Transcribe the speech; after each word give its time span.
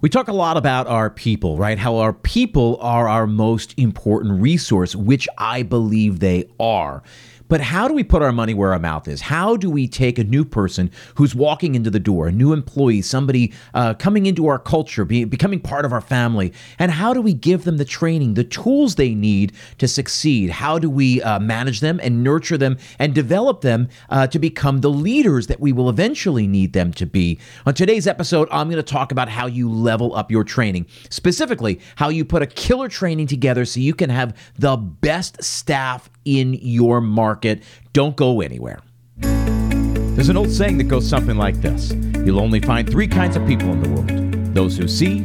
We 0.00 0.08
talk 0.08 0.28
a 0.28 0.32
lot 0.32 0.56
about 0.56 0.86
our 0.86 1.10
people, 1.10 1.56
right? 1.56 1.76
How 1.76 1.96
our 1.96 2.12
people 2.12 2.78
are 2.80 3.08
our 3.08 3.26
most 3.26 3.74
important 3.76 4.40
resource, 4.40 4.94
which 4.94 5.26
I 5.36 5.64
believe 5.64 6.20
they 6.20 6.48
are. 6.60 7.02
But 7.48 7.62
how 7.62 7.88
do 7.88 7.94
we 7.94 8.04
put 8.04 8.22
our 8.22 8.32
money 8.32 8.54
where 8.54 8.72
our 8.72 8.78
mouth 8.78 9.08
is? 9.08 9.22
How 9.22 9.56
do 9.56 9.70
we 9.70 9.88
take 9.88 10.18
a 10.18 10.24
new 10.24 10.44
person 10.44 10.90
who's 11.14 11.34
walking 11.34 11.74
into 11.74 11.90
the 11.90 11.98
door, 11.98 12.28
a 12.28 12.32
new 12.32 12.52
employee, 12.52 13.02
somebody 13.02 13.52
uh, 13.74 13.94
coming 13.94 14.26
into 14.26 14.46
our 14.46 14.58
culture, 14.58 15.04
be, 15.04 15.24
becoming 15.24 15.60
part 15.60 15.84
of 15.84 15.92
our 15.92 16.00
family, 16.00 16.52
and 16.78 16.92
how 16.92 17.14
do 17.14 17.22
we 17.22 17.32
give 17.32 17.64
them 17.64 17.78
the 17.78 17.84
training, 17.84 18.34
the 18.34 18.44
tools 18.44 18.94
they 18.94 19.14
need 19.14 19.52
to 19.78 19.88
succeed? 19.88 20.50
How 20.50 20.78
do 20.78 20.90
we 20.90 21.22
uh, 21.22 21.38
manage 21.38 21.80
them 21.80 21.98
and 22.02 22.22
nurture 22.22 22.58
them 22.58 22.76
and 22.98 23.14
develop 23.14 23.62
them 23.62 23.88
uh, 24.10 24.26
to 24.26 24.38
become 24.38 24.80
the 24.80 24.90
leaders 24.90 25.46
that 25.46 25.60
we 25.60 25.72
will 25.72 25.88
eventually 25.88 26.46
need 26.46 26.74
them 26.74 26.92
to 26.94 27.06
be? 27.06 27.38
On 27.64 27.72
today's 27.72 28.06
episode, 28.06 28.48
I'm 28.50 28.68
going 28.68 28.76
to 28.76 28.82
talk 28.82 29.10
about 29.10 29.28
how 29.28 29.46
you 29.46 29.70
level 29.70 30.14
up 30.14 30.30
your 30.30 30.44
training, 30.44 30.86
specifically, 31.08 31.80
how 31.96 32.10
you 32.10 32.24
put 32.24 32.42
a 32.42 32.46
killer 32.46 32.88
training 32.88 33.26
together 33.26 33.64
so 33.64 33.80
you 33.80 33.94
can 33.94 34.10
have 34.10 34.36
the 34.58 34.76
best 34.76 35.42
staff 35.42 36.10
in 36.28 36.54
your 36.54 37.00
market. 37.00 37.62
Don't 37.92 38.16
go 38.16 38.40
anywhere. 38.40 38.80
There's 39.20 40.28
an 40.28 40.36
old 40.36 40.50
saying 40.50 40.78
that 40.78 40.84
goes 40.84 41.08
something 41.08 41.36
like 41.36 41.60
this 41.60 41.92
You'll 42.24 42.40
only 42.40 42.60
find 42.60 42.90
three 42.90 43.06
kinds 43.06 43.36
of 43.36 43.46
people 43.46 43.70
in 43.70 43.82
the 43.82 43.88
world 43.88 44.54
those 44.54 44.76
who 44.76 44.88
see, 44.88 45.20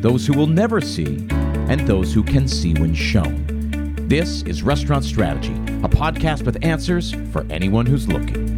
those 0.00 0.26
who 0.26 0.32
will 0.32 0.46
never 0.46 0.80
see, 0.80 1.26
and 1.68 1.86
those 1.86 2.14
who 2.14 2.22
can 2.22 2.48
see 2.48 2.72
when 2.74 2.94
shown. 2.94 3.44
This 4.08 4.42
is 4.42 4.62
Restaurant 4.62 5.04
Strategy, 5.04 5.52
a 5.52 5.88
podcast 5.88 6.46
with 6.46 6.64
answers 6.64 7.14
for 7.30 7.44
anyone 7.50 7.84
who's 7.84 8.08
looking. 8.08 8.57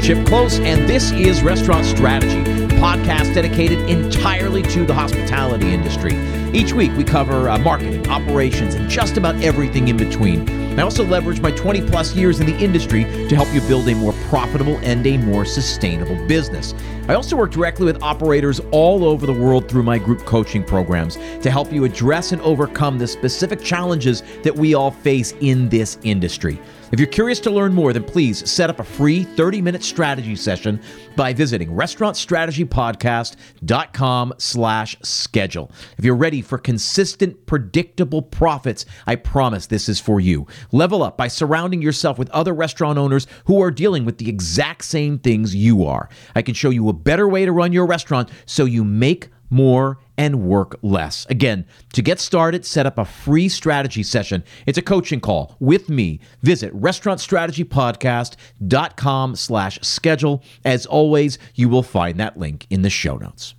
Chip 0.00 0.16
Klose, 0.20 0.58
and 0.64 0.88
this 0.88 1.12
is 1.12 1.42
Restaurant 1.42 1.84
Strategy, 1.84 2.42
podcast 2.76 3.34
dedicated 3.34 3.78
entirely 3.80 4.62
to 4.62 4.86
the 4.86 4.94
hospitality 4.94 5.74
industry. 5.74 6.12
Each 6.52 6.72
week, 6.72 6.90
we 6.96 7.04
cover 7.04 7.48
uh, 7.48 7.58
marketing, 7.58 8.08
operations, 8.08 8.74
and 8.74 8.90
just 8.90 9.16
about 9.16 9.36
everything 9.36 9.86
in 9.86 9.96
between. 9.96 10.48
I 10.80 10.82
also 10.82 11.04
leverage 11.04 11.40
my 11.40 11.52
20 11.52 11.88
plus 11.88 12.16
years 12.16 12.40
in 12.40 12.46
the 12.46 12.58
industry 12.58 13.04
to 13.04 13.36
help 13.36 13.52
you 13.54 13.60
build 13.62 13.88
a 13.88 13.94
more 13.94 14.12
profitable 14.28 14.76
and 14.82 15.06
a 15.06 15.16
more 15.18 15.44
sustainable 15.44 16.16
business. 16.26 16.74
I 17.08 17.14
also 17.14 17.36
work 17.36 17.52
directly 17.52 17.86
with 17.86 18.02
operators 18.02 18.60
all 18.70 19.04
over 19.04 19.26
the 19.26 19.32
world 19.32 19.68
through 19.68 19.84
my 19.84 19.98
group 19.98 20.26
coaching 20.26 20.64
programs 20.64 21.16
to 21.42 21.50
help 21.50 21.72
you 21.72 21.84
address 21.84 22.32
and 22.32 22.42
overcome 22.42 22.98
the 22.98 23.06
specific 23.06 23.62
challenges 23.62 24.24
that 24.42 24.54
we 24.54 24.74
all 24.74 24.90
face 24.90 25.32
in 25.40 25.68
this 25.68 25.98
industry. 26.02 26.60
If 26.92 26.98
you're 26.98 27.08
curious 27.08 27.38
to 27.40 27.50
learn 27.50 27.72
more, 27.72 27.92
then 27.92 28.02
please 28.02 28.50
set 28.50 28.68
up 28.68 28.80
a 28.80 28.84
free 28.84 29.22
30 29.22 29.62
minute 29.62 29.84
strategy 29.84 30.34
session 30.34 30.82
by 31.14 31.32
visiting 31.32 31.70
restaurantstrategypodcast.com 31.70 34.34
slash 34.38 34.96
schedule. 35.02 35.70
If 35.98 36.04
you're 36.04 36.16
ready 36.16 36.39
for 36.42 36.58
consistent, 36.58 37.46
predictable 37.46 38.22
profits, 38.22 38.86
I 39.06 39.16
promise 39.16 39.66
this 39.66 39.88
is 39.88 40.00
for 40.00 40.20
you. 40.20 40.46
Level 40.72 41.02
up 41.02 41.16
by 41.16 41.28
surrounding 41.28 41.82
yourself 41.82 42.18
with 42.18 42.30
other 42.30 42.54
restaurant 42.54 42.98
owners 42.98 43.26
who 43.46 43.62
are 43.62 43.70
dealing 43.70 44.04
with 44.04 44.18
the 44.18 44.28
exact 44.28 44.84
same 44.84 45.18
things 45.18 45.54
you 45.54 45.84
are. 45.84 46.08
I 46.34 46.42
can 46.42 46.54
show 46.54 46.70
you 46.70 46.88
a 46.88 46.92
better 46.92 47.28
way 47.28 47.44
to 47.44 47.52
run 47.52 47.72
your 47.72 47.86
restaurant 47.86 48.30
so 48.46 48.64
you 48.64 48.84
make 48.84 49.28
more 49.50 49.98
and 50.16 50.44
work 50.44 50.78
less. 50.82 51.26
Again, 51.28 51.66
to 51.92 52.02
get 52.02 52.20
started, 52.20 52.64
set 52.64 52.86
up 52.86 52.98
a 52.98 53.04
free 53.04 53.48
strategy 53.48 54.02
session. 54.02 54.42
It's 54.66 54.78
a 54.78 54.82
coaching 54.82 55.20
call 55.20 55.56
with 55.58 55.88
me. 55.88 56.20
Visit 56.42 56.72
restaurantstrategypodcast.com 56.78 59.36
slash 59.36 59.78
schedule. 59.82 60.42
As 60.64 60.86
always, 60.86 61.38
you 61.54 61.68
will 61.68 61.82
find 61.82 62.18
that 62.20 62.38
link 62.38 62.66
in 62.70 62.82
the 62.82 62.90
show 62.90 63.16
notes. 63.16 63.54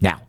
Now, 0.00 0.22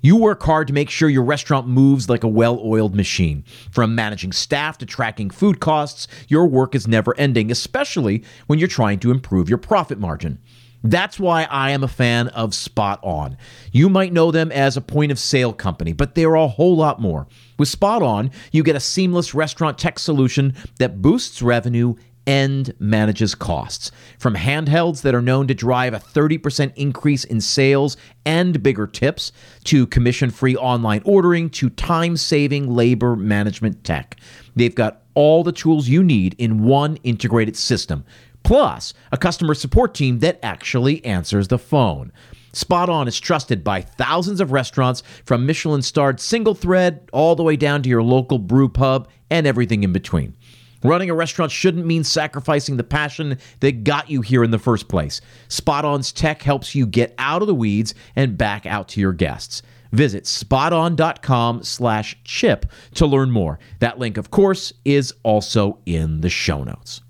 you 0.00 0.16
work 0.16 0.42
hard 0.42 0.66
to 0.68 0.72
make 0.72 0.90
sure 0.90 1.08
your 1.08 1.24
restaurant 1.24 1.66
moves 1.66 2.08
like 2.08 2.24
a 2.24 2.28
well 2.28 2.60
oiled 2.62 2.94
machine. 2.94 3.44
From 3.70 3.94
managing 3.94 4.32
staff 4.32 4.78
to 4.78 4.86
tracking 4.86 5.30
food 5.30 5.60
costs, 5.60 6.08
your 6.28 6.46
work 6.46 6.74
is 6.74 6.86
never 6.86 7.16
ending, 7.18 7.50
especially 7.50 8.24
when 8.46 8.58
you're 8.58 8.68
trying 8.68 8.98
to 9.00 9.10
improve 9.10 9.48
your 9.48 9.58
profit 9.58 9.98
margin. 9.98 10.38
That's 10.84 11.18
why 11.18 11.44
I 11.50 11.72
am 11.72 11.82
a 11.82 11.88
fan 11.88 12.28
of 12.28 12.50
SpotOn. 12.50 13.36
You 13.72 13.88
might 13.88 14.12
know 14.12 14.30
them 14.30 14.52
as 14.52 14.76
a 14.76 14.80
point 14.80 15.10
of 15.10 15.18
sale 15.18 15.52
company, 15.52 15.92
but 15.92 16.14
they're 16.14 16.36
a 16.36 16.46
whole 16.46 16.76
lot 16.76 17.00
more. 17.00 17.26
With 17.58 17.68
SpotOn, 17.68 18.32
you 18.52 18.62
get 18.62 18.76
a 18.76 18.80
seamless 18.80 19.34
restaurant 19.34 19.76
tech 19.76 19.98
solution 19.98 20.54
that 20.78 21.02
boosts 21.02 21.42
revenue 21.42 21.96
and 22.28 22.74
manages 22.78 23.34
costs. 23.34 23.90
From 24.18 24.34
handhelds 24.34 25.00
that 25.00 25.14
are 25.14 25.22
known 25.22 25.48
to 25.48 25.54
drive 25.54 25.94
a 25.94 25.98
30% 25.98 26.74
increase 26.76 27.24
in 27.24 27.40
sales 27.40 27.96
and 28.26 28.62
bigger 28.62 28.86
tips, 28.86 29.32
to 29.64 29.86
commission 29.86 30.28
free 30.28 30.54
online 30.54 31.00
ordering, 31.06 31.48
to 31.48 31.70
time 31.70 32.18
saving 32.18 32.70
labor 32.70 33.16
management 33.16 33.82
tech. 33.82 34.20
They've 34.54 34.74
got 34.74 35.00
all 35.14 35.42
the 35.42 35.52
tools 35.52 35.88
you 35.88 36.04
need 36.04 36.34
in 36.36 36.64
one 36.64 36.96
integrated 37.02 37.56
system 37.56 38.04
plus 38.44 38.92
a 39.10 39.16
customer 39.16 39.54
support 39.54 39.94
team 39.94 40.18
that 40.18 40.38
actually 40.42 41.02
answers 41.06 41.48
the 41.48 41.58
phone. 41.58 42.12
SpotOn 42.52 43.08
is 43.08 43.18
trusted 43.18 43.64
by 43.64 43.80
thousands 43.80 44.40
of 44.40 44.52
restaurants 44.52 45.02
from 45.24 45.46
Michelin 45.46 45.82
starred 45.82 46.18
SingleThread 46.18 47.08
all 47.12 47.36
the 47.36 47.42
way 47.42 47.56
down 47.56 47.82
to 47.82 47.88
your 47.88 48.02
local 48.02 48.38
brew 48.38 48.68
pub 48.68 49.08
and 49.30 49.46
everything 49.46 49.82
in 49.82 49.92
between. 49.92 50.36
Running 50.82 51.10
a 51.10 51.14
restaurant 51.14 51.50
shouldn't 51.50 51.86
mean 51.86 52.04
sacrificing 52.04 52.76
the 52.76 52.84
passion 52.84 53.38
that 53.60 53.84
got 53.84 54.08
you 54.08 54.20
here 54.20 54.44
in 54.44 54.52
the 54.52 54.58
first 54.58 54.88
place. 54.88 55.20
SpotOn's 55.48 56.12
tech 56.12 56.42
helps 56.42 56.74
you 56.74 56.86
get 56.86 57.14
out 57.18 57.42
of 57.42 57.48
the 57.48 57.54
weeds 57.54 57.94
and 58.14 58.38
back 58.38 58.64
out 58.64 58.88
to 58.88 59.00
your 59.00 59.12
guests. 59.12 59.62
Visit 59.90 60.24
spoton.com 60.24 61.62
slash 61.64 62.16
chip 62.22 62.70
to 62.94 63.06
learn 63.06 63.30
more. 63.30 63.58
That 63.80 63.98
link, 63.98 64.16
of 64.16 64.30
course, 64.30 64.72
is 64.84 65.14
also 65.22 65.78
in 65.86 66.20
the 66.20 66.30
show 66.30 66.62
notes. 66.62 67.00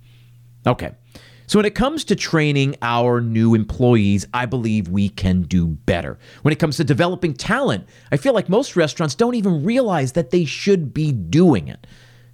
Okay. 0.66 0.92
So, 1.46 1.58
when 1.58 1.64
it 1.64 1.74
comes 1.74 2.04
to 2.04 2.14
training 2.14 2.76
our 2.82 3.22
new 3.22 3.54
employees, 3.54 4.26
I 4.34 4.44
believe 4.44 4.88
we 4.88 5.08
can 5.08 5.42
do 5.42 5.66
better. 5.66 6.18
When 6.42 6.52
it 6.52 6.58
comes 6.58 6.76
to 6.76 6.84
developing 6.84 7.32
talent, 7.32 7.86
I 8.12 8.18
feel 8.18 8.34
like 8.34 8.50
most 8.50 8.76
restaurants 8.76 9.14
don't 9.14 9.34
even 9.34 9.64
realize 9.64 10.12
that 10.12 10.30
they 10.30 10.44
should 10.44 10.92
be 10.92 11.10
doing 11.10 11.68
it. 11.68 11.86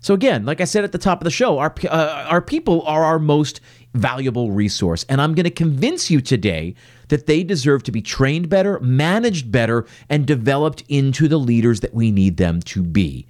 So, 0.05 0.13
again, 0.13 0.45
like 0.45 0.61
I 0.61 0.65
said 0.65 0.85
at 0.85 0.93
the 0.93 0.99
top 0.99 1.23
of 1.23 1.25
the 1.25 1.31
show, 1.31 1.59
our, 1.59 1.75
uh, 1.89 2.27
our 2.29 2.43
people 2.43 2.83
are 2.83 3.05
our 3.05 3.19
most 3.19 3.63
valuable 3.95 4.53
resource. 4.53 5.07
And 5.09 5.19
I'm 5.19 5.35
going 5.35 5.45
to 5.45 5.51
convince 5.51 6.11
you 6.11 6.21
today 6.21 6.75
that 7.09 7.25
they 7.25 7.43
deserve 7.43 7.85
to 7.85 7.91
be 7.91 8.03
trained 8.03 8.51
better, 8.51 8.79
managed 8.81 9.51
better, 9.51 9.87
and 10.11 10.27
developed 10.27 10.85
into 10.91 11.27
the 11.27 11.39
leaders 11.39 11.81
that 11.81 11.95
we 11.95 12.11
need 12.11 12.37
them 12.37 12.61
to 12.65 12.83
be. 12.83 13.27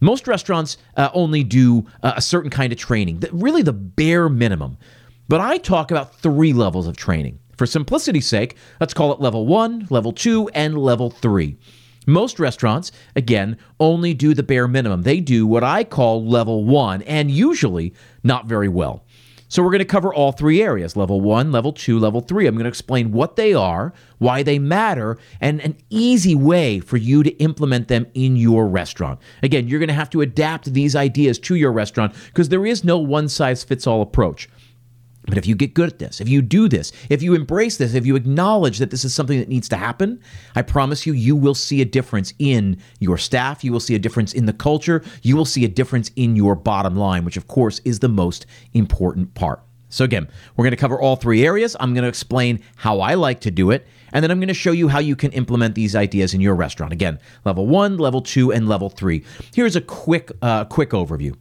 Most 0.00 0.26
restaurants 0.26 0.78
uh, 0.96 1.10
only 1.14 1.44
do 1.44 1.86
uh, 2.02 2.14
a 2.16 2.20
certain 2.20 2.50
kind 2.50 2.72
of 2.72 2.78
training, 2.80 3.22
really 3.30 3.62
the 3.62 3.72
bare 3.72 4.28
minimum. 4.28 4.78
But 5.28 5.40
I 5.40 5.58
talk 5.58 5.92
about 5.92 6.16
three 6.16 6.52
levels 6.52 6.88
of 6.88 6.96
training. 6.96 7.38
For 7.56 7.66
simplicity's 7.66 8.26
sake, 8.26 8.56
let's 8.80 8.94
call 8.94 9.12
it 9.12 9.20
level 9.20 9.46
one, 9.46 9.86
level 9.90 10.10
two, 10.10 10.48
and 10.54 10.76
level 10.76 11.10
three. 11.10 11.56
Most 12.06 12.38
restaurants, 12.38 12.92
again, 13.14 13.56
only 13.78 14.14
do 14.14 14.34
the 14.34 14.42
bare 14.42 14.66
minimum. 14.66 15.02
They 15.02 15.20
do 15.20 15.46
what 15.46 15.62
I 15.62 15.84
call 15.84 16.24
level 16.24 16.64
one, 16.64 17.02
and 17.02 17.30
usually 17.30 17.94
not 18.22 18.46
very 18.46 18.68
well. 18.68 19.04
So 19.50 19.64
we're 19.64 19.70
going 19.70 19.80
to 19.80 19.84
cover 19.84 20.14
all 20.14 20.30
three 20.30 20.62
areas 20.62 20.96
level 20.96 21.20
one, 21.20 21.50
level 21.50 21.72
two, 21.72 21.98
level 21.98 22.20
three. 22.20 22.46
I'm 22.46 22.54
going 22.54 22.66
to 22.66 22.68
explain 22.68 23.10
what 23.10 23.34
they 23.34 23.52
are, 23.52 23.92
why 24.18 24.44
they 24.44 24.60
matter, 24.60 25.18
and 25.40 25.60
an 25.60 25.76
easy 25.90 26.36
way 26.36 26.78
for 26.78 26.96
you 26.96 27.24
to 27.24 27.30
implement 27.38 27.88
them 27.88 28.06
in 28.14 28.36
your 28.36 28.68
restaurant. 28.68 29.18
Again, 29.42 29.66
you're 29.66 29.80
going 29.80 29.88
to 29.88 29.94
have 29.94 30.10
to 30.10 30.20
adapt 30.20 30.72
these 30.72 30.94
ideas 30.94 31.36
to 31.40 31.56
your 31.56 31.72
restaurant 31.72 32.14
because 32.26 32.48
there 32.48 32.64
is 32.64 32.84
no 32.84 32.96
one 32.98 33.28
size 33.28 33.64
fits 33.64 33.88
all 33.88 34.02
approach. 34.02 34.48
But 35.26 35.36
if 35.36 35.46
you 35.46 35.54
get 35.54 35.74
good 35.74 35.90
at 35.90 35.98
this, 35.98 36.20
if 36.20 36.28
you 36.28 36.40
do 36.40 36.68
this, 36.68 36.92
if 37.10 37.22
you 37.22 37.34
embrace 37.34 37.76
this, 37.76 37.94
if 37.94 38.06
you 38.06 38.16
acknowledge 38.16 38.78
that 38.78 38.90
this 38.90 39.04
is 39.04 39.14
something 39.14 39.38
that 39.38 39.48
needs 39.48 39.68
to 39.68 39.76
happen, 39.76 40.20
I 40.56 40.62
promise 40.62 41.06
you, 41.06 41.12
you 41.12 41.36
will 41.36 41.54
see 41.54 41.82
a 41.82 41.84
difference 41.84 42.32
in 42.38 42.78
your 43.00 43.18
staff. 43.18 43.62
You 43.62 43.70
will 43.70 43.80
see 43.80 43.94
a 43.94 43.98
difference 43.98 44.32
in 44.32 44.46
the 44.46 44.52
culture. 44.52 45.04
You 45.22 45.36
will 45.36 45.44
see 45.44 45.64
a 45.64 45.68
difference 45.68 46.10
in 46.16 46.36
your 46.36 46.54
bottom 46.54 46.96
line, 46.96 47.24
which, 47.24 47.36
of 47.36 47.48
course, 47.48 47.80
is 47.84 47.98
the 47.98 48.08
most 48.08 48.46
important 48.72 49.34
part. 49.34 49.62
So, 49.90 50.04
again, 50.04 50.28
we're 50.56 50.64
going 50.64 50.70
to 50.70 50.76
cover 50.76 51.00
all 51.00 51.16
three 51.16 51.44
areas. 51.44 51.76
I'm 51.80 51.92
going 51.94 52.04
to 52.04 52.08
explain 52.08 52.60
how 52.76 53.00
I 53.00 53.14
like 53.14 53.40
to 53.40 53.50
do 53.50 53.72
it, 53.72 53.86
and 54.12 54.22
then 54.22 54.30
I'm 54.30 54.38
going 54.38 54.48
to 54.48 54.54
show 54.54 54.72
you 54.72 54.88
how 54.88 55.00
you 55.00 55.16
can 55.16 55.32
implement 55.32 55.74
these 55.74 55.96
ideas 55.96 56.32
in 56.32 56.40
your 56.40 56.54
restaurant. 56.54 56.92
Again, 56.92 57.18
level 57.44 57.66
one, 57.66 57.98
level 57.98 58.22
two, 58.22 58.52
and 58.52 58.68
level 58.68 58.88
three. 58.88 59.24
Here's 59.52 59.76
a 59.76 59.80
quick, 59.80 60.30
uh, 60.42 60.64
quick 60.64 60.90
overview. 60.90 61.36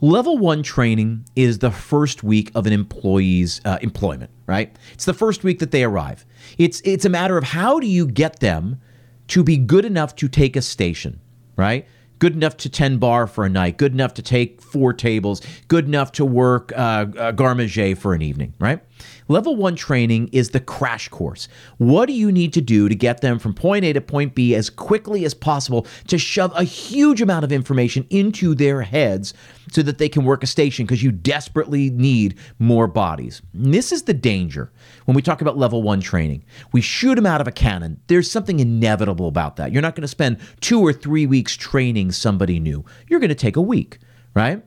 Level 0.00 0.38
one 0.38 0.62
training 0.62 1.24
is 1.36 1.58
the 1.58 1.70
first 1.70 2.22
week 2.22 2.50
of 2.54 2.66
an 2.66 2.72
employee's 2.72 3.60
uh, 3.64 3.78
employment, 3.82 4.30
right? 4.46 4.74
It's 4.92 5.04
the 5.04 5.14
first 5.14 5.44
week 5.44 5.58
that 5.58 5.70
they 5.70 5.84
arrive. 5.84 6.24
It's 6.58 6.80
it's 6.84 7.04
a 7.04 7.10
matter 7.10 7.36
of 7.36 7.44
how 7.44 7.80
do 7.80 7.86
you 7.86 8.06
get 8.06 8.40
them 8.40 8.80
to 9.28 9.44
be 9.44 9.56
good 9.56 9.84
enough 9.84 10.16
to 10.16 10.28
take 10.28 10.56
a 10.56 10.62
station, 10.62 11.20
right? 11.56 11.86
Good 12.18 12.34
enough 12.34 12.56
to 12.58 12.68
tend 12.68 13.00
bar 13.00 13.26
for 13.26 13.46
a 13.46 13.48
night, 13.48 13.78
good 13.78 13.92
enough 13.92 14.12
to 14.14 14.22
take 14.22 14.60
four 14.60 14.92
tables, 14.92 15.40
good 15.68 15.86
enough 15.86 16.12
to 16.12 16.24
work 16.24 16.70
uh, 16.76 17.06
uh, 17.16 17.32
garde 17.32 17.98
for 17.98 18.12
an 18.12 18.20
evening, 18.20 18.52
right? 18.58 18.80
Level 19.28 19.56
one 19.56 19.76
training 19.76 20.28
is 20.32 20.50
the 20.50 20.60
crash 20.60 21.08
course. 21.08 21.48
What 21.78 22.06
do 22.06 22.12
you 22.12 22.30
need 22.30 22.52
to 22.54 22.60
do 22.60 22.88
to 22.88 22.94
get 22.94 23.20
them 23.20 23.38
from 23.38 23.54
point 23.54 23.84
A 23.84 23.92
to 23.94 24.00
point 24.00 24.34
B 24.34 24.54
as 24.54 24.68
quickly 24.68 25.24
as 25.24 25.32
possible 25.32 25.86
to 26.08 26.18
shove 26.18 26.52
a 26.54 26.64
huge 26.64 27.22
amount 27.22 27.44
of 27.44 27.52
information 27.52 28.06
into 28.10 28.54
their 28.54 28.82
heads 28.82 29.32
so 29.70 29.82
that 29.82 29.98
they 29.98 30.08
can 30.08 30.24
work 30.24 30.42
a 30.42 30.46
station 30.46 30.86
because 30.86 31.02
you 31.02 31.12
desperately 31.12 31.90
need 31.90 32.38
more 32.58 32.86
bodies? 32.86 33.42
And 33.52 33.72
this 33.72 33.92
is 33.92 34.02
the 34.02 34.14
danger 34.14 34.72
when 35.04 35.14
we 35.14 35.22
talk 35.22 35.40
about 35.40 35.56
level 35.56 35.82
one 35.82 36.00
training. 36.00 36.44
We 36.72 36.80
shoot 36.80 37.14
them 37.14 37.26
out 37.26 37.40
of 37.40 37.48
a 37.48 37.52
cannon. 37.52 38.00
There's 38.06 38.30
something 38.30 38.60
inevitable 38.60 39.28
about 39.28 39.56
that. 39.56 39.72
You're 39.72 39.82
not 39.82 39.94
going 39.94 40.02
to 40.02 40.08
spend 40.08 40.38
two 40.60 40.80
or 40.80 40.92
three 40.92 41.26
weeks 41.26 41.56
training 41.56 42.12
somebody 42.12 42.58
new, 42.60 42.84
you're 43.08 43.20
going 43.20 43.28
to 43.28 43.34
take 43.34 43.56
a 43.56 43.62
week, 43.62 43.98
right? 44.34 44.62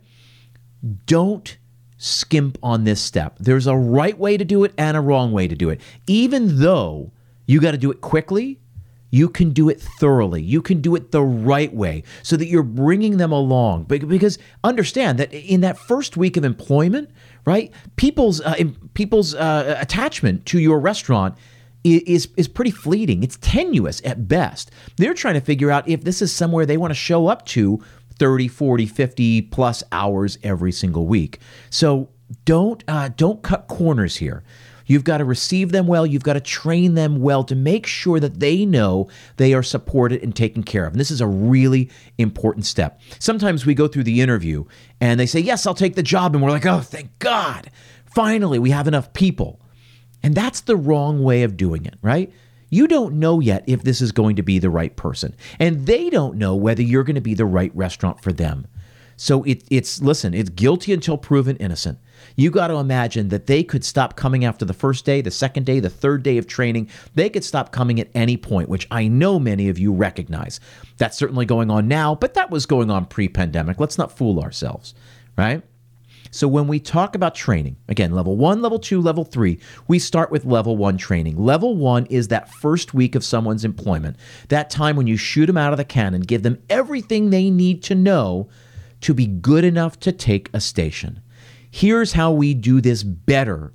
Don't 1.06 1.58
skimp 1.98 2.58
on 2.62 2.84
this 2.84 3.02
step. 3.02 3.38
There's 3.40 3.68
a 3.68 3.76
right 3.76 4.18
way 4.18 4.36
to 4.38 4.44
do 4.44 4.64
it 4.64 4.74
and 4.78 4.98
a 4.98 5.02
wrong 5.02 5.32
way 5.32 5.48
to 5.48 5.56
do 5.56 5.70
it. 5.70 5.80
Even 6.06 6.60
though 6.60 7.12
you 7.48 7.62
got 7.62 7.72
to 7.72 7.78
do 7.78 7.92
it 7.92 8.02
quickly, 8.02 8.60
you 9.14 9.30
can 9.30 9.52
do 9.52 9.70
it 9.70 9.80
thoroughly. 9.80 10.42
You 10.42 10.60
can 10.60 10.82
do 10.82 10.96
it 10.96 11.12
the 11.12 11.22
right 11.22 11.72
way 11.72 12.02
so 12.24 12.36
that 12.36 12.48
you're 12.48 12.64
bringing 12.64 13.18
them 13.18 13.32
along. 13.32 13.84
Because 13.84 14.40
understand 14.64 15.20
that 15.20 15.32
in 15.32 15.62
that 15.62 15.78
first 15.78 16.18
week 16.18 16.36
of 16.36 16.44
employment, 16.44 17.12
right? 17.46 17.72
People's 17.96 18.42
uh, 18.42 18.56
people's 18.96 19.36
uh, 19.36 19.78
attachment 19.80 20.48
to 20.48 20.60
your 20.60 20.80
restaurant 20.80 21.38
is 21.84 22.28
is 22.38 22.48
pretty 22.48 22.72
fleeting. 22.72 23.22
It's 23.22 23.38
tenuous 23.40 24.02
at 24.04 24.28
best. 24.28 24.72
They're 24.98 25.14
trying 25.14 25.36
to 25.36 25.42
figure 25.42 25.70
out 25.70 25.88
if 25.88 26.04
this 26.04 26.20
is 26.20 26.34
somewhere 26.34 26.66
they 26.66 26.78
want 26.78 26.90
to 26.90 26.96
show 26.96 27.28
up 27.28 27.46
to 27.48 27.84
30, 28.18 28.48
40, 28.48 28.88
50 28.88 29.42
plus 29.44 29.84
hours 29.92 30.40
every 30.42 30.72
single 30.72 31.06
week. 31.06 31.38
So 31.70 32.10
don't 32.46 32.84
uh, 32.88 33.10
don't 33.16 33.44
cut 33.44 33.68
corners 33.68 34.16
here. 34.16 34.44
You've 34.94 35.04
got 35.04 35.18
to 35.18 35.26
receive 35.26 35.72
them 35.72 35.88
well. 35.88 36.06
You've 36.06 36.22
got 36.22 36.34
to 36.34 36.40
train 36.40 36.94
them 36.94 37.20
well 37.20 37.44
to 37.46 37.56
make 37.56 37.88
sure 37.88 38.20
that 38.20 38.40
they 38.40 38.64
know 38.64 39.10
they 39.38 39.56
are 39.56 39.64
supported 39.64 40.22
and 40.22 40.36
taken 40.36 40.62
care 40.62 40.86
of. 40.86 40.94
And 40.94 41.00
this 41.00 41.10
is 41.10 41.20
a 41.20 41.26
really 41.26 41.90
important 42.20 42.68
step. 42.68 43.02
Sometimes 43.18 43.66
we 43.66 43.74
go 43.74 43.88
through 43.88 44.04
the 44.04 44.22
interview 44.22 44.66
and 45.02 45.20
they 45.20 45.26
say, 45.26 45.40
Yes, 45.40 45.66
I'll 45.66 45.74
take 45.74 45.96
the 45.96 46.04
job. 46.04 46.36
And 46.36 46.44
we're 46.44 46.52
like, 46.52 46.68
Oh, 46.68 46.82
thank 46.82 47.18
God. 47.18 47.72
Finally, 48.06 48.60
we 48.60 48.70
have 48.70 48.88
enough 48.88 49.14
people. 49.14 49.60
And 50.22 50.36
that's 50.36 50.62
the 50.62 50.78
wrong 50.78 51.24
way 51.24 51.42
of 51.42 51.58
doing 51.58 51.88
it, 51.88 51.96
right? 52.04 52.32
You 52.70 52.88
don't 52.88 53.16
know 53.16 53.40
yet 53.40 53.64
if 53.66 53.82
this 53.82 54.00
is 54.00 54.12
going 54.12 54.36
to 54.36 54.44
be 54.44 54.60
the 54.60 54.70
right 54.70 54.96
person. 54.96 55.34
And 55.60 55.88
they 55.88 56.12
don't 56.12 56.38
know 56.38 56.56
whether 56.56 56.84
you're 56.84 57.04
going 57.04 57.16
to 57.16 57.22
be 57.22 57.34
the 57.34 57.48
right 57.48 57.76
restaurant 57.76 58.22
for 58.22 58.32
them. 58.32 58.68
So 59.16 59.42
it, 59.44 59.64
it's, 59.72 60.04
listen, 60.04 60.36
it's 60.36 60.52
guilty 60.52 60.94
until 60.94 61.18
proven 61.18 61.58
innocent. 61.58 61.98
You 62.36 62.52
got 62.52 62.68
to 62.68 62.76
imagine 62.76 63.30
that 63.30 63.48
they 63.48 63.64
could 63.64 63.84
stop 63.84 64.16
coming 64.16 64.46
after 64.46 64.66
the 64.66 64.74
first 64.74 65.06
day, 65.06 65.22
the 65.22 65.32
second 65.32 65.66
day, 65.66 65.80
the 65.80 65.90
third 65.90 66.24
day 66.24 66.38
of 66.38 66.48
training. 66.48 66.90
They 67.16 67.30
could 67.30 67.44
stop 67.44 67.72
coming 67.72 68.00
at 68.00 68.10
any 68.16 68.38
point, 68.38 68.70
which 68.70 68.88
I 68.92 69.08
know 69.08 69.40
many 69.40 69.70
of 69.70 69.80
you 69.80 69.94
recognize. 69.94 70.60
That's 70.98 71.18
certainly 71.18 71.46
going 71.46 71.70
on 71.70 71.88
now, 71.88 72.16
but 72.16 72.34
that 72.34 72.50
was 72.50 72.66
going 72.66 72.90
on 72.90 73.06
pre 73.06 73.28
pandemic. 73.28 73.80
Let's 73.80 73.98
not 73.98 74.18
fool 74.18 74.40
ourselves, 74.40 74.94
right? 75.38 75.64
So 76.34 76.48
when 76.48 76.68
we 76.68 76.80
talk 76.80 77.14
about 77.14 77.36
training, 77.36 77.76
again, 77.88 78.12
level 78.12 78.36
one, 78.36 78.64
level 78.64 78.80
two, 78.80 79.00
level 79.00 79.24
three, 79.24 79.60
we 79.88 80.00
start 80.00 80.32
with 80.32 80.46
level 80.46 80.76
one 80.76 80.98
training. 80.98 81.38
Level 81.38 81.76
one 81.76 82.08
is 82.08 82.30
that 82.30 82.52
first 82.52 82.92
week 82.96 83.14
of 83.14 83.24
someone's 83.24 83.64
employment, 83.64 84.18
that 84.50 84.72
time 84.72 84.96
when 84.96 85.06
you 85.06 85.16
shoot 85.16 85.46
them 85.46 85.58
out 85.58 85.74
of 85.74 85.78
the 85.78 85.86
cannon, 85.86 86.22
give 86.22 86.42
them 86.42 86.58
everything 86.72 87.30
they 87.30 87.52
need 87.52 87.84
to 87.84 87.94
know 87.94 88.50
to 89.02 89.14
be 89.14 89.28
good 89.28 89.64
enough 89.64 90.00
to 90.00 90.12
take 90.12 90.50
a 90.54 90.60
station. 90.60 91.22
Here's 91.76 92.14
how 92.14 92.32
we 92.32 92.54
do 92.54 92.82
this 92.82 93.02
better 93.02 93.74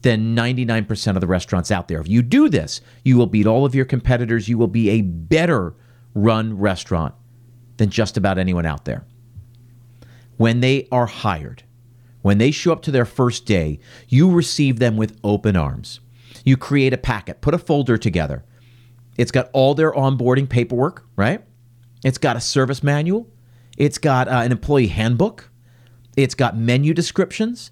than 0.00 0.34
99% 0.34 1.14
of 1.14 1.20
the 1.20 1.26
restaurants 1.26 1.70
out 1.70 1.86
there. 1.86 2.00
If 2.00 2.08
you 2.08 2.22
do 2.22 2.48
this, 2.48 2.80
you 3.04 3.18
will 3.18 3.26
beat 3.26 3.46
all 3.46 3.66
of 3.66 3.74
your 3.74 3.84
competitors. 3.84 4.48
You 4.48 4.56
will 4.56 4.66
be 4.66 4.88
a 4.88 5.02
better 5.02 5.74
run 6.14 6.58
restaurant 6.58 7.14
than 7.76 7.90
just 7.90 8.16
about 8.16 8.38
anyone 8.38 8.64
out 8.64 8.86
there. 8.86 9.04
When 10.38 10.60
they 10.60 10.88
are 10.90 11.04
hired, 11.04 11.64
when 12.22 12.38
they 12.38 12.50
show 12.50 12.72
up 12.72 12.80
to 12.84 12.90
their 12.90 13.04
first 13.04 13.44
day, 13.44 13.78
you 14.08 14.30
receive 14.30 14.78
them 14.78 14.96
with 14.96 15.20
open 15.22 15.54
arms. 15.54 16.00
You 16.46 16.56
create 16.56 16.94
a 16.94 16.98
packet, 16.98 17.42
put 17.42 17.52
a 17.52 17.58
folder 17.58 17.98
together. 17.98 18.42
It's 19.18 19.32
got 19.32 19.50
all 19.52 19.74
their 19.74 19.92
onboarding 19.92 20.48
paperwork, 20.48 21.04
right? 21.14 21.44
It's 22.02 22.16
got 22.16 22.36
a 22.36 22.40
service 22.40 22.82
manual. 22.82 23.28
It's 23.76 23.98
got 23.98 24.28
uh, 24.28 24.40
an 24.44 24.50
employee 24.50 24.86
handbook. 24.86 25.47
It's 26.18 26.34
got 26.34 26.56
menu 26.56 26.94
descriptions. 26.94 27.70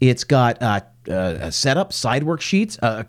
It's 0.00 0.22
got 0.22 0.62
uh, 0.62 0.82
uh, 1.08 1.38
a 1.40 1.52
setup, 1.52 1.92
side 1.92 2.22
worksheets, 2.22 2.78
a 2.78 3.06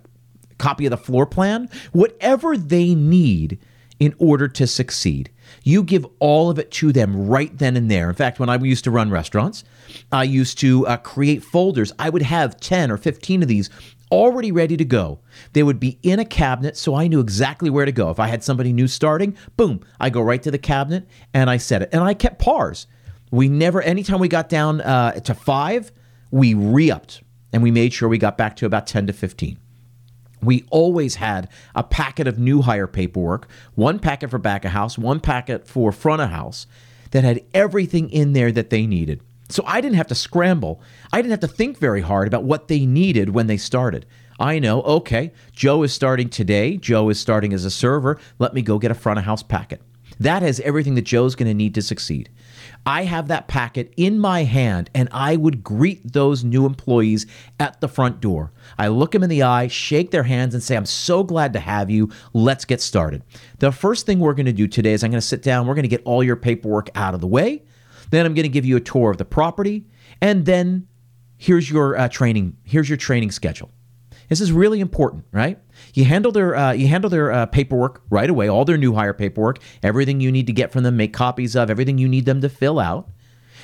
copy 0.58 0.88
of 0.88 0.90
the 0.90 0.98
floor 0.98 1.28
plan, 1.28 1.70
whatever 1.92 2.58
they 2.58 2.96
need 2.96 3.60
in 4.00 4.16
order 4.18 4.48
to 4.48 4.66
succeed. 4.66 5.30
You 5.64 5.84
give 5.84 6.08
all 6.18 6.50
of 6.50 6.58
it 6.58 6.72
to 6.72 6.92
them 6.92 7.28
right 7.28 7.56
then 7.56 7.78
and 7.78 7.92
there. 7.92 8.10
In 8.10 8.16
fact, 8.16 8.40
when 8.40 8.50
I 8.50 8.58
used 8.58 8.84
to 8.86 8.92
run 8.92 9.12
restaurants, 9.12 9.64
I 10.12 10.24
used 10.24 10.58
to 10.60 10.88
uh, 10.88 10.98
create 10.98 11.44
folders. 11.44 11.94
I 12.00 12.10
would 12.10 12.24
have 12.24 12.60
10 12.60 12.90
or 12.90 12.98
15 12.98 13.44
of 13.44 13.48
these 13.48 13.70
already 14.12 14.52
ready 14.52 14.76
to 14.76 14.86
go. 14.86 15.20
They 15.54 15.62
would 15.62 15.80
be 15.80 16.00
in 16.02 16.18
a 16.18 16.26
cabinet, 16.26 16.78
so 16.78 16.96
I 16.96 17.08
knew 17.08 17.20
exactly 17.20 17.70
where 17.70 17.86
to 17.86 17.92
go. 17.92 18.10
If 18.10 18.20
I 18.20 18.28
had 18.28 18.44
somebody 18.44 18.74
new 18.74 18.88
starting, 18.88 19.38
boom, 19.56 19.82
I 20.00 20.10
go 20.10 20.22
right 20.22 20.42
to 20.42 20.50
the 20.50 20.58
cabinet 20.58 21.08
and 21.32 21.48
I 21.48 21.58
set 21.58 21.84
it. 21.84 21.90
And 21.92 22.04
I 22.04 22.16
kept 22.16 22.40
pars. 22.40 22.88
We 23.32 23.48
never, 23.48 23.82
anytime 23.82 24.20
we 24.20 24.28
got 24.28 24.50
down 24.50 24.82
uh, 24.82 25.14
to 25.20 25.34
five, 25.34 25.92
we 26.32 26.54
re 26.54 26.92
upped 26.92 27.22
and 27.54 27.64
we 27.64 27.72
made 27.72 27.94
sure 27.94 28.10
we 28.10 28.18
got 28.18 28.38
back 28.38 28.56
to 28.58 28.66
about 28.66 28.88
10 28.88 29.08
to 29.08 29.14
15 29.14 29.58
we 30.42 30.64
always 30.70 31.16
had 31.16 31.50
a 31.76 31.84
packet 31.84 32.28
of 32.28 32.40
new 32.40 32.62
hire 32.62 32.88
paperwork, 32.88 33.48
one 33.76 34.00
packet 34.00 34.30
for 34.30 34.38
back 34.38 34.66
of 34.66 34.72
house, 34.72 34.98
one 34.98 35.20
packet 35.20 35.68
for 35.68 35.92
front 35.92 36.22
of 36.22 36.30
house 36.30 36.68
that 37.12 37.24
had 37.24 37.44
everything 37.54 38.10
in 38.10 38.34
there 38.34 38.52
that 38.52 38.70
they 38.70 38.86
needed. 38.86 39.22
So 39.50 39.64
I 39.66 39.82
didn't 39.82 39.98
have 39.98 40.08
to 40.08 40.16
scramble. 40.16 40.82
I 41.12 41.22
didn't 41.22 41.32
have 41.32 41.40
to 41.42 41.48
think 41.48 41.78
very 41.78 42.02
hard 42.02 42.28
about 42.28 42.44
what 42.44 42.68
they 42.68 42.86
needed 42.86 43.30
when 43.30 43.48
they 43.48 43.58
started. 43.58 44.06
I 44.40 44.60
know, 44.60 44.82
okay, 44.84 45.34
Joe 45.52 45.84
is 45.84 45.92
starting 45.92 46.30
today. 46.30 46.78
Joe 46.78 47.10
is 47.10 47.20
starting 47.20 47.52
as 47.52 47.66
a 47.66 47.72
server. 47.72 48.20
Let 48.38 48.54
me 48.54 48.62
go 48.62 48.80
get 48.80 48.92
a 48.92 48.96
front 48.96 49.20
of 49.20 49.26
house 49.26 49.44
packet. 49.44 49.82
That 50.20 50.44
has 50.44 50.60
everything 50.62 50.96
that 50.96 51.06
Joe's 51.06 51.36
going 51.36 51.48
to 51.48 51.54
need 51.54 51.76
to 51.76 51.82
succeed. 51.82 52.30
I 52.86 53.04
have 53.04 53.28
that 53.28 53.48
packet 53.48 53.94
in 53.98 54.20
my 54.20 54.44
hand 54.44 54.90
and 54.96 55.10
I 55.12 55.36
would 55.36 55.64
greet 55.64 56.14
those 56.14 56.44
new 56.44 56.66
employees 56.66 57.26
at 57.60 57.80
the 57.82 57.88
front 57.88 58.20
door. 58.20 58.52
I 58.78 58.88
look 58.88 59.12
them 59.12 59.24
in 59.24 59.30
the 59.30 59.44
eye, 59.44 59.68
shake 59.68 60.12
their 60.12 60.24
hands, 60.24 60.54
and 60.54 60.64
say, 60.64 60.76
I'm 60.76 60.86
so 60.86 61.24
glad 61.24 61.54
to 61.54 61.60
have 61.60 61.90
you. 61.90 62.10
Let's 62.34 62.66
get 62.66 62.82
started. 62.82 63.24
The 63.60 63.72
first 63.72 64.06
thing 64.06 64.20
we're 64.20 64.34
going 64.34 64.46
to 64.48 64.54
do 64.54 64.68
today 64.68 64.94
is 64.94 65.04
I'm 65.04 65.12
going 65.12 65.22
to 65.22 65.28
sit 65.28 65.44
down, 65.44 65.68
we're 65.68 65.76
going 65.76 65.84
to 65.84 65.90
get 65.90 66.02
all 66.06 66.24
your 66.24 66.36
paperwork 66.36 66.90
out 66.96 67.14
of 67.14 67.22
the 67.22 67.28
way. 67.28 67.64
Then 68.10 68.26
I'm 68.26 68.34
going 68.34 68.44
to 68.44 68.50
give 68.50 68.66
you 68.66 68.78
a 68.78 68.82
tour 68.82 69.12
of 69.12 69.18
the 69.18 69.26
property. 69.26 69.86
And 70.22 70.46
then 70.46 70.88
here's 71.38 71.70
your 71.70 71.98
uh, 71.98 72.08
training. 72.08 72.58
Here's 72.64 72.90
your 72.90 72.98
training 72.98 73.32
schedule. 73.32 73.72
This 74.30 74.42
is 74.42 74.52
really 74.52 74.80
important, 74.80 75.26
right? 75.32 75.60
You 75.94 76.06
handle 76.06 76.32
their 76.32 76.56
uh, 76.56 76.72
you 76.72 76.88
handle 76.88 77.10
their 77.10 77.32
uh, 77.32 77.46
paperwork 77.48 78.02
right 78.10 78.30
away, 78.30 78.48
all 78.48 78.66
their 78.66 78.78
new 78.78 78.94
hire 78.94 79.14
paperwork, 79.14 79.60
everything 79.84 80.22
you 80.22 80.32
need 80.32 80.48
to 80.48 80.54
get 80.54 80.72
from 80.72 80.84
them, 80.84 80.98
make 80.98 81.14
copies 81.14 81.56
of, 81.56 81.70
everything 81.70 81.98
you 81.98 82.08
need 82.08 82.26
them 82.26 82.42
to 82.42 82.50
fill 82.50 82.80
out. 82.80 83.10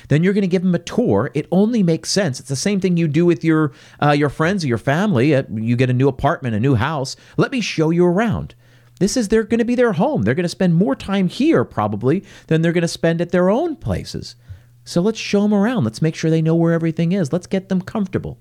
Then 0.08 0.22
you're 0.22 0.34
going 0.34 0.42
to 0.42 0.48
give 0.48 0.62
them 0.62 0.74
a 0.74 0.78
tour. 0.78 1.30
It 1.34 1.48
only 1.50 1.82
makes 1.82 2.10
sense. 2.10 2.38
It's 2.38 2.48
the 2.48 2.56
same 2.56 2.80
thing 2.80 2.96
you 2.96 3.08
do 3.08 3.26
with 3.26 3.42
your 3.42 3.72
uh, 4.02 4.12
your 4.12 4.28
friends 4.28 4.64
or 4.64 4.68
your 4.68 4.78
family. 4.78 5.30
you 5.30 5.76
get 5.76 5.90
a 5.90 5.94
new 5.94 6.08
apartment, 6.08 6.54
a 6.54 6.60
new 6.60 6.74
house. 6.74 7.16
Let 7.36 7.52
me 7.52 7.60
show 7.60 7.90
you 7.90 8.04
around. 8.04 8.54
This 8.98 9.16
is 9.16 9.28
they're 9.28 9.42
going 9.42 9.58
to 9.58 9.64
be 9.64 9.74
their 9.74 9.92
home. 9.92 10.22
They're 10.22 10.34
going 10.34 10.44
to 10.44 10.48
spend 10.48 10.74
more 10.74 10.96
time 10.96 11.28
here 11.28 11.64
probably 11.64 12.24
than 12.46 12.62
they're 12.62 12.72
going 12.72 12.82
to 12.82 12.88
spend 12.88 13.20
at 13.20 13.30
their 13.30 13.50
own 13.50 13.76
places. 13.76 14.36
So 14.84 15.00
let's 15.00 15.18
show 15.18 15.42
them 15.42 15.52
around. 15.52 15.84
Let's 15.84 16.00
make 16.00 16.14
sure 16.14 16.30
they 16.30 16.40
know 16.40 16.54
where 16.54 16.72
everything 16.72 17.12
is. 17.12 17.32
Let's 17.32 17.46
get 17.46 17.68
them 17.68 17.82
comfortable. 17.82 18.38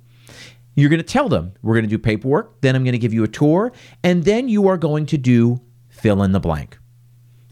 You're 0.75 0.89
going 0.89 0.99
to 0.99 1.03
tell 1.03 1.29
them, 1.29 1.53
we're 1.61 1.73
going 1.73 1.85
to 1.85 1.89
do 1.89 1.97
paperwork, 1.97 2.59
then 2.61 2.75
I'm 2.75 2.83
going 2.83 2.91
to 2.91 2.99
give 2.99 3.13
you 3.13 3.23
a 3.23 3.29
tour, 3.29 3.71
and 4.03 4.25
then 4.25 4.49
you 4.49 4.67
are 4.67 4.77
going 4.77 5.05
to 5.07 5.17
do 5.17 5.61
fill 5.87 6.21
in 6.21 6.33
the 6.33 6.39
blank. 6.39 6.77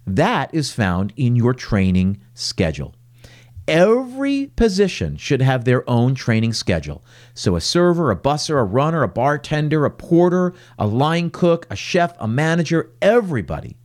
That 0.05 0.53
is 0.53 0.73
found 0.73 1.13
in 1.15 1.35
your 1.35 1.53
training 1.53 2.19
schedule. 2.33 2.95
Every 3.65 4.47
position 4.47 5.15
should 5.15 5.41
have 5.41 5.63
their 5.63 5.89
own 5.89 6.15
training 6.15 6.51
schedule. 6.51 7.05
So, 7.33 7.55
a 7.55 7.61
server, 7.61 8.11
a 8.11 8.15
busser, 8.17 8.59
a 8.59 8.63
runner, 8.63 9.03
a 9.03 9.07
bartender, 9.07 9.85
a 9.85 9.91
porter, 9.91 10.53
a 10.77 10.85
line 10.85 11.29
cook, 11.29 11.65
a 11.69 11.75
chef, 11.77 12.13
a 12.19 12.27
manager, 12.27 12.91
everybody. 13.01 13.77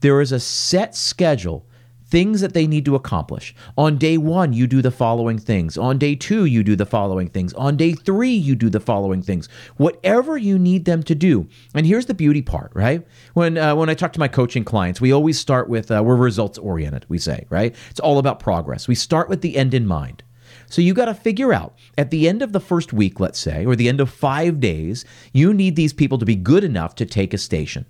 There 0.00 0.20
is 0.20 0.30
a 0.30 0.38
set 0.38 0.94
schedule 0.94 1.66
things 2.14 2.40
that 2.40 2.52
they 2.52 2.68
need 2.68 2.84
to 2.84 2.94
accomplish. 2.94 3.56
On 3.76 3.98
day 3.98 4.16
one, 4.16 4.52
you 4.52 4.68
do 4.68 4.80
the 4.80 4.92
following 4.92 5.36
things. 5.36 5.76
On 5.76 5.98
day 5.98 6.14
two, 6.14 6.44
you 6.44 6.62
do 6.62 6.76
the 6.76 6.86
following 6.86 7.28
things. 7.28 7.52
On 7.54 7.76
day 7.76 7.92
three, 7.92 8.30
you 8.30 8.54
do 8.54 8.70
the 8.70 8.78
following 8.78 9.20
things. 9.20 9.48
Whatever 9.78 10.38
you 10.38 10.56
need 10.56 10.84
them 10.84 11.02
to 11.02 11.14
do. 11.16 11.48
And 11.74 11.84
here's 11.84 12.06
the 12.06 12.14
beauty 12.14 12.40
part, 12.40 12.70
right? 12.72 13.04
When 13.32 13.58
uh, 13.58 13.74
when 13.74 13.90
I 13.90 13.94
talk 13.94 14.12
to 14.12 14.20
my 14.20 14.28
coaching 14.28 14.64
clients, 14.64 15.00
we 15.00 15.10
always 15.10 15.40
start 15.40 15.68
with 15.68 15.90
uh, 15.90 16.04
we're 16.04 16.14
results 16.14 16.56
oriented. 16.56 17.04
We 17.08 17.18
say, 17.18 17.46
right? 17.50 17.74
It's 17.90 17.98
all 17.98 18.20
about 18.20 18.38
progress. 18.38 18.86
We 18.86 18.94
start 18.94 19.28
with 19.28 19.40
the 19.40 19.56
end 19.56 19.74
in 19.74 19.84
mind. 19.84 20.22
So 20.70 20.82
you 20.82 20.94
got 20.94 21.06
to 21.06 21.14
figure 21.14 21.52
out 21.52 21.76
at 21.98 22.12
the 22.12 22.28
end 22.28 22.42
of 22.42 22.52
the 22.52 22.60
first 22.60 22.92
week, 22.92 23.18
let's 23.18 23.40
say, 23.40 23.66
or 23.66 23.74
the 23.74 23.88
end 23.88 24.00
of 24.00 24.08
five 24.08 24.60
days, 24.60 25.04
you 25.32 25.52
need 25.52 25.74
these 25.74 25.92
people 25.92 26.18
to 26.18 26.24
be 26.24 26.36
good 26.36 26.62
enough 26.62 26.94
to 26.94 27.06
take 27.06 27.34
a 27.34 27.38
station. 27.38 27.86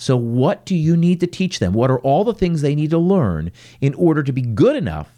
So, 0.00 0.16
what 0.16 0.64
do 0.64 0.74
you 0.74 0.96
need 0.96 1.20
to 1.20 1.26
teach 1.26 1.58
them? 1.58 1.74
What 1.74 1.90
are 1.90 1.98
all 1.98 2.24
the 2.24 2.32
things 2.32 2.62
they 2.62 2.74
need 2.74 2.88
to 2.88 2.98
learn 2.98 3.52
in 3.82 3.92
order 3.92 4.22
to 4.22 4.32
be 4.32 4.40
good 4.40 4.74
enough 4.74 5.10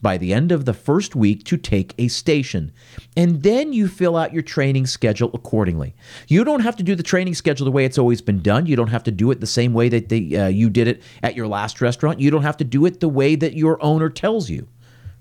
by 0.00 0.16
the 0.16 0.32
end 0.32 0.52
of 0.52 0.64
the 0.64 0.72
first 0.72 1.16
week 1.16 1.42
to 1.46 1.56
take 1.56 1.92
a 1.98 2.06
station? 2.06 2.70
And 3.16 3.42
then 3.42 3.72
you 3.72 3.88
fill 3.88 4.16
out 4.16 4.32
your 4.32 4.44
training 4.44 4.86
schedule 4.86 5.32
accordingly. 5.34 5.96
You 6.28 6.44
don't 6.44 6.60
have 6.60 6.76
to 6.76 6.84
do 6.84 6.94
the 6.94 7.02
training 7.02 7.34
schedule 7.34 7.64
the 7.64 7.72
way 7.72 7.84
it's 7.84 7.98
always 7.98 8.22
been 8.22 8.40
done. 8.40 8.66
You 8.66 8.76
don't 8.76 8.90
have 8.90 9.02
to 9.04 9.10
do 9.10 9.28
it 9.32 9.40
the 9.40 9.46
same 9.46 9.74
way 9.74 9.88
that 9.88 10.12
uh, 10.12 10.46
you 10.46 10.70
did 10.70 10.86
it 10.86 11.02
at 11.24 11.34
your 11.34 11.48
last 11.48 11.80
restaurant. 11.80 12.20
You 12.20 12.30
don't 12.30 12.42
have 12.42 12.58
to 12.58 12.64
do 12.64 12.86
it 12.86 13.00
the 13.00 13.08
way 13.08 13.34
that 13.34 13.54
your 13.54 13.82
owner 13.82 14.08
tells 14.08 14.48
you, 14.48 14.68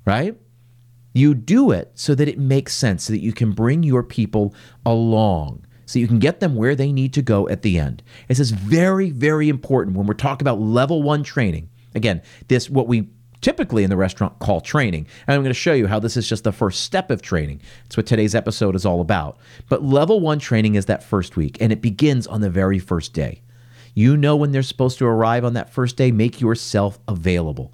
right? 0.05 0.37
You 1.15 1.33
do 1.33 1.71
it 1.71 1.91
so 1.95 2.13
that 2.13 2.27
it 2.27 2.37
makes 2.37 2.75
sense, 2.75 3.05
so 3.05 3.13
that 3.13 3.19
you 3.23 3.33
can 3.33 3.53
bring 3.53 3.81
your 3.81 4.03
people 4.03 4.53
along 4.85 5.65
so 5.91 5.99
you 5.99 6.07
can 6.07 6.19
get 6.19 6.39
them 6.39 6.55
where 6.55 6.75
they 6.75 6.91
need 6.91 7.13
to 7.13 7.21
go 7.21 7.49
at 7.49 7.61
the 7.61 7.77
end. 7.77 8.01
This 8.27 8.39
is 8.39 8.51
very, 8.51 9.09
very 9.09 9.49
important 9.49 9.97
when 9.97 10.07
we're 10.07 10.13
talking 10.13 10.47
about 10.47 10.61
level 10.61 11.03
one 11.03 11.23
training. 11.23 11.69
Again, 11.93 12.21
this 12.47 12.69
what 12.69 12.87
we 12.87 13.09
typically 13.41 13.83
in 13.83 13.89
the 13.89 13.97
restaurant 13.97 14.39
call 14.39 14.61
training. 14.61 15.07
And 15.27 15.35
I'm 15.35 15.41
going 15.41 15.49
to 15.49 15.53
show 15.53 15.73
you 15.73 15.87
how 15.87 15.99
this 15.99 16.15
is 16.15 16.29
just 16.29 16.43
the 16.43 16.51
first 16.51 16.83
step 16.83 17.11
of 17.11 17.21
training. 17.21 17.61
That's 17.83 17.97
what 17.97 18.05
today's 18.05 18.35
episode 18.35 18.75
is 18.75 18.85
all 18.85 19.01
about. 19.01 19.37
But 19.67 19.83
level 19.83 20.19
one 20.19 20.39
training 20.39 20.75
is 20.75 20.85
that 20.85 21.03
first 21.03 21.35
week, 21.35 21.57
and 21.59 21.71
it 21.71 21.81
begins 21.81 22.27
on 22.27 22.41
the 22.41 22.49
very 22.49 22.79
first 22.79 23.13
day. 23.13 23.41
You 23.93 24.15
know 24.15 24.37
when 24.37 24.51
they're 24.51 24.63
supposed 24.63 24.99
to 24.99 25.05
arrive 25.05 25.43
on 25.43 25.53
that 25.53 25.73
first 25.73 25.97
day, 25.97 26.11
make 26.11 26.39
yourself 26.39 26.99
available. 27.07 27.73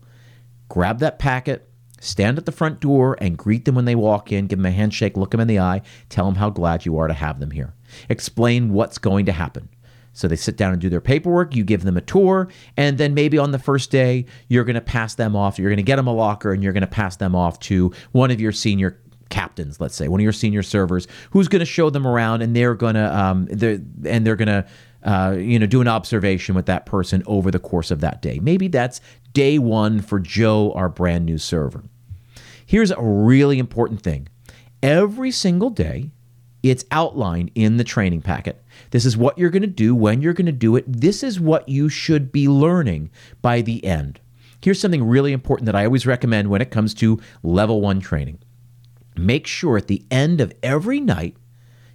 Grab 0.70 1.00
that 1.00 1.20
packet, 1.20 1.70
stand 2.00 2.38
at 2.38 2.46
the 2.46 2.52
front 2.52 2.80
door, 2.80 3.16
and 3.22 3.38
greet 3.38 3.66
them 3.66 3.76
when 3.76 3.86
they 3.86 3.94
walk 3.94 4.32
in. 4.32 4.48
Give 4.48 4.58
them 4.58 4.66
a 4.66 4.72
handshake, 4.72 5.16
look 5.16 5.32
them 5.32 5.40
in 5.40 5.48
the 5.48 5.60
eye, 5.60 5.82
tell 6.10 6.26
them 6.26 6.36
how 6.36 6.50
glad 6.50 6.86
you 6.86 6.98
are 6.98 7.08
to 7.08 7.14
have 7.14 7.40
them 7.40 7.52
here. 7.52 7.74
Explain 8.10 8.74
what's 8.74 8.98
going 8.98 9.26
to 9.26 9.32
happen. 9.32 9.70
So 10.14 10.28
they 10.28 10.36
sit 10.36 10.58
down 10.58 10.74
and 10.74 10.82
do 10.82 10.90
their 10.90 11.00
paperwork, 11.00 11.56
you 11.56 11.64
give 11.64 11.84
them 11.84 11.96
a 11.96 12.02
tour, 12.02 12.50
and 12.76 12.98
then 12.98 13.14
maybe 13.14 13.38
on 13.38 13.52
the 13.52 13.60
first 13.60 13.92
day, 13.92 14.26
you're 14.48 14.64
going 14.64 14.74
to 14.74 14.82
pass 14.82 15.14
them 15.14 15.36
off. 15.36 15.60
You're 15.60 15.70
going 15.70 15.78
to 15.78 15.84
get 15.84 15.98
them 15.98 16.08
a 16.08 16.14
locker 16.14 16.52
and 16.52 16.64
you're 16.64 16.74
going 16.74 16.82
to 16.82 16.88
pass 16.88 17.18
them 17.18 17.36
off 17.36 17.60
to 17.62 17.94
one 18.14 18.32
of 18.32 18.42
your 18.42 18.52
senior 18.52 19.00
captains, 19.30 19.80
let's 19.80 19.96
say, 19.96 20.08
one 20.08 20.20
of 20.20 20.24
your 20.24 20.34
senior 20.34 20.64
servers, 20.64 21.08
who's 21.30 21.48
going 21.48 21.60
to 21.60 21.66
show 21.66 21.92
them 21.92 22.08
around 22.08 22.42
and 22.42 22.56
they're 22.56 22.74
going 22.74 22.96
to, 22.96 23.16
um, 23.16 23.46
they're, 23.52 23.80
and 24.06 24.26
they're 24.26 24.36
going 24.36 24.48
to, 24.48 24.66
uh, 25.04 25.36
you 25.38 25.60
know, 25.60 25.68
do 25.68 25.82
an 25.82 25.88
observation 25.88 26.56
with 26.56 26.66
that 26.66 26.88
person 26.88 27.22
over 27.28 27.52
the 27.52 27.60
course 27.60 27.92
of 27.92 28.00
that 28.02 28.20
day. 28.20 28.40
Maybe 28.40 28.68
that's 28.68 29.02
day 29.34 29.60
one 29.60 30.02
for 30.02 30.20
Joe, 30.20 30.72
our 30.74 30.90
brand 30.90 31.28
new 31.28 31.38
server. 31.38 31.84
Here's 32.66 32.90
a 32.90 33.00
really 33.00 33.60
important 33.60 34.02
thing 34.02 34.30
every 34.82 35.30
single 35.30 35.70
day, 35.70 36.10
it's 36.70 36.86
outlined 36.92 37.52
in 37.56 37.78
the 37.78 37.84
training 37.84 38.22
packet. 38.22 38.64
This 38.92 39.06
is 39.06 39.18
what 39.18 39.38
you're 39.38 39.50
going 39.50 39.62
to 39.62 39.68
do, 39.68 39.96
when 39.96 40.22
you're 40.22 40.34
going 40.34 40.46
to 40.46 40.52
do 40.52 40.76
it. 40.76 40.86
This 40.88 41.24
is 41.24 41.40
what 41.40 41.68
you 41.68 41.90
should 41.90 42.32
be 42.32 42.48
learning 42.48 43.10
by 43.42 43.62
the 43.62 43.84
end. 43.84 44.20
Here's 44.62 44.80
something 44.80 45.04
really 45.04 45.34
important 45.34 45.66
that 45.68 45.76
I 45.76 45.86
always 45.86 46.06
recommend 46.06 46.50
when 46.50 46.62
it 46.62 46.72
comes 46.72 46.94
to 46.96 47.20
level 47.44 47.82
one 47.82 48.00
training. 48.00 48.40
Make 49.16 49.48
sure 49.48 49.78
at 49.78 49.88
the 49.88 50.04
end 50.10 50.42
of 50.42 50.54
every 50.64 51.00
night, 51.00 51.36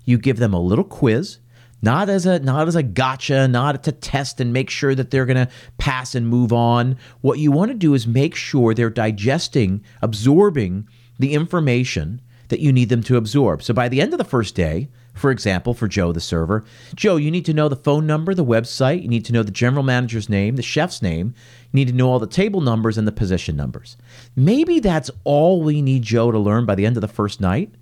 you 0.05 0.19
give 0.19 0.39
them 0.39 0.55
a 0.55 0.61
little 0.61 0.85
quiz 0.85 1.39
not 1.83 2.09
as 2.09 2.25
a 2.25 2.39
not 2.39 2.69
as 2.69 2.77
a 2.77 2.83
gotcha, 2.83 3.49
not 3.49 3.83
to 3.83 3.93
test 3.93 4.41
and 4.41 4.53
make 4.53 4.71
sure 4.71 4.95
that 4.95 5.11
they're 5.11 5.27
going 5.27 5.47
to 5.47 5.53
pass 5.79 6.15
and 6.15 6.29
move 6.29 6.53
on. 6.53 6.97
What 7.21 7.41
you 7.41 7.51
want 7.51 7.73
to 7.73 7.77
do 7.77 7.95
is 7.95 8.07
make 8.07 8.37
sure 8.37 8.73
they're 8.73 8.89
digesting, 8.89 9.83
absorbing 10.01 10.89
the 11.19 11.35
information 11.35 12.23
that 12.53 12.61
you 12.61 12.71
need 12.71 12.91
them 12.91 13.03
to 13.03 13.17
absorb. 13.17 13.63
So 13.63 13.73
by 13.73 13.89
the 13.89 14.03
end 14.03 14.13
of 14.13 14.19
the 14.19 14.25
first 14.25 14.55
day, 14.55 14.91
for 15.15 15.31
example, 15.31 15.73
for 15.73 15.89
Joe 15.89 16.13
the 16.13 16.21
server, 16.21 16.67
Joe, 16.95 17.17
you 17.17 17.31
need 17.31 17.47
to 17.47 17.55
know 17.55 17.67
the 17.71 17.77
phone 17.77 18.07
number, 18.07 18.35
the 18.35 18.45
website, 18.45 19.01
you 19.01 19.09
need 19.09 19.25
to 19.25 19.33
know 19.33 19.43
the 19.43 19.51
general 19.51 19.83
manager's 19.83 20.29
name, 20.29 20.57
the 20.57 20.63
chef's 20.63 21.01
name, 21.01 21.35
you 21.73 21.79
need 21.79 21.89
to 21.89 21.95
know 21.95 22.11
all 22.11 22.19
the 22.19 22.27
table 22.27 22.61
numbers 22.61 22.99
and 22.99 23.09
the 23.09 23.13
position 23.13 23.57
numbers. 23.57 23.97
Maybe 24.37 24.81
that's 24.81 25.11
all 25.25 25.63
we 25.63 25.81
need 25.81 26.03
Joe 26.03 26.31
to 26.31 26.39
learn 26.39 26.67
by 26.67 26.75
the 26.75 26.85
end 26.85 26.99
of 26.99 27.01
the 27.01 27.09
first 27.09 27.41
night. 27.41 27.75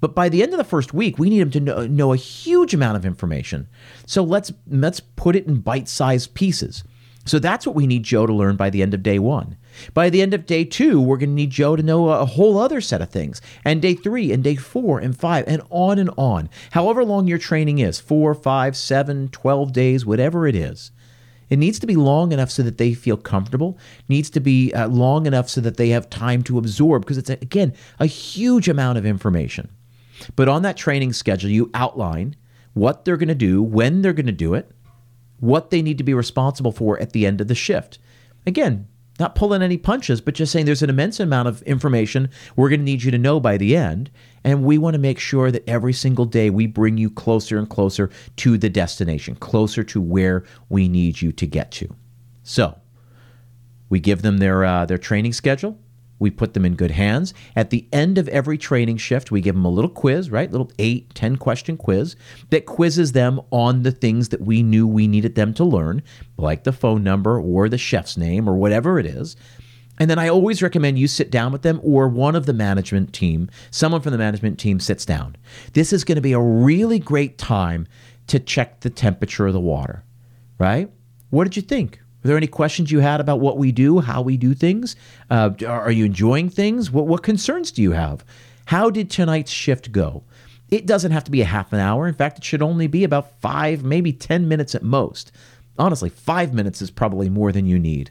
But 0.00 0.14
by 0.14 0.28
the 0.28 0.44
end 0.44 0.52
of 0.52 0.58
the 0.58 0.64
first 0.64 0.94
week, 0.94 1.18
we 1.18 1.28
need 1.28 1.40
him 1.40 1.50
to 1.50 1.60
know, 1.60 1.86
know 1.88 2.12
a 2.12 2.16
huge 2.16 2.72
amount 2.72 2.96
of 2.96 3.04
information. 3.04 3.66
So 4.06 4.22
let's 4.22 4.52
let's 4.68 5.00
put 5.00 5.34
it 5.34 5.46
in 5.48 5.58
bite-sized 5.60 6.34
pieces. 6.34 6.84
So 7.24 7.40
that's 7.40 7.66
what 7.66 7.74
we 7.74 7.88
need 7.88 8.04
Joe 8.04 8.26
to 8.26 8.32
learn 8.32 8.54
by 8.54 8.70
the 8.70 8.80
end 8.80 8.94
of 8.94 9.02
day 9.02 9.18
one. 9.18 9.56
By 9.92 10.10
the 10.10 10.22
end 10.22 10.34
of 10.34 10.46
day 10.46 10.64
two, 10.64 11.00
we're 11.00 11.16
going 11.16 11.30
to 11.30 11.34
need 11.34 11.50
Joe 11.50 11.76
to 11.76 11.82
know 11.82 12.08
a 12.08 12.26
whole 12.26 12.58
other 12.58 12.80
set 12.80 13.02
of 13.02 13.10
things. 13.10 13.40
And 13.64 13.82
day 13.82 13.94
three, 13.94 14.32
and 14.32 14.42
day 14.42 14.56
four, 14.56 14.98
and 14.98 15.16
five, 15.18 15.44
and 15.46 15.62
on 15.70 15.98
and 15.98 16.10
on. 16.16 16.48
However 16.72 17.04
long 17.04 17.26
your 17.26 17.38
training 17.38 17.78
is 17.78 18.00
four, 18.00 18.34
five, 18.34 18.76
seven, 18.76 19.28
12 19.28 19.72
days, 19.72 20.06
whatever 20.06 20.46
it 20.46 20.54
is. 20.54 20.90
It 21.50 21.58
needs 21.58 21.78
to 21.80 21.86
be 21.86 21.96
long 21.96 22.32
enough 22.32 22.50
so 22.50 22.62
that 22.62 22.78
they 22.78 22.94
feel 22.94 23.16
comfortable. 23.16 23.78
Needs 24.08 24.30
to 24.30 24.40
be 24.40 24.72
uh, 24.72 24.88
long 24.88 25.26
enough 25.26 25.48
so 25.48 25.60
that 25.60 25.76
they 25.76 25.90
have 25.90 26.08
time 26.10 26.42
to 26.44 26.58
absorb 26.58 27.02
because 27.02 27.18
it's, 27.18 27.30
again, 27.30 27.74
a 28.00 28.06
huge 28.06 28.68
amount 28.68 28.98
of 28.98 29.06
information. 29.06 29.70
But 30.36 30.48
on 30.48 30.62
that 30.62 30.76
training 30.76 31.12
schedule, 31.12 31.50
you 31.50 31.70
outline 31.74 32.36
what 32.72 33.04
they're 33.04 33.16
going 33.16 33.28
to 33.28 33.34
do, 33.34 33.62
when 33.62 34.02
they're 34.02 34.12
going 34.12 34.26
to 34.26 34.32
do 34.32 34.54
it, 34.54 34.70
what 35.40 35.70
they 35.70 35.82
need 35.82 35.98
to 35.98 36.04
be 36.04 36.14
responsible 36.14 36.72
for 36.72 36.98
at 37.00 37.12
the 37.12 37.26
end 37.26 37.40
of 37.40 37.48
the 37.48 37.54
shift. 37.54 37.98
Again, 38.46 38.88
not 39.20 39.34
pulling 39.34 39.62
any 39.62 39.76
punches, 39.76 40.20
but 40.20 40.34
just 40.34 40.52
saying 40.52 40.66
there's 40.66 40.82
an 40.82 40.90
immense 40.90 41.20
amount 41.20 41.48
of 41.48 41.62
information 41.62 42.28
we're 42.56 42.68
going 42.68 42.80
to 42.80 42.84
need 42.84 43.02
you 43.02 43.10
to 43.10 43.18
know 43.18 43.38
by 43.38 43.56
the 43.56 43.76
end. 43.76 44.10
And 44.42 44.64
we 44.64 44.76
want 44.76 44.94
to 44.94 45.00
make 45.00 45.18
sure 45.18 45.50
that 45.50 45.68
every 45.68 45.92
single 45.92 46.24
day 46.24 46.50
we 46.50 46.66
bring 46.66 46.98
you 46.98 47.10
closer 47.10 47.58
and 47.58 47.68
closer 47.68 48.10
to 48.36 48.58
the 48.58 48.68
destination, 48.68 49.36
closer 49.36 49.84
to 49.84 50.00
where 50.00 50.44
we 50.68 50.88
need 50.88 51.22
you 51.22 51.32
to 51.32 51.46
get 51.46 51.70
to. 51.72 51.94
So 52.42 52.78
we 53.88 54.00
give 54.00 54.22
them 54.22 54.38
their, 54.38 54.64
uh, 54.64 54.84
their 54.84 54.98
training 54.98 55.32
schedule. 55.32 55.78
We 56.18 56.30
put 56.30 56.54
them 56.54 56.64
in 56.64 56.76
good 56.76 56.92
hands. 56.92 57.34
At 57.56 57.70
the 57.70 57.86
end 57.92 58.18
of 58.18 58.28
every 58.28 58.56
training 58.56 58.98
shift, 58.98 59.30
we 59.30 59.40
give 59.40 59.54
them 59.54 59.64
a 59.64 59.70
little 59.70 59.90
quiz, 59.90 60.30
right? 60.30 60.50
Little 60.50 60.70
eight, 60.78 61.14
10 61.14 61.36
question 61.36 61.76
quiz 61.76 62.16
that 62.50 62.66
quizzes 62.66 63.12
them 63.12 63.40
on 63.50 63.82
the 63.82 63.92
things 63.92 64.28
that 64.30 64.40
we 64.40 64.62
knew 64.62 64.86
we 64.86 65.06
needed 65.06 65.34
them 65.34 65.52
to 65.54 65.64
learn, 65.64 66.02
like 66.36 66.64
the 66.64 66.72
phone 66.72 67.02
number 67.02 67.40
or 67.40 67.68
the 67.68 67.78
chef's 67.78 68.16
name 68.16 68.48
or 68.48 68.56
whatever 68.56 68.98
it 68.98 69.06
is. 69.06 69.36
And 69.98 70.10
then 70.10 70.18
I 70.18 70.28
always 70.28 70.62
recommend 70.62 70.98
you 70.98 71.06
sit 71.06 71.30
down 71.30 71.52
with 71.52 71.62
them 71.62 71.80
or 71.82 72.08
one 72.08 72.34
of 72.34 72.46
the 72.46 72.52
management 72.52 73.12
team, 73.12 73.48
someone 73.70 74.00
from 74.00 74.12
the 74.12 74.18
management 74.18 74.58
team 74.58 74.80
sits 74.80 75.04
down. 75.04 75.36
This 75.72 75.92
is 75.92 76.04
going 76.04 76.16
to 76.16 76.22
be 76.22 76.32
a 76.32 76.40
really 76.40 76.98
great 76.98 77.38
time 77.38 77.86
to 78.26 78.40
check 78.40 78.80
the 78.80 78.90
temperature 78.90 79.46
of 79.46 79.52
the 79.52 79.60
water, 79.60 80.02
right? 80.58 80.90
What 81.30 81.44
did 81.44 81.56
you 81.56 81.62
think? 81.62 82.00
Were 82.24 82.28
there 82.28 82.36
any 82.38 82.46
questions 82.46 82.90
you 82.90 83.00
had 83.00 83.20
about 83.20 83.40
what 83.40 83.58
we 83.58 83.70
do, 83.70 84.00
how 84.00 84.22
we 84.22 84.38
do 84.38 84.54
things? 84.54 84.96
Uh, 85.28 85.50
are 85.66 85.92
you 85.92 86.06
enjoying 86.06 86.48
things? 86.48 86.90
What, 86.90 87.06
what 87.06 87.22
concerns 87.22 87.70
do 87.70 87.82
you 87.82 87.92
have? 87.92 88.24
How 88.64 88.88
did 88.88 89.10
tonight's 89.10 89.50
shift 89.50 89.92
go? 89.92 90.24
It 90.70 90.86
doesn't 90.86 91.12
have 91.12 91.24
to 91.24 91.30
be 91.30 91.42
a 91.42 91.44
half 91.44 91.74
an 91.74 91.80
hour. 91.80 92.08
In 92.08 92.14
fact, 92.14 92.38
it 92.38 92.44
should 92.44 92.62
only 92.62 92.86
be 92.86 93.04
about 93.04 93.38
five, 93.42 93.84
maybe 93.84 94.10
10 94.10 94.48
minutes 94.48 94.74
at 94.74 94.82
most. 94.82 95.32
Honestly, 95.78 96.08
five 96.08 96.54
minutes 96.54 96.80
is 96.80 96.90
probably 96.90 97.28
more 97.28 97.52
than 97.52 97.66
you 97.66 97.78
need. 97.78 98.10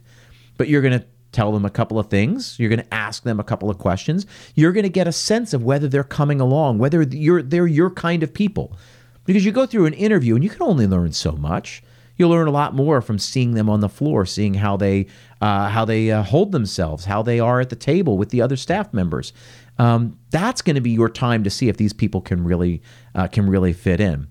But 0.57 0.67
you're 0.67 0.83
going 0.83 0.99
to 0.99 1.05
tell 1.31 1.51
them 1.51 1.65
a 1.65 1.71
couple 1.71 1.97
of 1.97 2.11
things. 2.11 2.59
You're 2.59 2.69
going 2.69 2.83
to 2.83 2.93
ask 2.93 3.23
them 3.23 3.39
a 3.39 3.43
couple 3.43 3.71
of 3.71 3.79
questions. 3.79 4.27
You're 4.53 4.73
going 4.73 4.83
to 4.83 4.89
get 4.89 5.07
a 5.07 5.11
sense 5.11 5.55
of 5.55 5.63
whether 5.63 5.87
they're 5.87 6.03
coming 6.03 6.39
along, 6.39 6.77
whether 6.77 7.01
you're, 7.01 7.41
they're 7.41 7.65
your 7.65 7.89
kind 7.89 8.21
of 8.21 8.31
people. 8.31 8.77
Because 9.25 9.43
you 9.43 9.51
go 9.51 9.65
through 9.65 9.87
an 9.87 9.93
interview 9.93 10.35
and 10.35 10.43
you 10.43 10.51
can 10.51 10.61
only 10.61 10.85
learn 10.85 11.13
so 11.13 11.31
much. 11.31 11.81
You'll 12.15 12.29
learn 12.29 12.47
a 12.47 12.51
lot 12.51 12.75
more 12.75 13.01
from 13.01 13.17
seeing 13.17 13.55
them 13.55 13.69
on 13.69 13.79
the 13.79 13.89
floor, 13.89 14.25
seeing 14.25 14.53
how 14.53 14.77
they 14.77 15.07
uh, 15.41 15.69
how 15.69 15.85
they 15.85 16.11
uh, 16.11 16.23
hold 16.23 16.51
themselves, 16.51 17.05
how 17.05 17.23
they 17.23 17.39
are 17.39 17.59
at 17.59 17.69
the 17.69 17.75
table 17.75 18.17
with 18.17 18.29
the 18.29 18.41
other 18.41 18.55
staff 18.55 18.93
members. 18.93 19.33
Um, 19.79 20.19
that's 20.29 20.61
going 20.61 20.75
to 20.75 20.81
be 20.81 20.91
your 20.91 21.09
time 21.09 21.43
to 21.43 21.49
see 21.49 21.69
if 21.69 21.77
these 21.77 21.93
people 21.93 22.21
can 22.21 22.43
really 22.43 22.81
uh, 23.15 23.27
can 23.27 23.49
really 23.49 23.73
fit 23.73 23.99
in. 23.99 24.27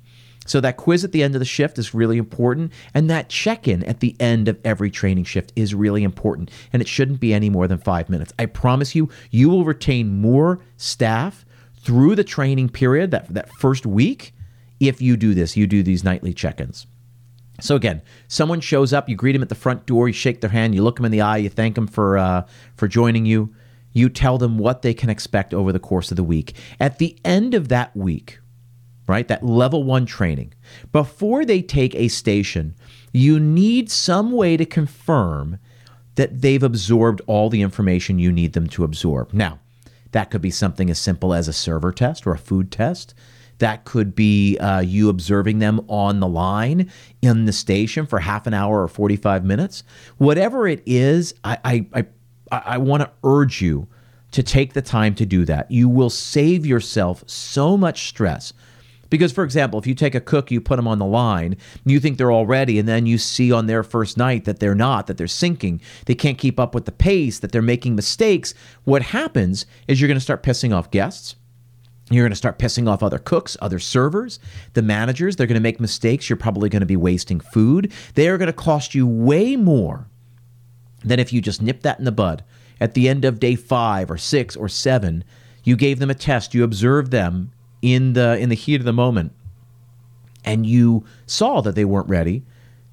So 0.47 0.61
that 0.61 0.77
quiz 0.77 1.05
at 1.05 1.13
the 1.13 1.23
end 1.23 1.35
of 1.35 1.39
the 1.39 1.45
shift 1.45 1.79
is 1.79 1.95
really 1.95 2.19
important, 2.19 2.73
and 2.95 3.09
that 3.11 3.29
check-in 3.29 3.85
at 3.85 4.01
the 4.01 4.17
end 4.19 4.49
of 4.49 4.59
every 4.65 4.91
training 4.91 5.25
shift 5.25 5.53
is 5.55 5.73
really 5.73 6.03
important, 6.03 6.51
and 6.73 6.83
it 6.83 6.89
shouldn't 6.89 7.21
be 7.21 7.33
any 7.33 7.49
more 7.49 7.69
than 7.69 7.79
five 7.79 8.09
minutes. 8.09 8.33
I 8.41 8.47
promise 8.47 8.95
you, 8.95 9.09
you 9.31 9.49
will 9.49 9.65
retain 9.65 10.21
more 10.21 10.61
staff 10.77 11.45
through 11.81 12.17
the 12.17 12.25
training 12.25 12.71
period 12.71 13.11
that 13.13 13.29
that 13.35 13.51
first 13.55 13.87
week 13.87 14.35
if 14.81 15.01
you 15.01 15.17
do 15.17 15.33
this. 15.35 15.57
You 15.57 15.67
do 15.67 15.83
these 15.83 16.03
nightly 16.03 16.35
check-ins. 16.35 16.87
So 17.61 17.77
again, 17.77 18.03
someone 18.29 18.61
shows 18.61 18.93
up, 18.93 19.09
you 19.09 19.17
greet 19.17 19.33
them 19.33 19.43
at 19.43 19.49
the 19.49 19.55
front 19.55 19.87
door, 19.87 20.09
you 20.09 20.15
shake 20.15 20.41
their 20.41 20.51
hand, 20.51 20.75
you 20.75 20.83
look 20.83 20.97
them 20.97 21.05
in 21.05 21.13
the 21.13 21.21
eye, 21.21 21.37
you 21.37 21.49
thank 21.49 21.75
them 21.75 21.87
for 21.87 22.19
uh, 22.19 22.47
for 22.77 22.89
joining 22.89 23.27
you. 23.27 23.55
You 23.93 24.09
tell 24.09 24.39
them 24.39 24.59
what 24.59 24.83
they 24.83 24.95
can 24.95 25.11
expect 25.11 25.53
over 25.53 25.71
the 25.71 25.79
course 25.79 26.11
of 26.11 26.17
the 26.17 26.25
week. 26.25 26.57
At 26.81 26.99
the 26.99 27.17
end 27.25 27.55
of 27.55 27.69
that 27.69 27.95
week, 27.95 28.41
right, 29.07 29.29
that 29.29 29.45
level 29.45 29.85
one 29.85 30.07
training, 30.07 30.55
before 30.93 31.45
they 31.45 31.61
take 31.61 31.95
a 31.95 32.09
station, 32.09 32.75
you 33.13 33.39
need 33.39 33.91
some 33.91 34.33
way 34.33 34.57
to 34.57 34.65
confirm 34.65 35.59
that 36.15 36.41
they've 36.41 36.63
absorbed 36.63 37.21
all 37.27 37.51
the 37.51 37.63
information 37.63 38.19
you 38.19 38.33
need 38.33 38.55
them 38.55 38.67
to 38.69 38.85
absorb. 38.85 39.33
Now, 39.33 39.59
that 40.13 40.31
could 40.31 40.43
be 40.43 40.51
something 40.51 40.91
as 40.91 40.99
simple 40.99 41.35
as 41.35 41.49
a 41.49 41.53
server 41.53 41.93
test 41.93 42.27
or 42.27 42.33
a 42.33 42.39
food 42.39 42.71
test. 42.71 43.15
That 43.63 43.85
could 43.85 44.17
be 44.17 44.59
uh, 44.59 44.81
you 44.81 45.09
observing 45.09 45.61
them 45.61 45.85
on 45.87 46.19
the 46.19 46.27
line 46.27 46.91
in 47.23 47.45
the 47.45 47.53
station 47.53 48.07
for 48.07 48.19
half 48.19 48.49
an 48.49 48.55
hour 48.55 48.83
or 48.83 48.89
45 48.89 49.45
minutes. 49.45 49.85
Whatever 50.19 50.67
it 50.67 50.83
is, 50.85 51.33
I, 51.45 51.59
I, 51.65 51.87
I, 51.95 52.05
I 52.51 52.79
want 52.79 53.05
to 53.05 53.11
urge 53.23 53.63
you 53.63 53.87
to 54.33 54.43
take 54.43 54.73
the 54.73 54.83
time 54.83 55.15
to 55.15 55.25
do 55.25 55.45
that. 55.45 55.71
You 55.71 55.89
will 55.89 56.11
save 56.11 56.67
yourself 56.67 57.23
so 57.29 57.77
much 57.77 58.09
stress. 58.09 58.53
Because, 59.11 59.31
for 59.31 59.45
example, 59.45 59.79
if 59.79 59.87
you 59.87 59.95
take 59.95 60.17
a 60.17 60.21
cook, 60.21 60.51
you 60.51 60.61
put 60.61 60.75
them 60.75 60.89
on 60.89 60.99
the 60.99 61.07
line, 61.07 61.57
you 61.85 62.01
think 62.01 62.19
they're 62.19 62.33
all 62.33 62.47
ready, 62.47 62.81
and 62.81 62.89
then 62.89 63.07
you 63.07 63.17
see 63.17 63.53
on 63.53 63.67
their 63.67 63.85
first 63.85 64.17
night 64.17 64.45
that 64.45 64.59
they're 64.59 64.75
not, 64.75 65.07
that 65.07 65.19
they're 65.19 65.29
sinking, 65.29 65.81
they 66.07 66.17
can't 66.17 66.37
keep 66.37 66.59
up 66.59 66.75
with 66.75 66.85
the 66.85 66.91
pace, 66.91 67.39
that 67.39 67.53
they're 67.53 67.63
making 67.63 67.95
mistakes. 67.95 68.55
What 68.83 69.03
happens 69.03 69.67
is 69.87 70.01
you're 70.01 70.09
going 70.09 70.17
to 70.17 70.21
start 70.21 70.43
pissing 70.43 70.75
off 70.75 70.91
guests. 70.91 71.37
You're 72.13 72.25
going 72.25 72.33
to 72.33 72.37
start 72.37 72.59
pissing 72.59 72.89
off 72.89 73.03
other 73.03 73.19
cooks, 73.19 73.57
other 73.61 73.79
servers, 73.79 74.39
the 74.75 74.83
managers. 74.83 75.37
They're 75.37 75.47
going 75.47 75.55
to 75.55 75.61
make 75.61 75.81
mistakes. 75.81 76.29
You're 76.29 76.37
probably 76.37 76.69
going 76.69 76.81
to 76.81 76.87
be 76.87 76.97
wasting 76.97 77.41
food. 77.41 77.93
They 78.15 78.29
are 78.29 78.39
going 78.39 78.47
to 78.47 78.53
cost 78.53 78.95
you 78.95 79.07
way 79.07 79.57
more 79.57 80.07
than 81.05 81.19
if 81.19 81.33
you 81.33 81.41
just 81.41 81.63
nip 81.63 81.83
that 81.83 81.99
in 81.99 82.05
the 82.05 82.13
bud. 82.13 82.45
At 82.81 82.95
the 82.95 83.09
end 83.09 83.25
of 83.25 83.41
day 83.41 83.55
five 83.55 84.11
or 84.11 84.19
six 84.19 84.57
or 84.57 84.69
seven, 84.69 85.25
you 85.65 85.77
gave 85.77 85.99
them 85.99 86.11
a 86.11 86.15
test, 86.15 86.55
you 86.55 86.65
observed 86.65 87.13
them, 87.13 87.53
in 87.83 88.13
the 88.13 88.39
in 88.39 88.49
the 88.49 88.55
heat 88.55 88.81
of 88.81 88.85
the 88.85 88.93
moment 88.93 89.33
and 90.45 90.67
you 90.67 91.05
saw 91.27 91.61
that 91.61 91.75
they 91.75 91.85
weren't 91.85 92.09
ready, 92.09 92.43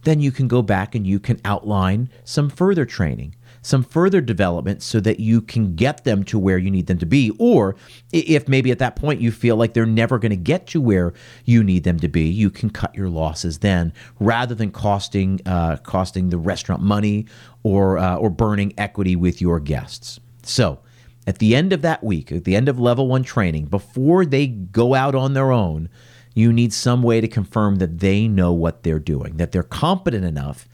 then 0.03 0.19
you 0.19 0.31
can 0.31 0.47
go 0.47 0.61
back 0.61 0.95
and 0.95 1.05
you 1.05 1.19
can 1.19 1.39
outline 1.43 2.09
some 2.23 2.49
further 2.49 2.85
training, 2.85 3.35
some 3.61 3.83
further 3.83 4.21
development 4.21 4.81
so 4.81 4.99
that 4.99 5.19
you 5.19 5.41
can 5.41 5.75
get 5.75 6.03
them 6.03 6.23
to 6.25 6.39
where 6.39 6.57
you 6.57 6.71
need 6.71 6.87
them 6.87 6.97
to 6.99 7.05
be. 7.05 7.31
Or 7.39 7.75
if 8.11 8.47
maybe 8.47 8.71
at 8.71 8.79
that 8.79 8.95
point 8.95 9.21
you 9.21 9.31
feel 9.31 9.55
like 9.55 9.73
they're 9.73 9.85
never 9.85 10.19
going 10.19 10.31
to 10.31 10.35
get 10.35 10.67
to 10.67 10.81
where 10.81 11.13
you 11.45 11.63
need 11.63 11.83
them 11.83 11.99
to 11.99 12.07
be, 12.07 12.23
you 12.23 12.49
can 12.49 12.69
cut 12.69 12.95
your 12.95 13.09
losses 13.09 13.59
then 13.59 13.93
rather 14.19 14.55
than 14.55 14.71
costing 14.71 15.41
uh, 15.45 15.77
costing 15.77 16.29
the 16.29 16.37
restaurant 16.37 16.81
money 16.81 17.25
or 17.63 17.97
uh, 17.97 18.15
or 18.15 18.29
burning 18.29 18.73
equity 18.77 19.15
with 19.15 19.41
your 19.41 19.59
guests. 19.59 20.19
So 20.43 20.79
at 21.27 21.39
the 21.39 21.55
end 21.55 21.73
of 21.73 21.81
that 21.81 22.03
week, 22.03 22.31
at 22.31 22.43
the 22.43 22.55
end 22.55 22.69
of 22.69 22.79
level 22.79 23.07
one 23.07 23.23
training, 23.23 23.65
before 23.65 24.25
they 24.25 24.47
go 24.47 24.95
out 24.95 25.15
on 25.15 25.33
their 25.33 25.51
own, 25.51 25.89
you 26.33 26.53
need 26.53 26.73
some 26.73 27.03
way 27.03 27.21
to 27.21 27.27
confirm 27.27 27.75
that 27.75 27.99
they 27.99 28.27
know 28.27 28.53
what 28.53 28.83
they're 28.83 28.99
doing, 28.99 29.37
that 29.37 29.51
they're 29.51 29.61
competent 29.61 30.25
enough 30.25 30.67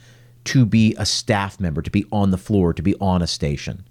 to 0.46 0.66
be 0.66 0.96
a 0.98 1.06
staff 1.06 1.60
member, 1.60 1.82
to 1.82 1.92
be 1.92 2.06
on 2.12 2.32
the 2.32 2.38
floor, 2.38 2.74
to 2.74 2.82
be 2.82 2.96
on 3.02 3.22
a 3.22 3.28
station, 3.28 3.86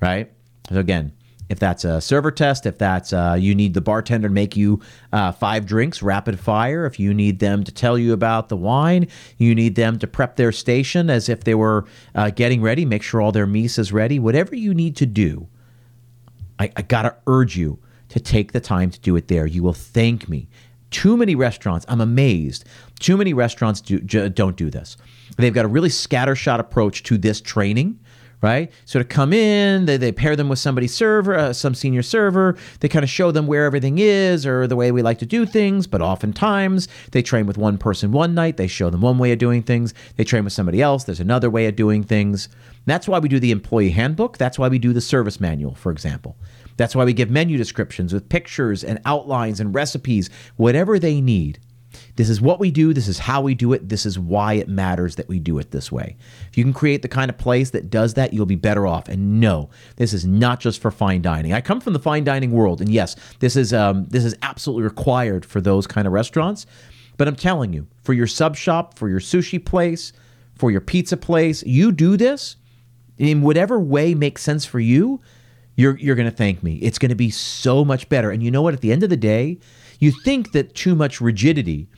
right? 0.00 0.30
So 0.70 0.78
again, 0.78 1.12
if 1.48 1.58
that's 1.58 1.84
a 1.84 2.00
server 2.00 2.30
test, 2.30 2.66
if 2.66 2.76
that's 2.76 3.12
uh, 3.12 3.36
you 3.38 3.54
need 3.54 3.72
the 3.72 3.80
bartender 3.80 4.28
to 4.28 4.34
make 4.34 4.56
you 4.56 4.80
uh, 5.12 5.32
five 5.32 5.64
drinks 5.64 6.02
rapid 6.02 6.38
fire, 6.38 6.84
if 6.84 7.00
you 7.00 7.14
need 7.14 7.38
them 7.38 7.64
to 7.64 7.72
tell 7.72 7.96
you 7.96 8.12
about 8.12 8.50
the 8.50 8.56
wine, 8.56 9.08
you 9.38 9.54
need 9.54 9.74
them 9.74 9.98
to 10.00 10.06
prep 10.06 10.36
their 10.36 10.52
station 10.52 11.08
as 11.08 11.28
if 11.28 11.44
they 11.44 11.54
were 11.54 11.86
uh, 12.14 12.30
getting 12.30 12.60
ready, 12.60 12.84
make 12.84 13.02
sure 13.02 13.22
all 13.22 13.32
their 13.32 13.46
mise 13.46 13.78
is 13.78 13.92
ready, 13.92 14.18
whatever 14.18 14.54
you 14.54 14.74
need 14.74 14.96
to 14.96 15.06
do 15.06 15.48
I, 16.58 16.70
I 16.76 16.82
got 16.82 17.02
to 17.02 17.16
urge 17.26 17.56
you 17.56 17.78
to 18.10 18.20
take 18.20 18.52
the 18.52 18.60
time 18.60 18.90
to 18.90 19.00
do 19.00 19.16
it 19.16 19.28
there. 19.28 19.46
You 19.46 19.62
will 19.62 19.72
thank 19.72 20.28
me. 20.28 20.48
Too 20.90 21.16
many 21.16 21.34
restaurants, 21.34 21.84
I'm 21.88 22.00
amazed. 22.00 22.64
Too 22.98 23.16
many 23.16 23.34
restaurants 23.34 23.80
do, 23.80 24.00
j- 24.00 24.28
don't 24.30 24.56
do 24.56 24.70
this. 24.70 24.96
They've 25.38 25.54
got 25.54 25.64
a 25.64 25.68
really 25.68 25.88
scattershot 25.88 26.58
approach 26.58 27.02
to 27.04 27.16
this 27.16 27.40
training 27.40 28.00
right? 28.40 28.70
So 28.84 28.98
to 28.98 29.04
come 29.04 29.32
in, 29.32 29.86
they, 29.86 29.96
they 29.96 30.12
pair 30.12 30.36
them 30.36 30.48
with 30.48 30.58
somebody 30.58 30.86
server, 30.86 31.34
uh, 31.34 31.52
some 31.52 31.74
senior 31.74 32.02
server. 32.02 32.56
They 32.80 32.88
kind 32.88 33.02
of 33.02 33.10
show 33.10 33.30
them 33.30 33.46
where 33.46 33.64
everything 33.64 33.98
is 33.98 34.46
or 34.46 34.66
the 34.66 34.76
way 34.76 34.92
we 34.92 35.02
like 35.02 35.18
to 35.18 35.26
do 35.26 35.44
things. 35.44 35.86
But 35.86 36.02
oftentimes 36.02 36.88
they 37.12 37.22
train 37.22 37.46
with 37.46 37.58
one 37.58 37.78
person 37.78 38.12
one 38.12 38.34
night. 38.34 38.56
They 38.56 38.66
show 38.66 38.90
them 38.90 39.00
one 39.00 39.18
way 39.18 39.32
of 39.32 39.38
doing 39.38 39.62
things. 39.62 39.92
They 40.16 40.24
train 40.24 40.44
with 40.44 40.52
somebody 40.52 40.80
else. 40.80 41.04
There's 41.04 41.20
another 41.20 41.50
way 41.50 41.66
of 41.66 41.76
doing 41.76 42.04
things. 42.04 42.48
That's 42.86 43.08
why 43.08 43.18
we 43.18 43.28
do 43.28 43.40
the 43.40 43.50
employee 43.50 43.90
handbook. 43.90 44.38
That's 44.38 44.58
why 44.58 44.68
we 44.68 44.78
do 44.78 44.92
the 44.92 45.00
service 45.00 45.40
manual, 45.40 45.74
for 45.74 45.90
example. 45.92 46.36
That's 46.76 46.94
why 46.94 47.04
we 47.04 47.12
give 47.12 47.28
menu 47.28 47.58
descriptions 47.58 48.14
with 48.14 48.28
pictures 48.28 48.84
and 48.84 49.00
outlines 49.04 49.58
and 49.58 49.74
recipes, 49.74 50.30
whatever 50.56 50.98
they 50.98 51.20
need. 51.20 51.58
This 52.18 52.28
is 52.28 52.40
what 52.40 52.58
we 52.58 52.72
do. 52.72 52.92
This 52.92 53.06
is 53.06 53.20
how 53.20 53.40
we 53.40 53.54
do 53.54 53.72
it. 53.72 53.88
This 53.88 54.04
is 54.04 54.18
why 54.18 54.54
it 54.54 54.68
matters 54.68 55.14
that 55.14 55.28
we 55.28 55.38
do 55.38 55.56
it 55.60 55.70
this 55.70 55.92
way. 55.92 56.16
If 56.48 56.58
you 56.58 56.64
can 56.64 56.72
create 56.72 57.02
the 57.02 57.08
kind 57.08 57.30
of 57.30 57.38
place 57.38 57.70
that 57.70 57.90
does 57.90 58.14
that, 58.14 58.32
you'll 58.32 58.44
be 58.44 58.56
better 58.56 58.88
off. 58.88 59.08
And 59.08 59.38
no, 59.38 59.70
this 59.94 60.12
is 60.12 60.26
not 60.26 60.58
just 60.58 60.82
for 60.82 60.90
fine 60.90 61.22
dining. 61.22 61.52
I 61.52 61.60
come 61.60 61.80
from 61.80 61.92
the 61.92 62.00
fine 62.00 62.24
dining 62.24 62.50
world, 62.50 62.80
and 62.80 62.90
yes, 62.90 63.14
this 63.38 63.54
is 63.54 63.72
um, 63.72 64.06
this 64.06 64.24
is 64.24 64.34
absolutely 64.42 64.82
required 64.82 65.46
for 65.46 65.60
those 65.60 65.86
kind 65.86 66.08
of 66.08 66.12
restaurants. 66.12 66.66
But 67.18 67.28
I'm 67.28 67.36
telling 67.36 67.72
you, 67.72 67.86
for 68.02 68.14
your 68.14 68.26
sub 68.26 68.56
shop, 68.56 68.98
for 68.98 69.08
your 69.08 69.20
sushi 69.20 69.64
place, 69.64 70.12
for 70.56 70.72
your 70.72 70.80
pizza 70.80 71.16
place, 71.16 71.62
you 71.62 71.92
do 71.92 72.16
this, 72.16 72.56
in 73.16 73.42
whatever 73.42 73.78
way 73.78 74.12
makes 74.14 74.42
sense 74.42 74.64
for 74.64 74.80
you, 74.80 75.20
you're 75.76 75.96
you're 75.98 76.16
going 76.16 76.28
to 76.28 76.36
thank 76.36 76.64
me. 76.64 76.78
It's 76.78 76.98
going 76.98 77.10
to 77.10 77.14
be 77.14 77.30
so 77.30 77.84
much 77.84 78.08
better. 78.08 78.32
And 78.32 78.42
you 78.42 78.50
know 78.50 78.62
what? 78.62 78.74
At 78.74 78.80
the 78.80 78.90
end 78.90 79.04
of 79.04 79.10
the 79.10 79.16
day, 79.16 79.60
you 80.00 80.10
think 80.10 80.50
that 80.50 80.74
too 80.74 80.96
much 80.96 81.20
rigidity 81.20 81.88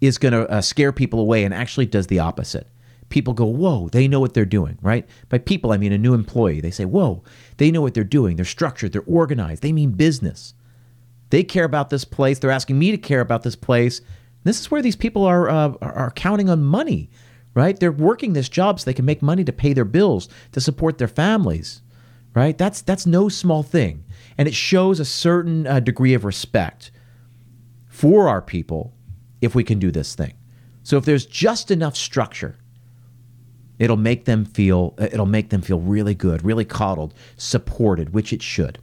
is 0.00 0.18
going 0.18 0.32
to 0.32 0.48
uh, 0.50 0.60
scare 0.60 0.92
people 0.92 1.20
away, 1.20 1.44
and 1.44 1.54
actually 1.54 1.86
does 1.86 2.06
the 2.06 2.18
opposite. 2.18 2.68
People 3.08 3.34
go, 3.34 3.46
"Whoa, 3.46 3.88
they 3.88 4.08
know 4.08 4.20
what 4.20 4.34
they're 4.34 4.44
doing." 4.44 4.78
Right? 4.82 5.08
By 5.28 5.38
people, 5.38 5.72
I 5.72 5.76
mean 5.76 5.92
a 5.92 5.98
new 5.98 6.14
employee. 6.14 6.60
They 6.60 6.70
say, 6.70 6.84
"Whoa, 6.84 7.22
they 7.56 7.70
know 7.70 7.82
what 7.82 7.94
they're 7.94 8.04
doing. 8.04 8.36
They're 8.36 8.44
structured. 8.44 8.92
They're 8.92 9.02
organized. 9.06 9.62
They 9.62 9.72
mean 9.72 9.92
business. 9.92 10.54
They 11.30 11.42
care 11.42 11.64
about 11.64 11.90
this 11.90 12.04
place. 12.04 12.38
They're 12.38 12.50
asking 12.50 12.78
me 12.78 12.90
to 12.90 12.98
care 12.98 13.20
about 13.20 13.42
this 13.42 13.56
place." 13.56 14.00
This 14.44 14.60
is 14.60 14.70
where 14.70 14.82
these 14.82 14.96
people 14.96 15.24
are 15.24 15.48
uh, 15.48 15.74
are 15.80 16.12
counting 16.14 16.48
on 16.48 16.62
money 16.62 17.10
right? 17.56 17.80
They're 17.80 17.90
working 17.90 18.34
this 18.34 18.50
job 18.50 18.78
so 18.78 18.84
they 18.84 18.94
can 18.94 19.06
make 19.06 19.22
money 19.22 19.42
to 19.42 19.52
pay 19.52 19.72
their 19.72 19.86
bills, 19.86 20.28
to 20.52 20.60
support 20.60 20.98
their 20.98 21.08
families, 21.08 21.80
right? 22.34 22.56
That's 22.56 22.82
that's 22.82 23.06
no 23.06 23.28
small 23.30 23.64
thing, 23.64 24.04
and 24.38 24.46
it 24.46 24.54
shows 24.54 25.00
a 25.00 25.06
certain 25.06 25.66
uh, 25.66 25.80
degree 25.80 26.12
of 26.12 26.24
respect 26.24 26.92
for 27.88 28.28
our 28.28 28.42
people 28.42 28.92
if 29.40 29.54
we 29.54 29.64
can 29.64 29.78
do 29.78 29.90
this 29.90 30.14
thing. 30.14 30.34
So 30.82 30.96
if 30.96 31.04
there's 31.04 31.26
just 31.26 31.70
enough 31.70 31.96
structure, 31.96 32.58
it'll 33.78 33.96
make 33.96 34.24
them 34.24 34.44
feel 34.44 34.94
it'll 34.98 35.26
make 35.26 35.50
them 35.50 35.62
feel 35.62 35.80
really 35.80 36.14
good, 36.14 36.44
really 36.44 36.64
coddled, 36.64 37.14
supported, 37.36 38.14
which 38.14 38.32
it 38.32 38.42
should. 38.42 38.78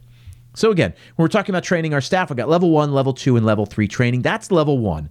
So 0.54 0.70
again, 0.70 0.94
when 1.16 1.24
we're 1.24 1.28
talking 1.28 1.52
about 1.52 1.64
training 1.64 1.94
our 1.94 2.00
staff, 2.00 2.30
we've 2.30 2.36
got 2.36 2.48
level 2.48 2.70
1, 2.70 2.92
level 2.92 3.12
2 3.12 3.36
and 3.36 3.44
level 3.44 3.66
3 3.66 3.88
training. 3.88 4.22
That's 4.22 4.52
level 4.52 4.78
1 4.78 5.08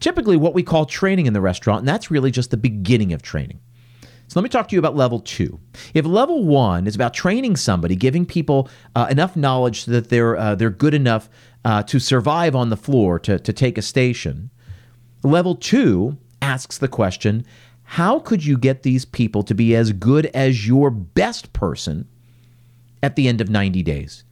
typically 0.00 0.36
what 0.36 0.54
we 0.54 0.62
call 0.62 0.86
training 0.86 1.26
in 1.26 1.32
the 1.32 1.40
restaurant, 1.40 1.80
and 1.80 1.88
that's 1.88 2.10
really 2.10 2.30
just 2.30 2.50
the 2.50 2.56
beginning 2.56 3.12
of 3.12 3.22
training. 3.22 3.60
So 4.28 4.40
let 4.40 4.42
me 4.42 4.48
talk 4.48 4.68
to 4.68 4.74
you 4.74 4.80
about 4.80 4.96
level 4.96 5.20
two. 5.20 5.60
If 5.94 6.04
level 6.04 6.44
one 6.44 6.88
is 6.88 6.96
about 6.96 7.14
training 7.14 7.56
somebody, 7.56 7.94
giving 7.94 8.26
people 8.26 8.68
uh, 8.96 9.06
enough 9.08 9.36
knowledge 9.36 9.84
so 9.84 9.92
that 9.92 10.08
they're 10.08 10.36
uh, 10.36 10.56
they're 10.56 10.70
good 10.70 10.94
enough 10.94 11.30
uh, 11.64 11.84
to 11.84 12.00
survive 12.00 12.56
on 12.56 12.70
the 12.70 12.76
floor 12.76 13.20
to 13.20 13.38
to 13.38 13.52
take 13.52 13.78
a 13.78 13.82
station, 13.82 14.50
level 15.26 15.54
two 15.54 16.16
asks 16.40 16.78
the 16.78 16.88
question: 16.88 17.44
How 17.82 18.18
could 18.18 18.44
you 18.44 18.56
get 18.56 18.82
these 18.82 19.04
people 19.04 19.42
to 19.44 19.54
be 19.54 19.74
as 19.74 19.92
good 19.92 20.26
as 20.26 20.66
your 20.66 20.90
best 20.90 21.52
person 21.52 22.08
at 23.02 23.16
the 23.16 23.28
end 23.28 23.40
of 23.40 23.50
90 23.50 23.82
days? 23.82 24.24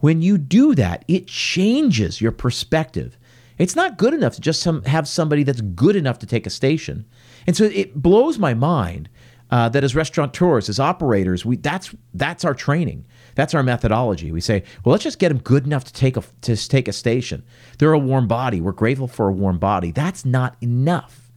When 0.00 0.22
you 0.22 0.38
do 0.38 0.74
that, 0.74 1.04
it 1.06 1.28
changes 1.28 2.20
your 2.20 2.32
perspective 2.32 3.16
it's 3.58 3.76
not 3.76 3.96
good 3.96 4.14
enough 4.14 4.34
to 4.34 4.40
just 4.40 4.62
some, 4.62 4.82
have 4.84 5.08
somebody 5.08 5.42
that's 5.42 5.60
good 5.60 5.96
enough 5.96 6.18
to 6.20 6.26
take 6.26 6.46
a 6.46 6.50
station. 6.50 7.06
And 7.46 7.56
so 7.56 7.64
it 7.64 7.94
blows 7.94 8.38
my 8.38 8.54
mind 8.54 9.08
uh, 9.50 9.68
that 9.70 9.84
as 9.84 9.94
restaurateurs, 9.94 10.68
as 10.68 10.80
operators, 10.80 11.44
we 11.44 11.56
that's 11.56 11.94
that's 12.14 12.44
our 12.44 12.54
training. 12.54 13.04
That's 13.36 13.54
our 13.54 13.62
methodology. 13.62 14.32
We 14.32 14.40
say, 14.40 14.64
well, 14.84 14.90
let's 14.92 15.04
just 15.04 15.20
get 15.20 15.28
them 15.28 15.38
good 15.38 15.66
enough 15.66 15.84
to 15.84 15.92
take 15.92 16.16
a 16.16 16.24
to 16.40 16.56
take 16.56 16.88
a 16.88 16.92
station. 16.92 17.44
They're 17.78 17.92
a 17.92 17.98
warm 17.98 18.26
body. 18.26 18.60
We're 18.60 18.72
grateful 18.72 19.06
for 19.06 19.28
a 19.28 19.32
warm 19.32 19.58
body. 19.58 19.92
That's 19.92 20.24
not 20.24 20.56
enough. 20.60 21.30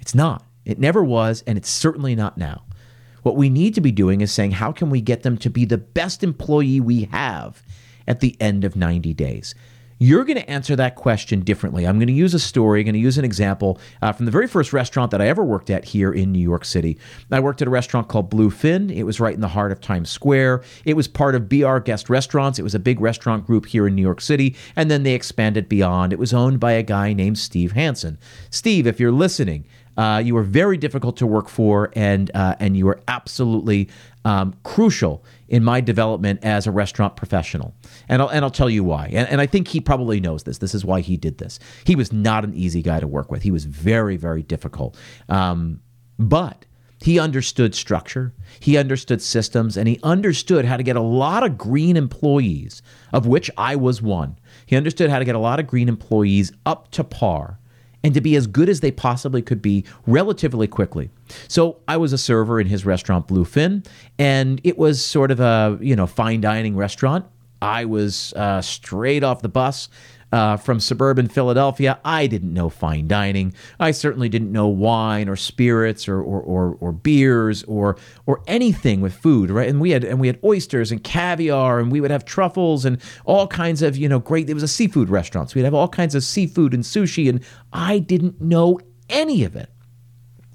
It's 0.00 0.14
not. 0.14 0.44
It 0.64 0.78
never 0.78 1.04
was, 1.04 1.44
and 1.46 1.58
it's 1.58 1.68
certainly 1.68 2.14
not 2.14 2.38
now. 2.38 2.62
What 3.22 3.36
we 3.36 3.50
need 3.50 3.74
to 3.74 3.80
be 3.80 3.90
doing 3.90 4.20
is 4.20 4.30
saying, 4.30 4.52
how 4.52 4.70
can 4.70 4.88
we 4.88 5.00
get 5.00 5.24
them 5.24 5.36
to 5.38 5.50
be 5.50 5.64
the 5.64 5.78
best 5.78 6.22
employee 6.22 6.80
we 6.80 7.04
have 7.04 7.62
at 8.06 8.20
the 8.20 8.36
end 8.40 8.64
of 8.64 8.76
90 8.76 9.12
days? 9.14 9.54
You're 9.98 10.24
going 10.24 10.36
to 10.38 10.50
answer 10.50 10.76
that 10.76 10.94
question 10.94 11.40
differently. 11.40 11.86
I'm 11.86 11.98
going 11.98 12.08
to 12.08 12.12
use 12.12 12.34
a 12.34 12.38
story, 12.38 12.80
I'm 12.80 12.84
going 12.84 12.94
to 12.94 13.00
use 13.00 13.16
an 13.16 13.24
example 13.24 13.80
uh, 14.02 14.12
from 14.12 14.26
the 14.26 14.32
very 14.32 14.46
first 14.46 14.74
restaurant 14.74 15.10
that 15.10 15.22
I 15.22 15.28
ever 15.28 15.42
worked 15.42 15.70
at 15.70 15.86
here 15.86 16.12
in 16.12 16.32
New 16.32 16.42
York 16.42 16.66
City. 16.66 16.98
I 17.32 17.40
worked 17.40 17.62
at 17.62 17.68
a 17.68 17.70
restaurant 17.70 18.08
called 18.08 18.30
Bluefin. 18.30 18.94
It 18.94 19.04
was 19.04 19.20
right 19.20 19.34
in 19.34 19.40
the 19.40 19.48
heart 19.48 19.72
of 19.72 19.80
Times 19.80 20.10
Square. 20.10 20.64
It 20.84 20.94
was 20.94 21.08
part 21.08 21.34
of 21.34 21.48
BR 21.48 21.78
Guest 21.78 22.10
Restaurants. 22.10 22.58
It 22.58 22.62
was 22.62 22.74
a 22.74 22.78
big 22.78 23.00
restaurant 23.00 23.46
group 23.46 23.66
here 23.66 23.86
in 23.86 23.94
New 23.94 24.02
York 24.02 24.20
City, 24.20 24.54
and 24.76 24.90
then 24.90 25.02
they 25.02 25.14
expanded 25.14 25.66
beyond. 25.66 26.12
It 26.12 26.18
was 26.18 26.34
owned 26.34 26.60
by 26.60 26.72
a 26.72 26.82
guy 26.82 27.14
named 27.14 27.38
Steve 27.38 27.72
Hanson. 27.72 28.18
Steve, 28.50 28.86
if 28.86 29.00
you're 29.00 29.12
listening, 29.12 29.64
uh, 29.96 30.20
you 30.22 30.34
were 30.34 30.42
very 30.42 30.76
difficult 30.76 31.16
to 31.16 31.26
work 31.26 31.48
for, 31.48 31.90
and 31.94 32.30
uh, 32.34 32.54
and 32.60 32.76
you 32.76 32.84
were 32.84 33.00
absolutely 33.08 33.88
um, 34.26 34.54
crucial 34.62 35.24
in 35.48 35.62
my 35.62 35.80
development 35.80 36.40
as 36.42 36.66
a 36.66 36.70
restaurant 36.70 37.16
professional. 37.16 37.74
And 38.08 38.20
I'll, 38.22 38.28
and 38.28 38.44
I'll 38.44 38.50
tell 38.50 38.70
you 38.70 38.84
why. 38.84 39.06
And, 39.12 39.28
and 39.28 39.40
I 39.40 39.46
think 39.46 39.68
he 39.68 39.80
probably 39.80 40.20
knows 40.20 40.42
this. 40.42 40.58
This 40.58 40.74
is 40.74 40.84
why 40.84 41.00
he 41.00 41.16
did 41.16 41.38
this. 41.38 41.58
He 41.84 41.96
was 41.96 42.12
not 42.12 42.44
an 42.44 42.54
easy 42.54 42.82
guy 42.82 43.00
to 43.00 43.06
work 43.06 43.30
with. 43.30 43.42
He 43.42 43.50
was 43.50 43.64
very 43.64 44.16
very 44.16 44.42
difficult. 44.42 44.96
Um, 45.28 45.80
but 46.18 46.64
he 47.00 47.18
understood 47.18 47.74
structure, 47.74 48.32
he 48.58 48.76
understood 48.78 49.20
systems, 49.20 49.76
and 49.76 49.86
he 49.86 50.00
understood 50.02 50.64
how 50.64 50.76
to 50.76 50.82
get 50.82 50.96
a 50.96 51.00
lot 51.00 51.44
of 51.44 51.58
green 51.58 51.96
employees, 51.96 52.80
of 53.12 53.26
which 53.26 53.50
I 53.58 53.76
was 53.76 54.00
one. 54.00 54.38
He 54.64 54.76
understood 54.76 55.10
how 55.10 55.18
to 55.18 55.24
get 55.24 55.34
a 55.34 55.40
lot 55.40 55.60
of 55.60 55.66
green 55.66 55.88
employees 55.88 56.52
up 56.64 56.90
to 56.92 57.04
par 57.04 57.58
and 58.06 58.14
to 58.14 58.20
be 58.20 58.36
as 58.36 58.46
good 58.46 58.68
as 58.68 58.78
they 58.80 58.92
possibly 58.92 59.42
could 59.42 59.60
be 59.60 59.84
relatively 60.06 60.68
quickly. 60.68 61.10
So 61.48 61.78
I 61.88 61.96
was 61.96 62.12
a 62.12 62.18
server 62.18 62.60
in 62.60 62.68
his 62.68 62.86
restaurant 62.86 63.26
Bluefin, 63.26 63.84
and 64.16 64.60
it 64.62 64.78
was 64.78 65.04
sort 65.04 65.32
of 65.32 65.40
a 65.40 65.76
you 65.80 65.96
know 65.96 66.06
fine 66.06 66.40
dining 66.40 66.76
restaurant. 66.76 67.26
I 67.60 67.84
was 67.84 68.32
uh, 68.34 68.62
straight 68.62 69.24
off 69.24 69.42
the 69.42 69.48
bus 69.48 69.88
uh, 70.32 70.56
from 70.56 70.80
suburban 70.80 71.28
Philadelphia. 71.28 72.00
I 72.04 72.26
didn't 72.26 72.52
know 72.52 72.68
fine 72.68 73.06
dining. 73.06 73.54
I 73.78 73.92
certainly 73.92 74.28
didn't 74.28 74.52
know 74.52 74.66
wine 74.66 75.28
or 75.28 75.36
spirits 75.36 76.08
or, 76.08 76.20
or, 76.20 76.40
or, 76.40 76.76
or, 76.80 76.92
beers 76.92 77.62
or 77.64 77.96
or 78.26 78.42
anything 78.46 79.00
with 79.00 79.14
food, 79.14 79.50
right? 79.50 79.68
And 79.68 79.80
we 79.80 79.90
had 79.90 80.04
and 80.04 80.18
we 80.18 80.26
had 80.26 80.38
oysters 80.44 80.90
and 80.90 81.02
caviar, 81.02 81.78
and 81.78 81.92
we 81.92 82.00
would 82.00 82.10
have 82.10 82.24
truffles 82.24 82.84
and 82.84 83.00
all 83.24 83.46
kinds 83.46 83.82
of 83.82 83.96
you 83.96 84.08
know 84.08 84.18
great. 84.18 84.50
It 84.50 84.54
was 84.54 84.62
a 84.62 84.68
seafood 84.68 85.08
restaurant, 85.08 85.50
so 85.50 85.54
we'd 85.56 85.64
have 85.64 85.74
all 85.74 85.88
kinds 85.88 86.14
of 86.14 86.24
seafood 86.24 86.74
and 86.74 86.82
sushi, 86.82 87.28
and 87.28 87.42
I 87.72 87.98
didn't 87.98 88.40
know 88.40 88.80
any 89.08 89.44
of 89.44 89.54
it. 89.54 89.70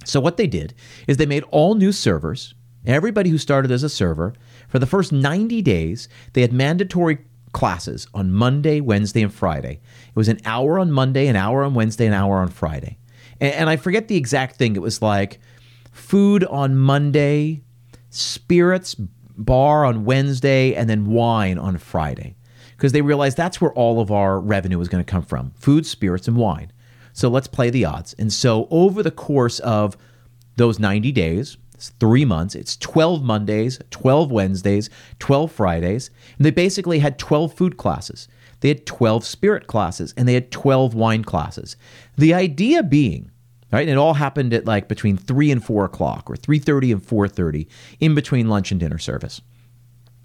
So 0.04 0.20
what 0.20 0.38
they 0.38 0.48
did 0.48 0.74
is 1.08 1.18
they 1.18 1.26
made 1.26 1.44
all 1.52 1.76
new 1.76 1.92
servers. 1.92 2.54
Everybody 2.86 3.30
who 3.30 3.38
started 3.38 3.72
as 3.72 3.84
a 3.84 3.90
server 3.90 4.34
for 4.68 4.80
the 4.80 4.88
first 4.88 5.12
90 5.12 5.62
days, 5.62 6.10
they 6.34 6.42
had 6.42 6.52
mandatory 6.52 7.20
classes 7.52 8.08
on 8.14 8.32
Monday, 8.32 8.82
Wednesday, 8.82 9.22
and 9.22 9.34
Friday. 9.34 9.80
It 10.08 10.16
was 10.16 10.30
an 10.30 10.40
hour 10.46 10.80
on 10.80 10.92
Monday, 10.92 11.28
an 11.28 11.36
hour 11.36 11.64
on 11.64 11.74
Wednesday, 11.74 12.08
an 12.08 12.14
hour 12.14 12.38
on 12.38 12.50
Friday. 12.50 12.98
And, 13.40 13.54
and 13.54 13.70
I 13.70 13.76
forget 13.76 14.08
the 14.08 14.18
exact 14.18 14.56
thing. 14.56 14.76
It 14.76 14.82
was 14.82 15.02
like 15.02 15.40
food 15.92 16.44
on 16.46 16.78
Monday, 16.78 17.62
spirits 18.10 18.96
bar 19.38 19.86
on 19.86 20.06
Wednesday, 20.06 20.76
and 20.76 20.90
then 20.90 21.06
wine 21.06 21.58
on 21.58 21.78
Friday. 21.78 22.36
Because 22.72 22.94
they 22.94 23.02
realized 23.02 23.38
that's 23.38 23.62
where 23.62 23.74
all 23.74 24.02
of 24.02 24.12
our 24.12 24.40
revenue 24.40 24.78
was 24.78 24.88
going 24.88 25.04
to 25.04 25.10
come 25.10 25.24
from 25.24 25.52
food, 25.52 25.86
spirits, 25.86 26.28
and 26.28 26.38
wine. 26.38 26.72
So 27.14 27.30
let's 27.30 27.48
play 27.48 27.70
the 27.70 27.86
odds. 27.86 28.14
And 28.18 28.32
so 28.32 28.68
over 28.72 29.04
the 29.04 29.12
course 29.12 29.60
of 29.60 29.98
those 30.56 30.80
90 30.80 31.12
days, 31.12 31.58
it's 31.82 31.89
three 32.00 32.26
months. 32.26 32.54
It's 32.54 32.78
12 32.78 33.24
Mondays, 33.24 33.80
12 33.89 34.32
Wednesdays, 34.32 34.88
12 35.17 35.52
Fridays. 35.52 36.12
And 36.38 36.46
they 36.46 36.52
basically 36.52 37.00
had 37.00 37.17
12 37.17 37.56
food 37.56 37.78
classes. 37.78 38.28
They 38.60 38.67
had 38.67 38.86
12 38.86 39.26
spirit 39.26 39.65
classes 39.65 40.13
and 40.15 40.28
they 40.28 40.36
had 40.36 40.52
12 40.52 40.94
wine 40.94 41.24
classes. 41.24 41.76
The 42.17 42.36
idea 42.36 42.84
being, 42.84 43.32
right, 43.72 43.82
and 43.82 43.89
it 43.89 43.98
all 43.98 44.13
happened 44.13 44.54
at 44.54 44.65
like 44.65 44.88
between 44.88 45.17
3 45.17 45.50
and 45.50 45.65
4 45.65 45.86
o'clock 45.86 46.30
or 46.30 46.36
3.30 46.36 46.91
and 46.91 47.02
4.30 47.02 47.67
in 48.00 48.13
between 48.13 48.48
lunch 48.48 48.70
and 48.70 48.80
dinner 48.80 49.00
service. 49.00 49.41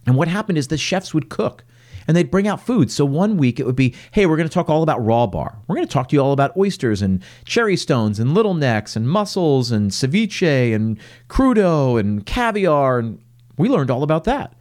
And 0.05 0.15
what 0.15 0.29
happened 0.29 0.59
is 0.59 0.69
the 0.69 0.77
chefs 0.77 1.15
would 1.15 1.31
cook 1.31 1.65
and 2.07 2.17
they'd 2.17 2.31
bring 2.31 2.49
out 2.49 2.65
food. 2.65 2.91
So 2.91 3.05
one 3.05 3.37
week 3.37 3.59
it 3.61 3.67
would 3.67 3.77
be, 3.77 3.95
hey, 4.13 4.27
we're 4.27 4.37
going 4.37 4.49
to 4.49 4.53
talk 4.55 4.69
all 4.69 4.83
about 4.83 5.05
raw 5.05 5.27
bar. 5.27 5.59
We're 5.67 5.77
going 5.77 5.87
to 5.87 5.93
talk 5.93 6.09
to 6.09 6.17
you 6.17 6.23
all 6.23 6.33
about 6.33 6.57
oysters 6.57 7.03
and 7.03 7.23
cherry 7.45 7.77
stones 7.77 8.19
and 8.19 8.35
little 8.35 8.55
necks 8.55 8.97
and 8.97 9.09
mussels 9.09 9.71
and 9.71 9.91
ceviche 9.91 10.75
and 10.75 10.99
crudo 11.29 11.99
and 11.99 12.25
caviar. 12.25 12.99
And 12.99 13.21
we 13.57 13.69
learned 13.69 13.91
all 13.91 14.03
about 14.03 14.25
that 14.25 14.55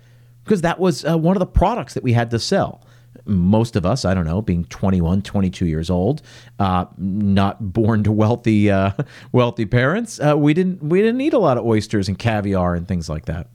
because 0.43 0.61
that 0.61 0.79
was 0.79 1.05
uh, 1.05 1.17
one 1.17 1.35
of 1.35 1.39
the 1.39 1.45
products 1.45 1.93
that 1.93 2.03
we 2.03 2.13
had 2.13 2.31
to 2.31 2.39
sell 2.39 2.81
most 3.25 3.75
of 3.75 3.85
us, 3.85 4.05
I 4.05 4.13
don't 4.13 4.25
know, 4.25 4.41
being 4.41 4.65
21, 4.65 5.21
22 5.21 5.65
years 5.65 5.89
old, 5.89 6.21
uh, 6.59 6.85
not 6.97 7.73
born 7.73 8.03
to 8.03 8.11
wealthy, 8.11 8.69
uh, 8.69 8.91
wealthy 9.31 9.65
parents, 9.65 10.19
uh, 10.19 10.37
we 10.37 10.53
didn't 10.53 10.83
we 10.83 11.01
didn't 11.01 11.21
eat 11.21 11.33
a 11.33 11.39
lot 11.39 11.57
of 11.57 11.65
oysters 11.65 12.07
and 12.07 12.17
caviar 12.17 12.75
and 12.75 12.87
things 12.87 13.09
like 13.09 13.25
that. 13.25 13.49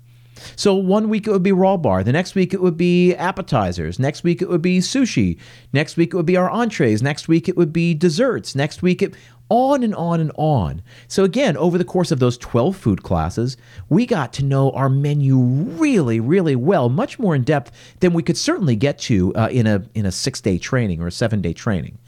So 0.56 0.74
one 0.74 1.08
week 1.08 1.26
it 1.26 1.32
would 1.32 1.42
be 1.42 1.52
raw 1.52 1.76
bar. 1.76 2.02
The 2.04 2.12
next 2.12 2.34
week 2.34 2.54
it 2.54 2.60
would 2.60 2.76
be 2.76 3.14
appetizers. 3.14 3.98
Next 3.98 4.24
week 4.24 4.42
it 4.42 4.48
would 4.48 4.62
be 4.62 4.78
sushi. 4.78 5.38
Next 5.72 5.96
week 5.96 6.12
it 6.12 6.16
would 6.16 6.26
be 6.26 6.36
our 6.36 6.50
entrees. 6.50 7.02
Next 7.02 7.28
week 7.28 7.48
it 7.48 7.56
would 7.56 7.72
be 7.72 7.94
desserts. 7.94 8.54
Next 8.54 8.82
week 8.82 9.02
it 9.02 9.14
on 9.50 9.82
and 9.82 9.94
on 9.96 10.20
and 10.20 10.30
on. 10.36 10.80
So 11.08 11.24
again, 11.24 11.56
over 11.56 11.76
the 11.76 11.84
course 11.84 12.10
of 12.10 12.20
those 12.20 12.38
12 12.38 12.76
food 12.76 13.02
classes, 13.02 13.56
we 13.88 14.06
got 14.06 14.32
to 14.34 14.44
know 14.44 14.70
our 14.70 14.88
menu 14.88 15.38
really, 15.38 16.20
really 16.20 16.56
well, 16.56 16.88
much 16.88 17.18
more 17.18 17.34
in 17.34 17.42
depth 17.42 17.72
than 17.98 18.12
we 18.14 18.22
could 18.22 18.38
certainly 18.38 18.76
get 18.76 18.98
to 19.00 19.34
uh, 19.34 19.48
in 19.50 19.66
a 19.66 19.84
in 19.94 20.06
a 20.06 20.12
six 20.12 20.40
day 20.40 20.56
training 20.56 21.02
or 21.02 21.08
a 21.08 21.12
seven 21.12 21.42
day 21.42 21.52
training. 21.52 21.98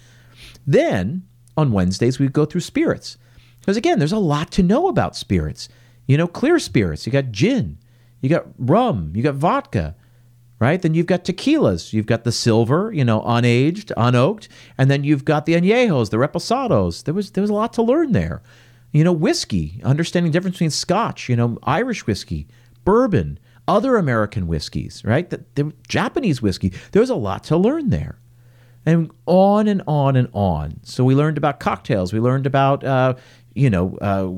Then 0.67 1.27
on 1.57 1.73
Wednesdays 1.73 2.19
we'd 2.19 2.33
go 2.33 2.45
through 2.45 2.61
spirits, 2.61 3.19
because 3.61 3.77
again, 3.77 3.99
there's 3.99 4.13
a 4.13 4.19
lot 4.19 4.51
to 4.53 4.63
know 4.63 4.89
about 4.89 5.17
spirits. 5.17 5.69
You 6.07 6.17
know, 6.17 6.27
clear 6.27 6.59
spirits. 6.59 7.07
You 7.07 7.13
got 7.13 7.33
gin. 7.33 7.79
You 8.23 8.31
got 8.31 8.47
rum, 8.57 9.13
you 9.15 9.23
got 9.23 9.35
vodka, 9.35 9.95
right? 10.59 10.81
Then 10.81 10.95
you've 10.95 11.07
got 11.07 11.25
tequilas. 11.25 11.93
You've 11.93 12.07
got 12.07 12.25
the 12.25 12.33
silver, 12.33 12.93
you 12.93 13.05
know, 13.05 13.21
unaged, 13.23 13.93
unoaked, 13.97 14.49
and 14.79 14.91
then 14.91 15.05
you've 15.05 15.25
got 15.25 15.45
the 15.45 15.55
añejos, 15.55 16.11
the 16.11 16.17
reposados. 16.17 17.05
There 17.05 17.13
was 17.13 17.33
there 17.33 17.43
was 17.43 17.51
a 17.51 17.55
lot 17.55 17.73
to 17.75 17.83
learn 17.83 18.13
there. 18.13 18.41
You 18.93 19.05
know, 19.05 19.13
whiskey, 19.13 19.81
understanding 19.85 20.31
the 20.31 20.37
difference 20.37 20.57
between 20.57 20.71
Scotch, 20.71 21.29
you 21.29 21.37
know, 21.37 21.59
Irish 21.65 22.07
whiskey, 22.07 22.47
bourbon, 22.85 23.39
other 23.67 23.97
American 23.97 24.47
whiskeys, 24.47 25.03
right? 25.05 25.29
The, 25.29 25.45
the 25.55 25.73
Japanese 25.89 26.41
whiskey. 26.41 26.73
There 26.93 27.01
was 27.01 27.11
a 27.11 27.15
lot 27.15 27.45
to 27.45 27.57
learn 27.57 27.91
there 27.91 28.19
and 28.85 29.11
on 29.27 29.69
and 29.69 29.83
on 29.87 30.17
and 30.17 30.29
on. 30.33 30.81
So 30.83 31.05
we 31.05 31.15
learned 31.15 31.39
about 31.39 31.61
cocktails. 31.61 32.13
We 32.13 32.21
learned 32.21 32.47
about 32.47 32.85
uh, 32.85 33.15
you 33.55 33.71
know 33.71 33.97
uh, 34.01 34.29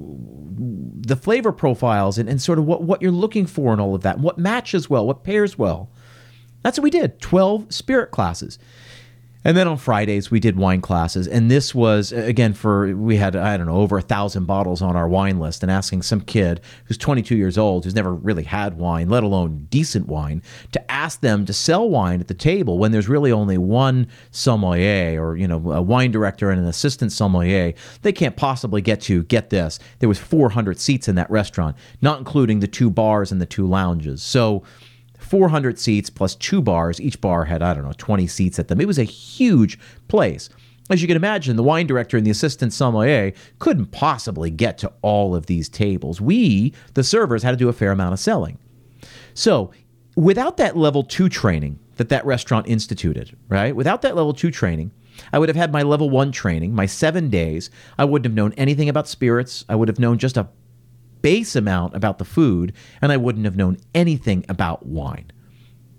the 1.06 1.16
flavor 1.16 1.52
profiles 1.52 2.18
and, 2.18 2.28
and 2.28 2.40
sort 2.40 2.58
of 2.58 2.64
what, 2.64 2.82
what 2.82 3.02
you're 3.02 3.10
looking 3.10 3.46
for 3.46 3.72
and 3.72 3.80
all 3.80 3.94
of 3.94 4.02
that, 4.02 4.18
what 4.18 4.38
matches 4.38 4.88
well, 4.88 5.06
what 5.06 5.24
pairs 5.24 5.58
well. 5.58 5.90
That's 6.62 6.78
what 6.78 6.84
we 6.84 6.90
did. 6.90 7.20
Twelve 7.20 7.72
spirit 7.72 8.10
classes. 8.10 8.58
And 9.44 9.56
then 9.56 9.68
on 9.68 9.76
Fridays 9.76 10.30
we 10.30 10.40
did 10.40 10.56
wine 10.56 10.80
classes, 10.80 11.28
and 11.28 11.50
this 11.50 11.74
was 11.74 12.12
again 12.12 12.54
for 12.54 12.96
we 12.96 13.16
had 13.16 13.36
I 13.36 13.56
don't 13.58 13.66
know 13.66 13.76
over 13.76 13.98
a 13.98 14.02
thousand 14.02 14.46
bottles 14.46 14.80
on 14.80 14.96
our 14.96 15.06
wine 15.06 15.38
list, 15.38 15.62
and 15.62 15.70
asking 15.70 16.02
some 16.02 16.22
kid 16.22 16.62
who's 16.86 16.96
22 16.96 17.36
years 17.36 17.58
old 17.58 17.84
who's 17.84 17.94
never 17.94 18.14
really 18.14 18.44
had 18.44 18.78
wine, 18.78 19.10
let 19.10 19.22
alone 19.22 19.66
decent 19.68 20.08
wine, 20.08 20.42
to 20.72 20.90
ask 20.90 21.20
them 21.20 21.44
to 21.44 21.52
sell 21.52 21.88
wine 21.88 22.20
at 22.20 22.28
the 22.28 22.34
table 22.34 22.78
when 22.78 22.90
there's 22.90 23.08
really 23.08 23.32
only 23.32 23.58
one 23.58 24.08
sommelier 24.30 25.22
or 25.22 25.36
you 25.36 25.46
know 25.46 25.72
a 25.72 25.82
wine 25.82 26.10
director 26.10 26.50
and 26.50 26.60
an 26.60 26.66
assistant 26.66 27.12
sommelier, 27.12 27.74
they 28.00 28.12
can't 28.12 28.36
possibly 28.36 28.80
get 28.80 29.02
to 29.02 29.24
get 29.24 29.50
this. 29.50 29.78
There 29.98 30.08
was 30.08 30.18
400 30.18 30.80
seats 30.80 31.06
in 31.06 31.16
that 31.16 31.30
restaurant, 31.30 31.76
not 32.00 32.18
including 32.18 32.60
the 32.60 32.66
two 32.66 32.88
bars 32.88 33.30
and 33.30 33.40
the 33.40 33.46
two 33.46 33.66
lounges. 33.66 34.22
So 34.22 34.62
400 35.24 35.78
seats 35.78 36.10
plus 36.10 36.34
two 36.34 36.62
bars. 36.62 37.00
Each 37.00 37.20
bar 37.20 37.44
had, 37.44 37.62
I 37.62 37.74
don't 37.74 37.84
know, 37.84 37.94
20 37.96 38.26
seats 38.26 38.58
at 38.58 38.68
them. 38.68 38.80
It 38.80 38.86
was 38.86 38.98
a 38.98 39.04
huge 39.04 39.78
place. 40.08 40.48
As 40.90 41.00
you 41.00 41.08
can 41.08 41.16
imagine, 41.16 41.56
the 41.56 41.62
wine 41.62 41.86
director 41.86 42.16
and 42.16 42.26
the 42.26 42.30
assistant 42.30 42.72
sommelier 42.72 43.32
couldn't 43.58 43.86
possibly 43.86 44.50
get 44.50 44.76
to 44.78 44.92
all 45.00 45.34
of 45.34 45.46
these 45.46 45.68
tables. 45.68 46.20
We, 46.20 46.74
the 46.92 47.02
servers, 47.02 47.42
had 47.42 47.52
to 47.52 47.56
do 47.56 47.70
a 47.70 47.72
fair 47.72 47.90
amount 47.90 48.12
of 48.12 48.20
selling. 48.20 48.58
So, 49.32 49.72
without 50.14 50.58
that 50.58 50.76
level 50.76 51.02
two 51.02 51.28
training 51.28 51.78
that 51.96 52.10
that 52.10 52.26
restaurant 52.26 52.68
instituted, 52.68 53.36
right? 53.48 53.74
Without 53.74 54.02
that 54.02 54.16
level 54.16 54.34
two 54.34 54.50
training, 54.50 54.90
I 55.32 55.38
would 55.38 55.48
have 55.48 55.56
had 55.56 55.72
my 55.72 55.82
level 55.82 56.10
one 56.10 56.32
training, 56.32 56.74
my 56.74 56.86
seven 56.86 57.30
days. 57.30 57.70
I 57.96 58.04
wouldn't 58.04 58.26
have 58.26 58.34
known 58.34 58.52
anything 58.54 58.88
about 58.88 59.08
spirits. 59.08 59.64
I 59.68 59.76
would 59.76 59.88
have 59.88 59.98
known 59.98 60.18
just 60.18 60.36
a 60.36 60.48
base 61.24 61.56
amount 61.56 61.96
about 61.96 62.18
the 62.18 62.24
food, 62.24 62.74
and 63.00 63.10
I 63.10 63.16
wouldn't 63.16 63.46
have 63.46 63.56
known 63.56 63.78
anything 63.94 64.44
about 64.46 64.84
wine. 64.84 65.32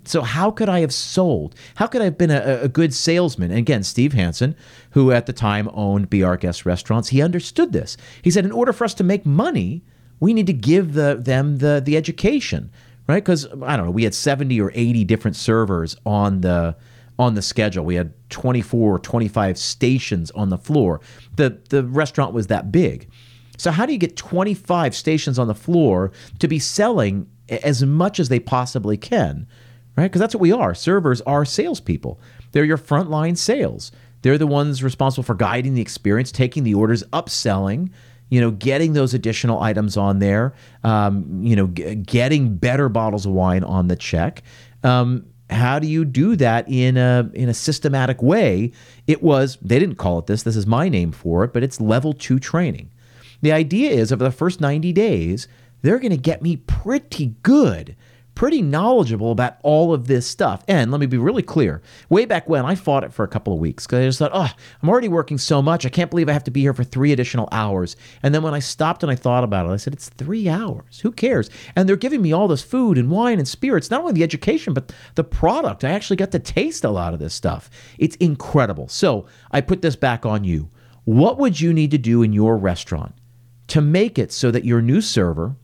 So 0.04 0.22
how 0.22 0.52
could 0.52 0.70
I 0.70 0.82
have 0.82 0.94
sold? 0.94 1.56
How 1.74 1.88
could 1.88 2.04
I 2.04 2.06
have 2.06 2.18
been 2.20 2.30
a, 2.30 2.60
a, 2.62 2.68
good 2.68 2.94
salesman? 2.94 3.50
And 3.50 3.58
again, 3.58 3.82
Steve 3.82 4.14
Hanson, 4.14 4.56
who 4.92 5.12
at 5.12 5.26
the 5.26 5.34
time 5.34 5.68
owned 5.74 6.12
BR 6.12 6.36
Guest 6.36 6.64
Restaurants, 6.64 7.10
he 7.10 7.24
understood 7.24 7.74
this. 7.74 7.98
He 8.22 8.30
said, 8.30 8.46
in 8.46 8.52
order 8.52 8.72
for 8.72 8.84
us 8.86 8.94
to 8.94 9.04
make 9.04 9.26
money, 9.26 9.84
we 10.20 10.32
need 10.32 10.46
to 10.46 10.54
give 10.54 10.94
the, 10.94 11.18
them 11.20 11.58
the, 11.58 11.82
the 11.84 11.98
education, 11.98 12.70
right? 13.08 13.24
Because 13.24 13.48
I 13.64 13.76
don't 13.76 13.88
know, 13.88 13.92
we 13.92 14.04
had 14.04 14.14
70 14.14 14.62
or 14.62 14.72
80 14.76 15.06
different 15.06 15.36
servers 15.36 15.96
on 16.06 16.42
the 16.42 16.76
on 17.18 17.34
the 17.34 17.42
schedule. 17.42 17.86
We 17.86 17.96
had 17.96 18.14
24 18.30 18.96
or 18.96 19.00
25 19.00 19.58
stations 19.58 20.32
on 20.32 20.50
the 20.50 20.58
floor. 20.58 21.00
The, 21.38 21.62
the 21.70 21.84
restaurant 21.84 22.34
was 22.34 22.48
that 22.48 22.74
big. 22.74 23.10
So, 23.58 23.72
how 23.72 23.86
do 23.86 23.94
you 23.94 23.98
get 23.98 24.18
25 24.18 24.96
stations 24.96 25.40
on 25.40 25.48
the 25.48 25.56
floor 25.56 26.12
to 26.40 26.48
be 26.48 26.60
selling 26.60 27.28
as 27.50 27.84
much 27.84 28.20
as 28.20 28.30
they 28.30 28.40
possibly 28.40 28.98
can? 28.98 29.48
Right? 29.98 30.06
Because 30.06 30.20
that's 30.20 30.36
what 30.36 30.42
we 30.42 30.52
are. 30.52 30.76
Servers 30.76 31.22
are 31.22 31.46
salespeople, 31.46 32.20
they're 32.52 32.66
your 32.66 32.78
frontline 32.78 33.38
sales. 33.38 33.92
They're 34.22 34.40
the 34.40 34.48
ones 34.48 34.82
responsible 34.82 35.24
for 35.24 35.36
guiding 35.36 35.76
the 35.76 35.84
experience, 35.84 36.32
taking 36.32 36.64
the 36.64 36.74
orders, 36.74 37.04
upselling, 37.14 37.92
you 38.30 38.42
know, 38.42 38.50
getting 38.50 38.94
those 38.94 39.14
additional 39.14 39.62
items 39.62 39.98
on 39.98 40.18
there, 40.18 40.56
um, 40.84 41.44
you 41.44 41.56
know, 41.56 41.68
g- 41.68 41.94
getting 41.94 42.58
better 42.58 42.90
bottles 42.90 43.28
of 43.28 43.34
wine 43.34 43.64
on 43.64 43.88
the 43.88 43.96
check. 43.96 44.42
Um, 44.84 45.28
how 45.50 45.78
do 45.78 45.88
you 45.88 46.06
do 46.06 46.36
that 46.38 46.68
in 46.68 46.98
a 46.98 47.30
in 47.34 47.50
a 47.50 47.54
systematic 47.54 48.22
way? 48.22 48.72
It 49.06 49.22
was 49.22 49.60
they 49.62 49.78
didn't 49.78 49.98
call 49.98 50.18
it 50.20 50.26
this. 50.26 50.44
This 50.44 50.56
is 50.56 50.66
my 50.66 50.90
name 50.90 51.12
for 51.12 51.44
it, 51.44 51.54
but 51.54 51.62
it's 51.62 51.80
level 51.80 52.14
two 52.14 52.40
training. 52.40 52.90
The 53.46 53.52
idea 53.52 53.92
is 53.92 54.12
over 54.12 54.24
the 54.24 54.32
first 54.32 54.60
90 54.60 54.92
days, 54.92 55.48
they're 55.84 56.00
going 56.00 56.10
to 56.10 56.18
get 56.18 56.42
me 56.42 56.58
pretty 56.58 57.36
good 57.44 57.96
pretty 58.34 58.60
knowledgeable 58.60 59.32
about 59.32 59.58
all 59.62 59.94
of 59.94 60.08
this 60.08 60.28
stuff. 60.28 60.64
And 60.68 60.90
let 60.90 61.00
me 61.00 61.06
be 61.06 61.20
really 61.20 61.44
clear 61.44 61.84
way 62.10 62.26
back 62.26 62.50
when, 62.50 62.66
I 62.66 62.74
fought 62.74 63.04
it 63.04 63.14
for 63.14 63.24
a 63.24 63.28
couple 63.28 63.54
of 63.54 63.60
weeks 63.60 63.86
because 63.86 64.00
I 64.00 64.08
just 64.08 64.18
thought, 64.18 64.32
oh, 64.34 64.52
I'm 64.82 64.90
already 64.90 65.10
working 65.10 65.38
so 65.38 65.62
much. 65.62 65.86
I 65.86 65.90
can't 65.90 66.10
believe 66.10 66.28
I 66.28 66.34
have 66.34 66.44
to 66.46 66.52
be 66.52 66.62
here 66.62 66.74
for 66.74 66.84
three 66.84 67.12
additional 67.12 67.48
hours. 67.52 67.96
And 68.24 68.34
then 68.34 68.42
when 68.42 68.56
I 68.56 68.60
stopped 68.60 69.04
and 69.04 69.12
I 69.12 69.16
thought 69.16 69.44
about 69.44 69.68
it, 69.68 69.74
I 69.74 69.78
said, 69.78 69.94
it's 69.94 70.10
three 70.10 70.50
hours. 70.50 71.02
Who 71.02 71.12
cares? 71.12 71.52
And 71.76 71.88
they're 71.88 71.96
giving 71.96 72.24
me 72.24 72.34
all 72.34 72.48
this 72.48 72.64
food 72.64 72.98
and 72.98 73.12
wine 73.12 73.38
and 73.38 73.48
spirits, 73.48 73.92
not 73.92 74.02
only 74.02 74.14
the 74.14 74.24
education, 74.24 74.74
but 74.74 74.92
the 75.14 75.24
product. 75.24 75.84
I 75.84 75.92
actually 75.92 76.18
got 76.18 76.32
to 76.32 76.40
taste 76.40 76.84
a 76.84 76.90
lot 76.90 77.14
of 77.14 77.20
this 77.20 77.36
stuff. 77.36 77.70
It's 78.00 78.16
incredible. 78.16 78.88
So 78.88 79.28
I 79.52 79.62
put 79.62 79.84
this 79.84 79.96
back 79.96 80.26
on 80.26 80.44
you. 80.44 80.72
What 81.04 81.38
would 81.38 81.62
you 81.62 81.72
need 81.72 81.92
to 81.92 82.00
do 82.00 82.24
in 82.24 82.34
your 82.34 82.58
restaurant 82.58 83.14
to 83.68 83.82
make 83.82 84.20
it 84.20 84.32
so 84.32 84.52
that 84.52 84.66
your 84.66 84.82
new 84.82 85.02
server, 85.02 85.56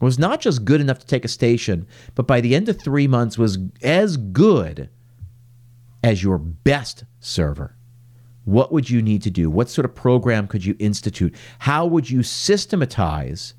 was 0.00 0.18
not 0.18 0.40
just 0.40 0.64
good 0.64 0.80
enough 0.80 0.98
to 0.98 1.06
take 1.06 1.24
a 1.24 1.28
station, 1.28 1.86
but 2.14 2.26
by 2.26 2.40
the 2.40 2.54
end 2.54 2.68
of 2.68 2.80
three 2.80 3.08
months 3.08 3.38
was 3.38 3.58
as 3.82 4.16
good 4.16 4.90
as 6.02 6.22
your 6.22 6.38
best 6.38 7.04
server. 7.20 7.76
What 8.44 8.70
would 8.70 8.90
you 8.90 9.00
need 9.00 9.22
to 9.22 9.30
do? 9.30 9.48
What 9.48 9.70
sort 9.70 9.86
of 9.86 9.94
program 9.94 10.46
could 10.46 10.64
you 10.64 10.76
institute? 10.78 11.34
How 11.60 11.86
would 11.86 12.10
you 12.10 12.22
systematize 12.22 13.54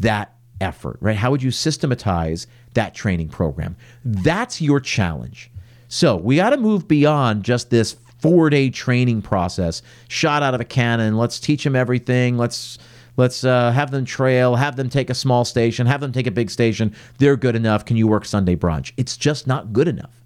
that 0.00 0.34
effort, 0.60 0.98
right? 1.00 1.16
How 1.16 1.30
would 1.30 1.42
you 1.42 1.52
systematize 1.52 2.48
that 2.74 2.94
training 2.94 3.28
program? 3.28 3.76
That's 4.04 4.60
your 4.60 4.80
challenge. 4.80 5.52
So 5.86 6.16
we 6.16 6.36
got 6.36 6.50
to 6.50 6.56
move 6.56 6.88
beyond 6.88 7.44
just 7.44 7.70
this 7.70 7.96
four 8.18 8.50
day 8.50 8.70
training 8.70 9.22
process 9.22 9.82
shot 10.08 10.42
out 10.42 10.54
of 10.54 10.60
a 10.60 10.64
cannon. 10.64 11.16
Let's 11.16 11.38
teach 11.40 11.64
them 11.64 11.76
everything. 11.76 12.36
Let's 12.36 12.78
Let's 13.18 13.42
uh, 13.42 13.72
have 13.72 13.90
them 13.90 14.04
trail, 14.04 14.54
have 14.54 14.76
them 14.76 14.88
take 14.88 15.10
a 15.10 15.14
small 15.14 15.44
station, 15.44 15.88
have 15.88 16.00
them 16.00 16.12
take 16.12 16.28
a 16.28 16.30
big 16.30 16.50
station. 16.50 16.94
They're 17.18 17.36
good 17.36 17.56
enough. 17.56 17.84
Can 17.84 17.96
you 17.96 18.06
work 18.06 18.24
Sunday 18.24 18.54
brunch? 18.54 18.92
It's 18.96 19.16
just 19.16 19.44
not 19.44 19.72
good 19.72 19.88
enough. 19.88 20.22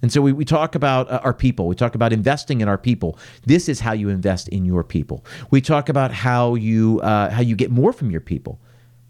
And 0.00 0.10
so 0.10 0.22
we, 0.22 0.32
we 0.32 0.46
talk 0.46 0.74
about 0.74 1.10
uh, 1.10 1.20
our 1.22 1.34
people. 1.34 1.68
We 1.68 1.74
talk 1.74 1.94
about 1.94 2.14
investing 2.14 2.62
in 2.62 2.68
our 2.68 2.78
people. 2.78 3.18
This 3.44 3.68
is 3.68 3.80
how 3.80 3.92
you 3.92 4.08
invest 4.08 4.48
in 4.48 4.64
your 4.64 4.82
people. 4.82 5.22
We 5.50 5.60
talk 5.60 5.90
about 5.90 6.10
how 6.10 6.54
you 6.54 7.00
uh, 7.00 7.28
how 7.30 7.42
you 7.42 7.54
get 7.54 7.70
more 7.70 7.92
from 7.92 8.10
your 8.10 8.22
people, 8.22 8.58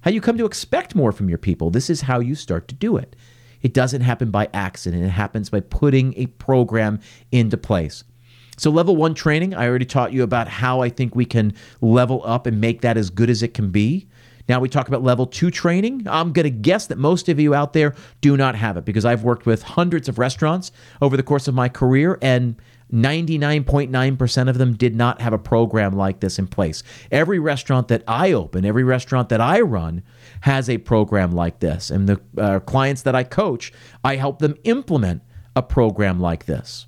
how 0.01 0.11
you 0.11 0.21
come 0.21 0.37
to 0.39 0.45
expect 0.45 0.97
more 0.97 1.13
from 1.13 1.29
your 1.29 1.39
people. 1.39 1.71
This 1.71 1.89
is 1.89 2.01
how 2.01 2.19
you 2.19 2.35
start 2.35 2.67
to 2.67 2.75
do 2.75 2.97
it. 2.97 3.15
It 3.63 3.75
doesn't 3.75 4.03
happen 4.03 4.31
by 4.31 4.49
accident. 4.53 5.05
It 5.05 5.11
happens 5.11 5.51
by 5.51 5.61
putting 5.61 6.15
a 6.17 6.27
program 6.27 7.01
into 7.33 7.57
place. 7.57 8.05
So, 8.57 8.71
level 8.71 8.97
one 8.97 9.15
training, 9.15 9.55
I 9.55 9.69
already 9.69 9.85
taught 9.85 10.13
you 10.13 10.23
about 10.25 10.49
how 10.49 10.81
I 10.81 10.89
think 10.89 11.15
we 11.15 11.25
can 11.25 11.55
level 11.81 12.23
up 12.25 12.47
and 12.47 12.61
make 12.61 12.81
that 12.81 12.97
as 12.97 13.09
good 13.09 13.31
as 13.31 13.43
it 13.43 13.55
can 13.55 13.71
be. 13.71 14.09
Now 14.49 14.61
we 14.61 14.69
talk 14.69 14.89
about 14.89 15.03
level 15.03 15.27
two 15.27 15.51
training. 15.51 16.07
I'm 16.09 16.33
going 16.33 16.45
to 16.45 16.51
guess 16.51 16.87
that 16.87 16.97
most 16.99 17.29
of 17.29 17.39
you 17.39 17.55
out 17.55 17.75
there 17.75 17.95
do 18.21 18.37
not 18.37 18.55
have 18.55 18.77
it 18.77 18.85
because 18.85 19.05
I've 19.05 19.23
worked 19.23 19.45
with 19.45 19.63
hundreds 19.63 20.09
of 20.09 20.19
restaurants 20.19 20.73
over 21.03 21.17
the 21.17 21.23
course 21.23 21.49
of 21.49 21.55
my 21.55 21.69
career, 21.69 22.19
and 22.23 22.57
99.9% 22.93 24.49
of 24.49 24.57
them 24.57 24.75
did 24.75 24.97
not 24.97 25.21
have 25.21 25.35
a 25.35 25.39
program 25.39 25.93
like 25.93 26.21
this 26.21 26.39
in 26.39 26.47
place. 26.47 26.83
Every 27.11 27.39
restaurant 27.39 27.89
that 27.89 28.03
I 28.09 28.33
open, 28.33 28.65
every 28.65 28.85
restaurant 28.85 29.29
that 29.29 29.43
I 29.43 29.61
run, 29.61 30.03
has 30.43 30.69
a 30.69 30.79
program 30.79 31.33
like 31.33 31.61
this. 31.61 31.91
And 31.91 32.09
the 32.09 32.21
uh, 32.37 32.61
clients 32.61 33.03
that 33.03 33.15
I 33.15 33.25
coach, 33.25 33.73
I 34.05 34.17
help 34.17 34.39
them 34.39 34.57
implement 34.65 35.23
a 35.57 35.63
program 35.63 36.21
like 36.21 36.47
this. 36.47 36.87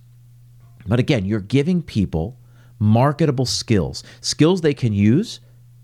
But 0.87 0.99
again, 0.99 1.25
you're 1.25 1.41
giving 1.41 1.83
people 1.83 2.39
marketable 2.79 3.47
skills, 3.47 4.03
skills 4.21 4.61
they 4.61 4.75
can 4.75 4.93
use 4.93 5.41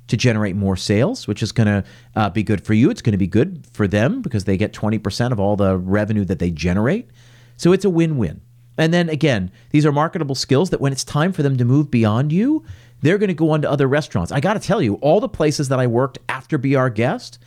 to 0.08 0.16
generate 0.16 0.56
more 0.56 0.76
sales, 0.76 1.26
which 1.26 1.42
is 1.42 1.52
going 1.52 1.66
to 1.66 1.84
uh, 2.14 2.30
be 2.30 2.42
good 2.42 2.64
for 2.64 2.74
you. 2.74 2.90
It's 2.90 3.02
going 3.02 3.12
to 3.12 3.18
be 3.18 3.26
good 3.26 3.66
for 3.72 3.88
them 3.88 4.22
because 4.22 4.44
they 4.44 4.56
get 4.56 4.72
20% 4.72 5.32
of 5.32 5.40
all 5.40 5.56
the 5.56 5.76
revenue 5.76 6.24
that 6.24 6.38
they 6.38 6.50
generate. 6.50 7.10
So 7.56 7.72
it's 7.72 7.84
a 7.84 7.90
win 7.90 8.16
win. 8.16 8.40
And 8.78 8.92
then 8.92 9.08
again, 9.08 9.50
these 9.70 9.86
are 9.86 9.92
marketable 9.92 10.34
skills 10.34 10.70
that 10.70 10.80
when 10.80 10.92
it's 10.92 11.04
time 11.04 11.32
for 11.32 11.42
them 11.42 11.56
to 11.56 11.64
move 11.64 11.90
beyond 11.90 12.32
you, 12.32 12.64
they're 13.00 13.18
going 13.18 13.28
to 13.28 13.34
go 13.34 13.50
on 13.50 13.62
to 13.62 13.70
other 13.70 13.86
restaurants. 13.86 14.32
I 14.32 14.40
got 14.40 14.54
to 14.54 14.60
tell 14.60 14.82
you, 14.82 14.94
all 14.96 15.20
the 15.20 15.28
places 15.28 15.68
that 15.68 15.78
I 15.78 15.86
worked 15.86 16.18
after 16.28 16.58
BR 16.58 16.88
Guest, 16.88 17.38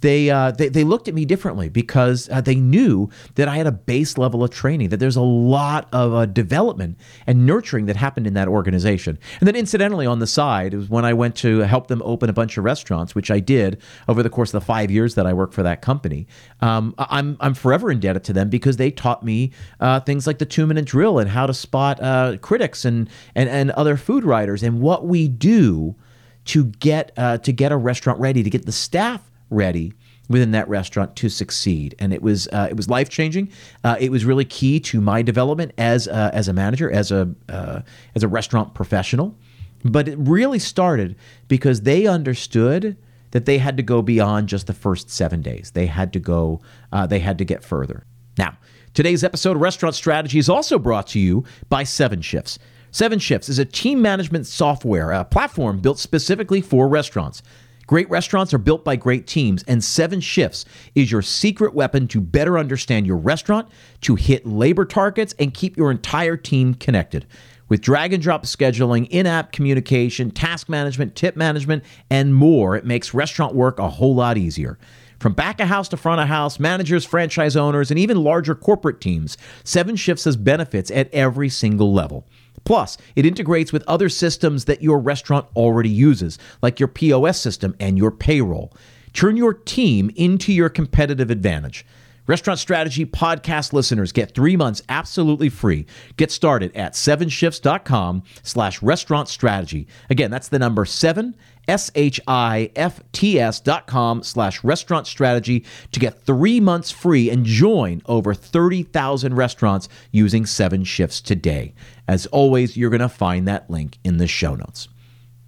they, 0.00 0.30
uh, 0.30 0.52
they, 0.52 0.68
they 0.68 0.84
looked 0.84 1.08
at 1.08 1.14
me 1.14 1.24
differently 1.24 1.68
because 1.68 2.28
uh, 2.30 2.40
they 2.40 2.54
knew 2.54 3.10
that 3.34 3.48
I 3.48 3.56
had 3.56 3.66
a 3.66 3.72
base 3.72 4.16
level 4.18 4.44
of 4.44 4.50
training, 4.50 4.90
that 4.90 4.98
there's 4.98 5.16
a 5.16 5.22
lot 5.22 5.88
of 5.92 6.14
uh, 6.14 6.26
development 6.26 6.98
and 7.26 7.46
nurturing 7.46 7.86
that 7.86 7.96
happened 7.96 8.26
in 8.26 8.34
that 8.34 8.48
organization. 8.48 9.18
And 9.40 9.46
then, 9.46 9.56
incidentally, 9.56 10.06
on 10.06 10.18
the 10.18 10.26
side, 10.26 10.74
it 10.74 10.76
was 10.76 10.88
when 10.88 11.04
I 11.04 11.12
went 11.12 11.36
to 11.36 11.60
help 11.60 11.88
them 11.88 12.02
open 12.04 12.30
a 12.30 12.32
bunch 12.32 12.56
of 12.56 12.64
restaurants, 12.64 13.14
which 13.14 13.30
I 13.30 13.40
did 13.40 13.80
over 14.08 14.22
the 14.22 14.30
course 14.30 14.50
of 14.54 14.60
the 14.60 14.66
five 14.66 14.90
years 14.90 15.14
that 15.14 15.26
I 15.26 15.32
worked 15.32 15.54
for 15.54 15.62
that 15.62 15.82
company. 15.82 16.26
Um, 16.60 16.94
I'm, 16.98 17.36
I'm 17.40 17.54
forever 17.54 17.90
indebted 17.90 18.24
to 18.24 18.32
them 18.32 18.50
because 18.50 18.76
they 18.76 18.90
taught 18.90 19.22
me 19.22 19.52
uh, 19.80 20.00
things 20.00 20.26
like 20.26 20.38
the 20.38 20.46
two 20.46 20.66
minute 20.66 20.84
drill 20.84 21.18
and 21.18 21.30
how 21.30 21.46
to 21.46 21.54
spot 21.54 22.00
uh, 22.02 22.36
critics 22.40 22.84
and, 22.84 23.08
and, 23.34 23.48
and 23.48 23.70
other 23.72 23.96
food 23.96 24.24
writers 24.24 24.62
and 24.62 24.80
what 24.80 25.06
we 25.06 25.28
do 25.28 25.96
to 26.44 26.64
get 26.64 27.12
uh, 27.18 27.36
to 27.38 27.52
get 27.52 27.72
a 27.72 27.76
restaurant 27.76 28.18
ready, 28.20 28.42
to 28.42 28.48
get 28.48 28.64
the 28.64 28.72
staff 28.72 29.27
ready 29.50 29.92
within 30.28 30.50
that 30.50 30.68
restaurant 30.68 31.16
to 31.16 31.28
succeed. 31.28 31.94
And 31.98 32.12
it 32.12 32.22
was 32.22 32.48
uh, 32.48 32.68
it 32.70 32.76
was 32.76 32.88
life 32.88 33.08
changing. 33.08 33.50
Uh, 33.84 33.96
it 33.98 34.10
was 34.10 34.24
really 34.24 34.44
key 34.44 34.80
to 34.80 35.00
my 35.00 35.22
development 35.22 35.72
as 35.78 36.06
a, 36.06 36.30
as 36.32 36.48
a 36.48 36.52
manager, 36.52 36.90
as 36.90 37.10
a 37.10 37.34
uh, 37.48 37.80
as 38.14 38.22
a 38.22 38.28
restaurant 38.28 38.74
professional. 38.74 39.36
But 39.84 40.08
it 40.08 40.18
really 40.18 40.58
started 40.58 41.16
because 41.46 41.82
they 41.82 42.06
understood 42.06 42.96
that 43.30 43.44
they 43.44 43.58
had 43.58 43.76
to 43.76 43.82
go 43.82 44.02
beyond 44.02 44.48
just 44.48 44.66
the 44.66 44.72
first 44.72 45.10
seven 45.10 45.42
days. 45.42 45.70
They 45.72 45.86
had 45.86 46.12
to 46.14 46.18
go. 46.18 46.60
Uh, 46.92 47.06
they 47.06 47.20
had 47.20 47.38
to 47.38 47.44
get 47.44 47.64
further. 47.64 48.04
Now, 48.36 48.56
today's 48.94 49.24
episode 49.24 49.56
of 49.56 49.62
Restaurant 49.62 49.94
Strategy 49.94 50.38
is 50.38 50.48
also 50.48 50.78
brought 50.78 51.06
to 51.08 51.18
you 51.18 51.44
by 51.68 51.84
Seven 51.84 52.22
Shifts. 52.22 52.58
Seven 52.90 53.18
Shifts 53.18 53.48
is 53.48 53.58
a 53.58 53.64
team 53.64 54.00
management 54.00 54.46
software, 54.46 55.12
a 55.12 55.24
platform 55.24 55.80
built 55.80 55.98
specifically 55.98 56.60
for 56.60 56.88
restaurants. 56.88 57.42
Great 57.88 58.10
restaurants 58.10 58.52
are 58.52 58.58
built 58.58 58.84
by 58.84 58.96
great 58.96 59.26
teams, 59.26 59.62
and 59.62 59.82
Seven 59.82 60.20
Shifts 60.20 60.66
is 60.94 61.10
your 61.10 61.22
secret 61.22 61.72
weapon 61.72 62.06
to 62.08 62.20
better 62.20 62.58
understand 62.58 63.06
your 63.06 63.16
restaurant, 63.16 63.66
to 64.02 64.14
hit 64.14 64.46
labor 64.46 64.84
targets, 64.84 65.34
and 65.38 65.54
keep 65.54 65.74
your 65.74 65.90
entire 65.90 66.36
team 66.36 66.74
connected. 66.74 67.24
With 67.70 67.80
drag 67.80 68.12
and 68.12 68.22
drop 68.22 68.44
scheduling, 68.44 69.08
in 69.08 69.26
app 69.26 69.52
communication, 69.52 70.30
task 70.30 70.68
management, 70.68 71.16
tip 71.16 71.34
management, 71.34 71.82
and 72.10 72.34
more, 72.34 72.76
it 72.76 72.84
makes 72.84 73.14
restaurant 73.14 73.54
work 73.54 73.78
a 73.78 73.88
whole 73.88 74.14
lot 74.14 74.36
easier. 74.36 74.78
From 75.18 75.32
back 75.32 75.58
of 75.58 75.68
house 75.68 75.88
to 75.88 75.96
front 75.96 76.20
of 76.20 76.28
house, 76.28 76.60
managers, 76.60 77.06
franchise 77.06 77.56
owners, 77.56 77.90
and 77.90 77.98
even 77.98 78.22
larger 78.22 78.54
corporate 78.54 79.00
teams, 79.00 79.38
Seven 79.64 79.96
Shifts 79.96 80.24
has 80.24 80.36
benefits 80.36 80.90
at 80.90 81.12
every 81.14 81.48
single 81.48 81.94
level. 81.94 82.26
Plus, 82.64 82.98
it 83.16 83.26
integrates 83.26 83.72
with 83.72 83.84
other 83.86 84.08
systems 84.08 84.66
that 84.66 84.82
your 84.82 84.98
restaurant 84.98 85.46
already 85.56 85.88
uses, 85.88 86.38
like 86.62 86.80
your 86.80 86.88
POS 86.88 87.40
system 87.40 87.74
and 87.80 87.98
your 87.98 88.10
payroll. 88.10 88.72
Turn 89.12 89.36
your 89.36 89.54
team 89.54 90.10
into 90.16 90.52
your 90.52 90.68
competitive 90.68 91.30
advantage. 91.30 91.84
Restaurant 92.26 92.58
Strategy 92.58 93.06
podcast 93.06 93.72
listeners 93.72 94.12
get 94.12 94.34
three 94.34 94.54
months 94.54 94.82
absolutely 94.90 95.48
free. 95.48 95.86
Get 96.18 96.30
started 96.30 96.76
at 96.76 96.92
sevenshifts.com 96.92 98.22
slash 98.42 98.82
restaurant 98.82 99.28
strategy. 99.28 99.88
Again, 100.10 100.30
that's 100.30 100.48
the 100.48 100.58
number 100.58 100.84
seven, 100.84 101.34
S-H-I-F-T-S 101.68 103.60
dot 103.60 103.86
com 103.86 104.22
slash 104.22 104.64
restaurant 104.64 105.06
strategy 105.06 105.64
to 105.92 106.00
get 106.00 106.22
three 106.22 106.58
months 106.58 106.90
free 106.90 107.30
and 107.30 107.44
join 107.44 108.02
over 108.06 108.34
30,000 108.34 109.34
restaurants 109.34 109.88
using 110.10 110.46
seven 110.46 110.82
shifts 110.84 111.20
today. 111.20 111.74
As 112.08 112.26
always, 112.26 112.76
you're 112.76 112.90
going 112.90 113.00
to 113.00 113.08
find 113.08 113.46
that 113.46 113.68
link 113.70 113.98
in 114.02 114.16
the 114.16 114.26
show 114.26 114.54
notes. 114.54 114.88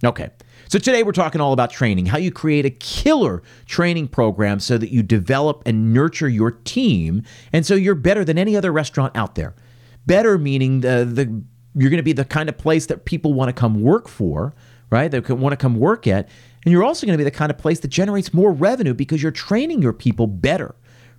Okay. 0.03 0.29
So 0.67 0.79
today 0.79 1.03
we're 1.03 1.11
talking 1.11 1.41
all 1.41 1.53
about 1.53 1.69
training, 1.69 2.05
how 2.05 2.17
you 2.17 2.31
create 2.31 2.65
a 2.65 2.69
killer 2.69 3.43
training 3.65 4.07
program 4.07 4.59
so 4.59 4.77
that 4.77 4.89
you 4.89 5.03
develop 5.03 5.63
and 5.65 5.93
nurture 5.93 6.29
your 6.29 6.51
team 6.51 7.23
and 7.51 7.65
so 7.65 7.75
you're 7.75 7.93
better 7.93 8.23
than 8.23 8.37
any 8.37 8.55
other 8.55 8.71
restaurant 8.71 9.15
out 9.15 9.35
there. 9.35 9.53
Better 10.05 10.37
meaning 10.37 10.79
the 10.79 11.03
the 11.03 11.43
you're 11.75 11.89
going 11.89 11.97
to 11.97 12.03
be 12.03 12.13
the 12.13 12.25
kind 12.25 12.49
of 12.49 12.57
place 12.57 12.85
that 12.87 13.05
people 13.05 13.33
want 13.33 13.49
to 13.49 13.53
come 13.53 13.81
work 13.81 14.07
for, 14.07 14.53
right? 14.91 15.09
They 15.09 15.19
want 15.19 15.53
to 15.53 15.57
come 15.57 15.77
work 15.77 16.05
at. 16.05 16.29
And 16.63 16.71
you're 16.71 16.83
also 16.83 17.07
going 17.07 17.17
to 17.17 17.17
be 17.17 17.23
the 17.23 17.31
kind 17.31 17.49
of 17.49 17.57
place 17.57 17.79
that 17.79 17.87
generates 17.87 18.33
more 18.33 18.51
revenue 18.51 18.93
because 18.93 19.23
you're 19.23 19.31
training 19.31 19.81
your 19.81 19.93
people 19.93 20.27
better, 20.27 20.75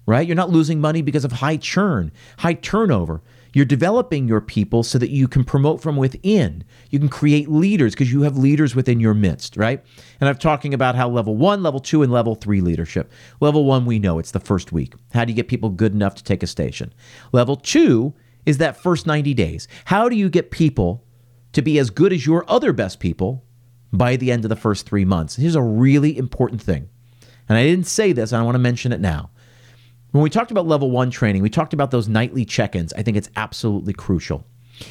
right? 0.06 0.26
You're 0.26 0.37
not 0.37 0.50
losing 0.50 0.80
money 0.80 1.02
because 1.02 1.24
of 1.24 1.32
high 1.32 1.56
churn, 1.56 2.12
high 2.38 2.54
turnover. 2.54 3.22
You're 3.54 3.66
developing 3.66 4.28
your 4.28 4.40
people 4.40 4.82
so 4.82 4.98
that 4.98 5.11
you 5.11 5.28
can 5.28 5.44
promote 5.44 5.82
from 5.82 5.96
within. 5.96 6.64
You 6.90 6.98
can 6.98 7.08
create 7.08 7.50
leaders 7.50 7.92
because 7.92 8.12
you 8.12 8.22
have 8.22 8.37
leaders 8.37 8.74
within 8.74 9.00
your 9.00 9.14
midst, 9.14 9.56
right? 9.56 9.85
And 10.20 10.28
I'm 10.28 10.38
talking 10.38 10.72
about 10.72 10.94
how 10.94 11.08
level 11.08 11.37
one, 11.37 11.62
level 11.62 11.80
two, 11.80 12.02
and 12.02 12.12
level 12.12 12.35
three 12.35 12.61
leadership. 12.61 13.12
Level 13.40 13.64
one, 13.64 13.85
we 13.85 13.98
know 13.98 14.18
it's 14.18 14.30
the 14.30 14.40
first 14.40 14.72
week. 14.72 14.94
How 15.12 15.24
do 15.24 15.32
you 15.32 15.37
get 15.37 15.48
people 15.48 15.68
good 15.68 15.92
enough 15.92 16.14
to 16.14 16.24
take 16.24 16.42
a 16.42 16.46
station? 16.46 16.94
Level 17.32 17.56
two 17.56 18.14
is 18.46 18.58
that 18.58 18.76
first 18.76 19.06
90 19.06 19.35
days. 19.35 19.68
How 19.87 20.08
do 20.08 20.16
you 20.16 20.30
get 20.30 20.50
people 20.50 21.04
to 21.52 21.62
be 21.62 21.78
as 21.78 21.90
good 21.90 22.12
as 22.12 22.24
your 22.24 22.48
other 22.48 22.72
best 22.72 23.00
people 23.00 23.44
by 23.92 24.16
the 24.16 24.33
end 24.33 24.44
of 24.44 24.48
the 24.48 24.57
first 24.57 24.87
three 24.87 25.05
months? 25.05 25.37
Here's 25.37 25.55
a 25.55 25.62
really 25.62 26.16
important 26.16 26.62
thing. 26.62 26.88
And 27.48 27.59
I 27.59 27.64
didn't 27.64 27.87
say 27.87 28.12
this, 28.12 28.33
I 28.33 28.42
want 28.42 28.55
to 28.55 28.61
mention 28.61 28.92
it 28.92 29.00
now. 29.00 29.31
When 30.12 30.22
we 30.22 30.31
talked 30.31 30.50
about 30.50 30.66
level 30.66 30.90
one 30.90 31.11
training, 31.11 31.42
we 31.42 31.50
talked 31.50 31.72
about 31.72 31.90
those 31.90 32.09
nightly 32.09 32.44
check 32.44 32.76
ins. 32.76 32.92
I 32.92 33.02
think 33.02 33.16
it's 33.16 33.31
absolutely 33.37 33.94
crucial. 33.94 34.44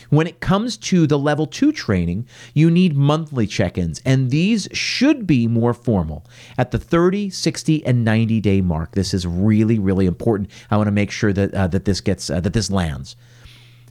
When 0.10 0.28
it 0.28 0.40
comes 0.40 0.78
to 0.78 1.08
the 1.08 1.18
level 1.18 1.46
two 1.46 1.72
training, 1.72 2.28
you 2.54 2.70
need 2.70 2.96
monthly 2.96 3.48
check 3.48 3.78
ins, 3.78 4.02
and 4.06 4.30
these 4.30 4.68
should 4.72 5.28
be 5.28 5.48
more 5.48 5.74
formal 5.74 6.26
at 6.58 6.72
the 6.72 6.78
30, 6.78 7.30
60, 7.30 7.86
and 7.86 8.04
90 8.04 8.40
day 8.40 8.62
mark. 8.62 8.94
This 8.94 9.14
is 9.14 9.28
really, 9.28 9.80
really 9.80 10.06
important. 10.06 10.50
I 10.70 10.78
want 10.78 10.88
to 10.88 10.92
make 10.92 11.12
sure 11.12 11.34
that, 11.34 11.54
uh, 11.54 11.68
that 11.68 11.86
this 11.86 12.02
gets, 12.02 12.30
uh, 12.30 12.40
that 12.42 12.54
this 12.54 12.70
lands. 12.70 13.16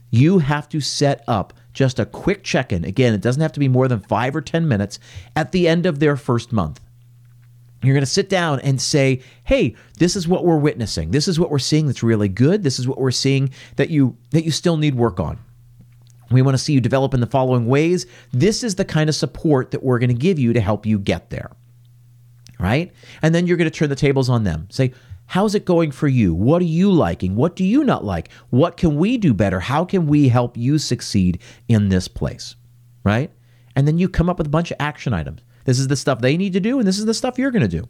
You 0.09 0.39
have 0.39 0.67
to 0.69 0.81
set 0.81 1.23
up 1.27 1.53
just 1.73 1.99
a 1.99 2.05
quick 2.05 2.43
check 2.43 2.71
in. 2.71 2.83
Again, 2.83 3.13
it 3.13 3.21
doesn't 3.21 3.41
have 3.41 3.53
to 3.53 3.59
be 3.59 3.67
more 3.67 3.87
than 3.87 3.99
five 3.99 4.35
or 4.35 4.41
10 4.41 4.67
minutes 4.67 4.99
at 5.35 5.51
the 5.51 5.67
end 5.67 5.85
of 5.85 5.99
their 5.99 6.15
first 6.15 6.51
month. 6.51 6.79
You're 7.83 7.95
going 7.95 8.03
to 8.03 8.11
sit 8.11 8.29
down 8.29 8.59
and 8.59 8.79
say, 8.79 9.21
"Hey, 9.43 9.75
this 9.97 10.15
is 10.15 10.27
what 10.27 10.45
we're 10.45 10.57
witnessing. 10.57 11.09
This 11.11 11.27
is 11.27 11.39
what 11.39 11.49
we're 11.49 11.57
seeing 11.57 11.87
that's 11.87 12.03
really 12.03 12.29
good. 12.29 12.61
This 12.61 12.77
is 12.77 12.87
what 12.87 12.99
we're 12.99 13.09
seeing 13.09 13.49
that 13.77 13.89
you 13.89 14.17
that 14.31 14.43
you 14.43 14.51
still 14.51 14.77
need 14.77 14.93
work 14.93 15.19
on." 15.19 15.39
We 16.29 16.41
want 16.41 16.55
to 16.55 16.63
see 16.63 16.73
you 16.73 16.81
develop 16.81 17.13
in 17.13 17.19
the 17.19 17.27
following 17.27 17.67
ways. 17.67 18.05
This 18.31 18.63
is 18.63 18.75
the 18.75 18.85
kind 18.85 19.09
of 19.09 19.15
support 19.15 19.71
that 19.71 19.83
we're 19.83 19.99
going 19.99 20.09
to 20.09 20.15
give 20.15 20.39
you 20.39 20.53
to 20.53 20.61
help 20.61 20.85
you 20.85 20.99
get 20.99 21.29
there. 21.29 21.51
Right? 22.59 22.93
And 23.21 23.33
then 23.33 23.47
you're 23.47 23.57
going 23.57 23.69
to 23.69 23.75
turn 23.75 23.89
the 23.89 23.95
tables 23.95 24.29
on 24.29 24.43
them. 24.43 24.67
Say, 24.69 24.93
How's 25.31 25.55
it 25.55 25.63
going 25.63 25.91
for 25.91 26.09
you? 26.09 26.35
What 26.35 26.61
are 26.61 26.65
you 26.65 26.91
liking? 26.91 27.37
What 27.37 27.55
do 27.55 27.63
you 27.63 27.85
not 27.85 28.03
like? 28.03 28.29
What 28.49 28.75
can 28.75 28.97
we 28.97 29.17
do 29.17 29.33
better? 29.33 29.61
How 29.61 29.85
can 29.85 30.05
we 30.05 30.27
help 30.27 30.57
you 30.57 30.77
succeed 30.77 31.41
in 31.69 31.87
this 31.87 32.09
place? 32.09 32.57
Right? 33.05 33.31
And 33.77 33.87
then 33.87 33.97
you 33.97 34.09
come 34.09 34.29
up 34.29 34.39
with 34.39 34.47
a 34.47 34.49
bunch 34.49 34.71
of 34.71 34.77
action 34.81 35.13
items. 35.13 35.39
This 35.63 35.79
is 35.79 35.87
the 35.87 35.95
stuff 35.95 36.19
they 36.19 36.35
need 36.35 36.51
to 36.51 36.59
do, 36.59 36.79
and 36.79 36.85
this 36.85 36.99
is 36.99 37.05
the 37.05 37.13
stuff 37.13 37.39
you're 37.39 37.51
going 37.51 37.61
to 37.61 37.69
do. 37.69 37.87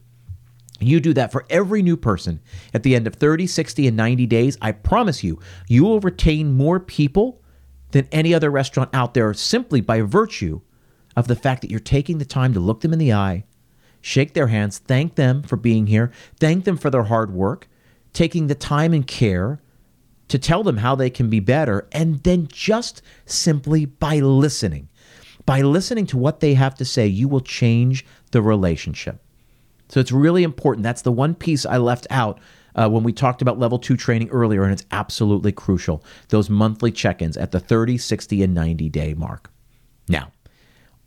You 0.80 1.00
do 1.00 1.16
that 1.16 1.32
for 1.32 1.48
every 1.50 1.82
new 1.82 1.98
person. 1.98 2.42
At 2.76 2.84
the 2.84 2.96
end 2.96 3.08
of 3.08 3.16
30, 3.16 3.48
60, 3.48 3.88
and 3.88 3.98
90 3.98 4.28
days, 4.28 4.56
I 4.62 4.72
promise 4.72 5.24
you, 5.24 5.40
you 5.68 5.84
will 5.84 6.00
retain 6.00 6.54
more 6.54 6.80
people 6.80 7.42
than 7.90 8.08
any 8.12 8.36
other 8.36 8.52
restaurant 8.52 8.92
out 8.94 9.16
there 9.16 9.34
simply 9.34 9.82
by 9.82 10.02
virtue 10.02 10.62
of 11.16 11.28
the 11.28 11.36
fact 11.36 11.62
that 11.62 11.72
you're 11.72 11.80
taking 11.80 12.20
the 12.20 12.24
time 12.24 12.54
to 12.54 12.60
look 12.60 12.82
them 12.82 12.94
in 12.94 13.00
the 13.00 13.14
eye, 13.14 13.46
shake 14.02 14.34
their 14.34 14.48
hands, 14.48 14.80
thank 14.80 15.16
them 15.16 15.44
for 15.44 15.56
being 15.56 15.88
here, 15.88 16.12
thank 16.40 16.66
them 16.66 16.78
for 16.78 16.90
their 16.90 17.04
hard 17.04 17.32
work, 17.32 17.68
taking 18.14 18.48
the 18.48 18.56
time 18.56 18.94
and 18.94 19.08
care 19.08 19.60
to 20.28 20.40
tell 20.40 20.64
them 20.64 20.78
how 20.78 20.96
they 20.96 21.10
can 21.10 21.30
be 21.30 21.40
better, 21.40 21.88
and 21.92 22.24
then 22.24 22.48
just 22.48 23.02
simply 23.26 23.86
by 23.86 24.20
listening. 24.20 24.88
By 25.46 25.62
listening 25.62 26.06
to 26.08 26.18
what 26.18 26.40
they 26.40 26.54
have 26.54 26.76
to 26.76 26.86
say, 26.86 27.08
you 27.08 27.28
will 27.28 27.42
change 27.42 28.06
the 28.32 28.42
relationship. 28.42 29.22
So 29.90 30.00
it's 30.00 30.12
really 30.12 30.44
important. 30.44 30.84
That's 30.84 31.02
the 31.02 31.12
one 31.12 31.36
piece 31.36 31.66
I 31.66 31.78
left 31.78 32.08
out 32.10 32.40
uh, 32.76 32.90
when 32.90 33.04
we 33.04 33.12
talked 33.12 33.42
about 33.42 33.60
level 33.60 33.78
two 33.78 33.98
training 33.98 34.30
earlier, 34.30 34.64
and 34.64 34.72
it's 34.72 34.86
absolutely 34.92 35.52
crucial. 35.52 36.04
Those 36.30 36.50
monthly 36.50 36.92
check 36.92 37.22
ins 37.22 37.36
at 37.36 37.52
the 37.52 37.60
30, 37.60 37.98
60, 37.98 38.44
and 38.44 38.54
90 38.54 38.90
day 38.90 39.14
mark. 39.14 39.52
Now, 40.08 40.32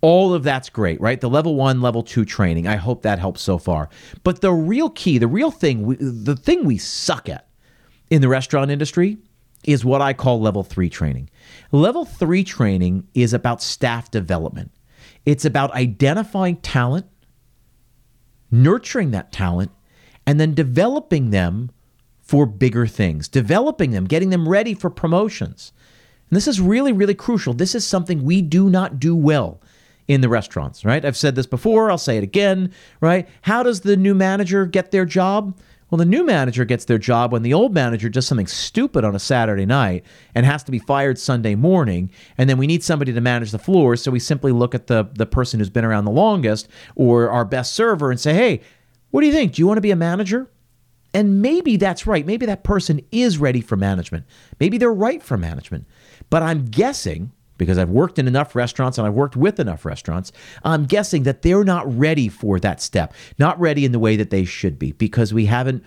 all 0.05 0.35
of 0.35 0.43
that's 0.43 0.69
great, 0.69 1.01
right? 1.01 1.19
The 1.19 1.31
level 1.31 1.55
one, 1.55 1.81
level 1.81 2.03
two 2.03 2.27
training. 2.27 2.67
I 2.67 2.77
hope 2.77 3.01
that 3.03 3.19
helps 3.19 3.41
so 3.41 3.57
far. 3.57 3.89
But 4.23 4.43
the 4.43 4.53
real 4.53 4.91
key, 4.91 5.17
the 5.17 5.27
real 5.27 5.51
thing, 5.51 5.83
we, 5.83 5.97
the 5.97 6.37
thing 6.37 6.67
we 6.67 6.77
suck 6.77 7.27
at 7.31 7.49
in 8.11 8.21
the 8.21 8.29
restaurant 8.29 8.71
industry 8.71 9.17
is 9.65 9.83
what 9.83 10.03
I 10.03 10.13
call 10.13 10.43
level 10.43 10.63
three 10.63 10.91
training. 10.91 11.31
Level 11.73 12.05
three 12.05 12.45
training 12.45 13.09
is 13.15 13.33
about 13.33 13.63
staff 13.63 14.11
development, 14.11 14.73
it's 15.25 15.47
about 15.47 15.73
identifying 15.73 16.57
talent, 16.57 17.07
nurturing 18.51 19.11
that 19.13 19.33
talent, 19.33 19.71
and 20.27 20.39
then 20.39 20.53
developing 20.53 21.31
them 21.31 21.71
for 22.21 22.45
bigger 22.45 22.87
things, 22.87 23.27
developing 23.27 23.93
them, 23.93 24.05
getting 24.05 24.29
them 24.29 24.51
ready 24.51 24.75
for 24.75 24.91
promotions. 24.91 25.73
And 26.29 26.37
this 26.37 26.47
is 26.47 26.61
really, 26.61 26.93
really 26.93 27.15
crucial. 27.15 27.55
This 27.55 27.75
is 27.75 27.87
something 27.87 28.23
we 28.23 28.43
do 28.43 28.69
not 28.69 29.01
do 29.01 29.17
well 29.17 29.63
in 30.09 30.21
the 30.21 30.29
restaurants, 30.29 30.85
right? 30.85 31.05
I've 31.05 31.17
said 31.17 31.35
this 31.35 31.47
before, 31.47 31.91
I'll 31.91 31.99
say 31.99 32.19
it 32.19 32.25
again, 32.25 32.73
right? 33.01 33.29
How 33.43 33.63
does 33.63 33.81
the 33.81 33.97
new 33.97 34.15
manager 34.15 34.67
get 34.67 34.91
their 34.91 35.05
job? 35.05 35.59
Well, 35.91 35.99
the 35.99 36.05
new 36.05 36.25
manager 36.25 36.65
gets 36.65 36.87
their 36.87 36.99
job 36.99 37.33
when 37.33 37.43
the 37.43 37.55
old 37.55 37.73
manager 37.73 38.09
does 38.09 38.27
something 38.27 38.47
stupid 38.47 39.05
on 39.05 39.15
a 39.15 39.19
Saturday 39.19 39.67
night 39.67 40.05
and 40.35 40.45
has 40.45 40.63
to 40.65 40.73
be 40.73 40.79
fired 40.79 41.19
Sunday 41.19 41.55
morning. 41.55 42.11
And 42.37 42.51
then 42.51 42.59
we 42.59 42.67
need 42.67 42.83
somebody 42.83 43.13
to 43.13 43.21
manage 43.21 43.53
the 43.53 43.59
floor. 43.59 43.95
So 43.97 44.11
we 44.11 44.19
simply 44.19 44.51
look 44.51 44.75
at 44.75 44.89
the, 44.89 45.09
the 45.15 45.27
person 45.27 45.61
who's 45.61 45.71
been 45.71 45.85
around 45.85 46.05
the 46.05 46.11
longest 46.11 46.69
or 46.97 47.31
our 47.31 47.45
best 47.45 47.75
server 47.75 48.11
and 48.11 48.19
say, 48.19 48.35
hey, 48.35 48.61
what 49.11 49.21
do 49.21 49.29
you 49.29 49.33
think? 49.33 49.53
Do 49.53 49.63
you 49.63 49.67
want 49.67 49.77
to 49.77 49.83
be 49.83 49.93
a 49.93 49.97
manager? 49.97 50.51
And 51.13 51.41
maybe 51.41 51.77
that's 51.77 52.09
right. 52.09 52.27
Maybe 52.27 52.45
that 52.47 52.65
person 52.65 53.01
is 53.13 53.39
ready 53.39 53.61
for 53.61 53.77
management. 53.77 54.25
Maybe 54.59 54.79
they're 54.79 54.93
right 54.93 55.23
for 55.23 55.37
management. 55.37 55.87
But 56.29 56.43
I'm 56.43 56.65
guessing 56.65 57.31
because 57.65 57.79
I've 57.79 57.91
worked 57.91 58.19
in 58.19 58.29
enough 58.29 58.55
restaurants 58.55 58.99
and 58.99 59.07
I've 59.07 59.15
worked 59.15 59.37
with 59.37 59.59
enough 59.59 59.85
restaurants, 59.85 60.33
I'm 60.63 60.85
guessing 60.85 61.23
that 61.25 61.43
they're 61.43 61.65
not 61.65 61.93
ready 61.99 62.29
for 62.29 62.61
that 62.61 62.81
step, 62.81 63.15
not 63.39 63.59
ready 63.59 63.85
in 63.85 63.93
the 63.93 63.99
way 63.99 64.17
that 64.17 64.31
they 64.31 64.45
should 64.45 64.79
be 64.79 64.93
because 64.93 65.33
we 65.35 65.47
haven't 65.47 65.83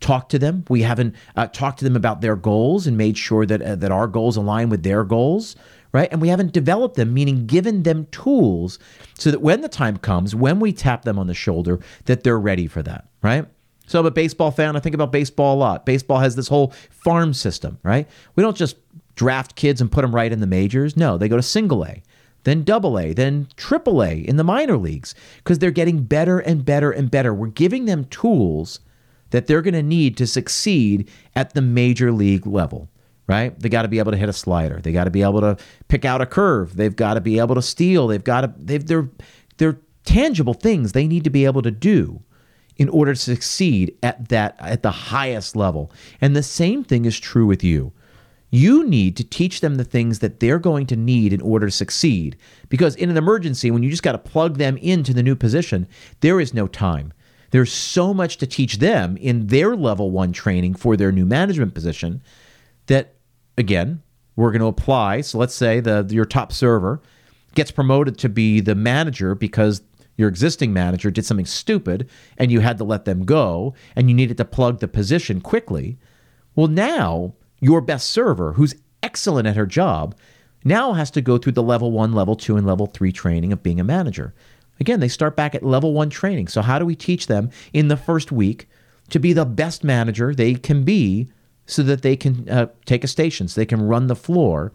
talked 0.00 0.30
to 0.30 0.38
them. 0.38 0.64
We 0.68 0.82
haven't 0.82 1.14
uh, 1.36 1.46
talked 1.48 1.78
to 1.80 1.84
them 1.84 1.96
about 1.96 2.20
their 2.20 2.36
goals 2.36 2.86
and 2.86 2.96
made 2.96 3.16
sure 3.18 3.46
that 3.46 3.62
uh, 3.62 3.76
that 3.76 3.92
our 3.92 4.06
goals 4.06 4.36
align 4.36 4.70
with 4.70 4.82
their 4.82 5.04
goals, 5.04 5.56
right? 5.92 6.08
And 6.10 6.20
we 6.20 6.28
haven't 6.28 6.52
developed 6.52 6.96
them, 6.96 7.12
meaning 7.12 7.46
given 7.46 7.82
them 7.82 8.06
tools 8.06 8.78
so 9.14 9.30
that 9.30 9.40
when 9.40 9.60
the 9.60 9.68
time 9.68 9.98
comes, 9.98 10.34
when 10.34 10.58
we 10.58 10.72
tap 10.72 11.02
them 11.02 11.18
on 11.18 11.26
the 11.26 11.34
shoulder, 11.34 11.80
that 12.06 12.24
they're 12.24 12.40
ready 12.40 12.66
for 12.66 12.82
that, 12.82 13.06
right? 13.22 13.46
So 13.86 13.98
I'm 13.98 14.06
a 14.06 14.10
baseball 14.10 14.52
fan. 14.52 14.76
I 14.76 14.80
think 14.80 14.94
about 14.94 15.10
baseball 15.10 15.56
a 15.56 15.58
lot. 15.58 15.84
Baseball 15.84 16.20
has 16.20 16.36
this 16.36 16.46
whole 16.46 16.72
farm 16.90 17.34
system, 17.34 17.78
right? 17.82 18.08
We 18.36 18.42
don't 18.42 18.56
just 18.56 18.76
draft 19.20 19.54
kids 19.54 19.82
and 19.82 19.92
put 19.92 20.00
them 20.00 20.14
right 20.14 20.32
in 20.32 20.40
the 20.40 20.46
majors. 20.46 20.96
No, 20.96 21.18
they 21.18 21.28
go 21.28 21.36
to 21.36 21.42
single 21.42 21.84
A, 21.84 22.02
then 22.44 22.64
double 22.64 22.98
A, 22.98 23.12
then 23.12 23.48
triple 23.54 24.02
A 24.02 24.14
in 24.14 24.36
the 24.36 24.44
minor 24.44 24.78
leagues 24.78 25.14
because 25.44 25.58
they're 25.58 25.70
getting 25.70 26.04
better 26.04 26.38
and 26.38 26.64
better 26.64 26.90
and 26.90 27.10
better. 27.10 27.34
We're 27.34 27.48
giving 27.48 27.84
them 27.84 28.06
tools 28.06 28.80
that 29.28 29.46
they're 29.46 29.60
going 29.60 29.74
to 29.74 29.82
need 29.82 30.16
to 30.16 30.26
succeed 30.26 31.10
at 31.36 31.52
the 31.52 31.60
major 31.60 32.12
league 32.12 32.46
level. 32.46 32.88
Right? 33.26 33.56
They 33.60 33.68
got 33.68 33.82
to 33.82 33.88
be 33.88 33.98
able 33.98 34.12
to 34.12 34.16
hit 34.16 34.30
a 34.30 34.32
slider. 34.32 34.80
They 34.80 34.90
got 34.90 35.04
to 35.04 35.10
be 35.10 35.20
able 35.20 35.42
to 35.42 35.58
pick 35.88 36.06
out 36.06 36.22
a 36.22 36.26
curve. 36.26 36.76
They've 36.76 36.96
got 36.96 37.14
to 37.14 37.20
be 37.20 37.38
able 37.38 37.56
to 37.56 37.62
steal. 37.62 38.06
They've 38.06 38.24
got 38.24 38.40
to 38.40 38.54
they've 38.56 38.84
they're 38.84 39.10
they're 39.58 39.78
tangible 40.04 40.54
things 40.54 40.92
they 40.92 41.06
need 41.06 41.24
to 41.24 41.30
be 41.30 41.44
able 41.44 41.60
to 41.60 41.70
do 41.70 42.22
in 42.78 42.88
order 42.88 43.12
to 43.12 43.20
succeed 43.20 43.94
at 44.02 44.30
that 44.30 44.56
at 44.58 44.82
the 44.82 44.90
highest 44.90 45.56
level. 45.56 45.92
And 46.22 46.34
the 46.34 46.42
same 46.42 46.84
thing 46.84 47.04
is 47.04 47.20
true 47.20 47.44
with 47.44 47.62
you. 47.62 47.92
You 48.50 48.84
need 48.84 49.16
to 49.16 49.24
teach 49.24 49.60
them 49.60 49.76
the 49.76 49.84
things 49.84 50.18
that 50.18 50.40
they're 50.40 50.58
going 50.58 50.86
to 50.86 50.96
need 50.96 51.32
in 51.32 51.40
order 51.40 51.66
to 51.66 51.72
succeed. 51.72 52.36
Because 52.68 52.96
in 52.96 53.08
an 53.08 53.16
emergency, 53.16 53.70
when 53.70 53.82
you 53.82 53.90
just 53.90 54.02
got 54.02 54.12
to 54.12 54.18
plug 54.18 54.58
them 54.58 54.76
into 54.78 55.14
the 55.14 55.22
new 55.22 55.36
position, 55.36 55.86
there 56.20 56.40
is 56.40 56.52
no 56.52 56.66
time. 56.66 57.12
There's 57.50 57.72
so 57.72 58.12
much 58.12 58.36
to 58.38 58.46
teach 58.46 58.78
them 58.78 59.16
in 59.16 59.48
their 59.48 59.76
level 59.76 60.10
one 60.10 60.32
training 60.32 60.74
for 60.74 60.96
their 60.96 61.12
new 61.12 61.26
management 61.26 61.74
position 61.74 62.22
that, 62.86 63.14
again, 63.56 64.02
we're 64.36 64.50
going 64.50 64.60
to 64.60 64.66
apply. 64.66 65.20
So 65.20 65.38
let's 65.38 65.54
say 65.54 65.80
the 65.80 66.06
your 66.10 66.24
top 66.24 66.52
server 66.52 67.00
gets 67.54 67.70
promoted 67.70 68.18
to 68.18 68.28
be 68.28 68.60
the 68.60 68.74
manager 68.74 69.34
because 69.34 69.82
your 70.16 70.28
existing 70.28 70.72
manager 70.72 71.10
did 71.10 71.24
something 71.24 71.46
stupid 71.46 72.08
and 72.36 72.52
you 72.52 72.60
had 72.60 72.78
to 72.78 72.84
let 72.84 73.04
them 73.04 73.24
go 73.24 73.74
and 73.96 74.08
you 74.08 74.14
needed 74.14 74.36
to 74.36 74.44
plug 74.44 74.78
the 74.78 74.88
position 74.88 75.40
quickly. 75.40 75.98
Well, 76.54 76.68
now 76.68 77.34
your 77.60 77.80
best 77.80 78.10
server, 78.10 78.54
who's 78.54 78.74
excellent 79.02 79.46
at 79.46 79.56
her 79.56 79.66
job, 79.66 80.14
now 80.64 80.92
has 80.92 81.10
to 81.12 81.20
go 81.20 81.38
through 81.38 81.52
the 81.52 81.62
level 81.62 81.90
one, 81.90 82.12
level 82.12 82.36
two, 82.36 82.56
and 82.56 82.66
level 82.66 82.86
three 82.86 83.12
training 83.12 83.52
of 83.52 83.62
being 83.62 83.80
a 83.80 83.84
manager. 83.84 84.34
Again, 84.78 85.00
they 85.00 85.08
start 85.08 85.36
back 85.36 85.54
at 85.54 85.62
level 85.62 85.92
one 85.92 86.10
training. 86.10 86.48
So, 86.48 86.62
how 86.62 86.78
do 86.78 86.86
we 86.86 86.96
teach 86.96 87.26
them 87.26 87.50
in 87.72 87.88
the 87.88 87.96
first 87.96 88.32
week 88.32 88.68
to 89.10 89.18
be 89.18 89.32
the 89.32 89.44
best 89.44 89.84
manager 89.84 90.34
they 90.34 90.54
can 90.54 90.84
be 90.84 91.30
so 91.66 91.82
that 91.82 92.02
they 92.02 92.16
can 92.16 92.48
uh, 92.48 92.66
take 92.86 93.04
a 93.04 93.08
station, 93.08 93.46
so 93.46 93.60
they 93.60 93.66
can 93.66 93.82
run 93.82 94.06
the 94.06 94.16
floor 94.16 94.72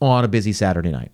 on 0.00 0.24
a 0.24 0.28
busy 0.28 0.52
Saturday 0.52 0.90
night. 0.90 1.12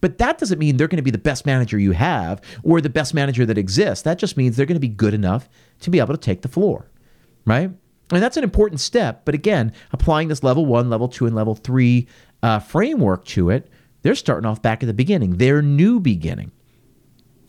But 0.00 0.18
that 0.18 0.38
doesn't 0.38 0.58
mean 0.58 0.76
they're 0.76 0.88
going 0.88 0.98
to 0.98 1.02
be 1.02 1.10
the 1.10 1.18
best 1.18 1.46
manager 1.46 1.78
you 1.78 1.92
have 1.92 2.40
or 2.62 2.80
the 2.80 2.88
best 2.88 3.12
manager 3.12 3.44
that 3.46 3.58
exists. 3.58 4.02
That 4.02 4.18
just 4.18 4.36
means 4.36 4.56
they're 4.56 4.66
going 4.66 4.76
to 4.76 4.80
be 4.80 4.88
good 4.88 5.14
enough 5.14 5.48
to 5.80 5.90
be 5.90 5.98
able 5.98 6.14
to 6.14 6.20
take 6.20 6.42
the 6.42 6.48
floor, 6.48 6.90
right? 7.44 7.70
And 8.10 8.22
that's 8.22 8.36
an 8.36 8.44
important 8.44 8.80
step. 8.80 9.24
But 9.24 9.34
again, 9.34 9.72
applying 9.92 10.28
this 10.28 10.42
level 10.42 10.66
one, 10.66 10.90
level 10.90 11.08
two, 11.08 11.26
and 11.26 11.34
level 11.34 11.54
three 11.54 12.06
uh, 12.42 12.58
framework 12.58 13.24
to 13.26 13.50
it, 13.50 13.70
they're 14.02 14.14
starting 14.14 14.46
off 14.46 14.60
back 14.60 14.82
at 14.82 14.86
the 14.86 14.94
beginning, 14.94 15.38
their 15.38 15.62
new 15.62 15.98
beginning. 15.98 16.52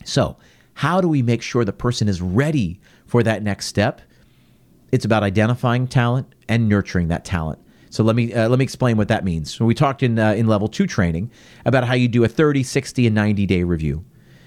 So, 0.04 0.36
how 0.74 1.00
do 1.00 1.08
we 1.08 1.22
make 1.22 1.42
sure 1.42 1.64
the 1.64 1.72
person 1.72 2.08
is 2.08 2.20
ready 2.22 2.80
for 3.06 3.22
that 3.22 3.42
next 3.42 3.66
step? 3.66 4.00
It's 4.92 5.04
about 5.04 5.22
identifying 5.22 5.88
talent 5.88 6.34
and 6.48 6.68
nurturing 6.68 7.08
that 7.08 7.24
talent. 7.24 7.58
So 7.90 8.04
let 8.04 8.14
me 8.14 8.32
uh, 8.34 8.48
let 8.48 8.58
me 8.58 8.62
explain 8.62 8.96
what 8.96 9.08
that 9.08 9.24
means. 9.24 9.54
So 9.54 9.64
we 9.64 9.74
talked 9.74 10.02
in 10.02 10.18
uh, 10.18 10.32
in 10.32 10.46
level 10.46 10.68
2 10.68 10.86
training 10.86 11.30
about 11.64 11.84
how 11.84 11.94
you 11.94 12.08
do 12.08 12.24
a 12.24 12.28
30, 12.28 12.62
60 12.62 13.06
and 13.06 13.14
90 13.14 13.46
day 13.46 13.62
review. 13.62 14.04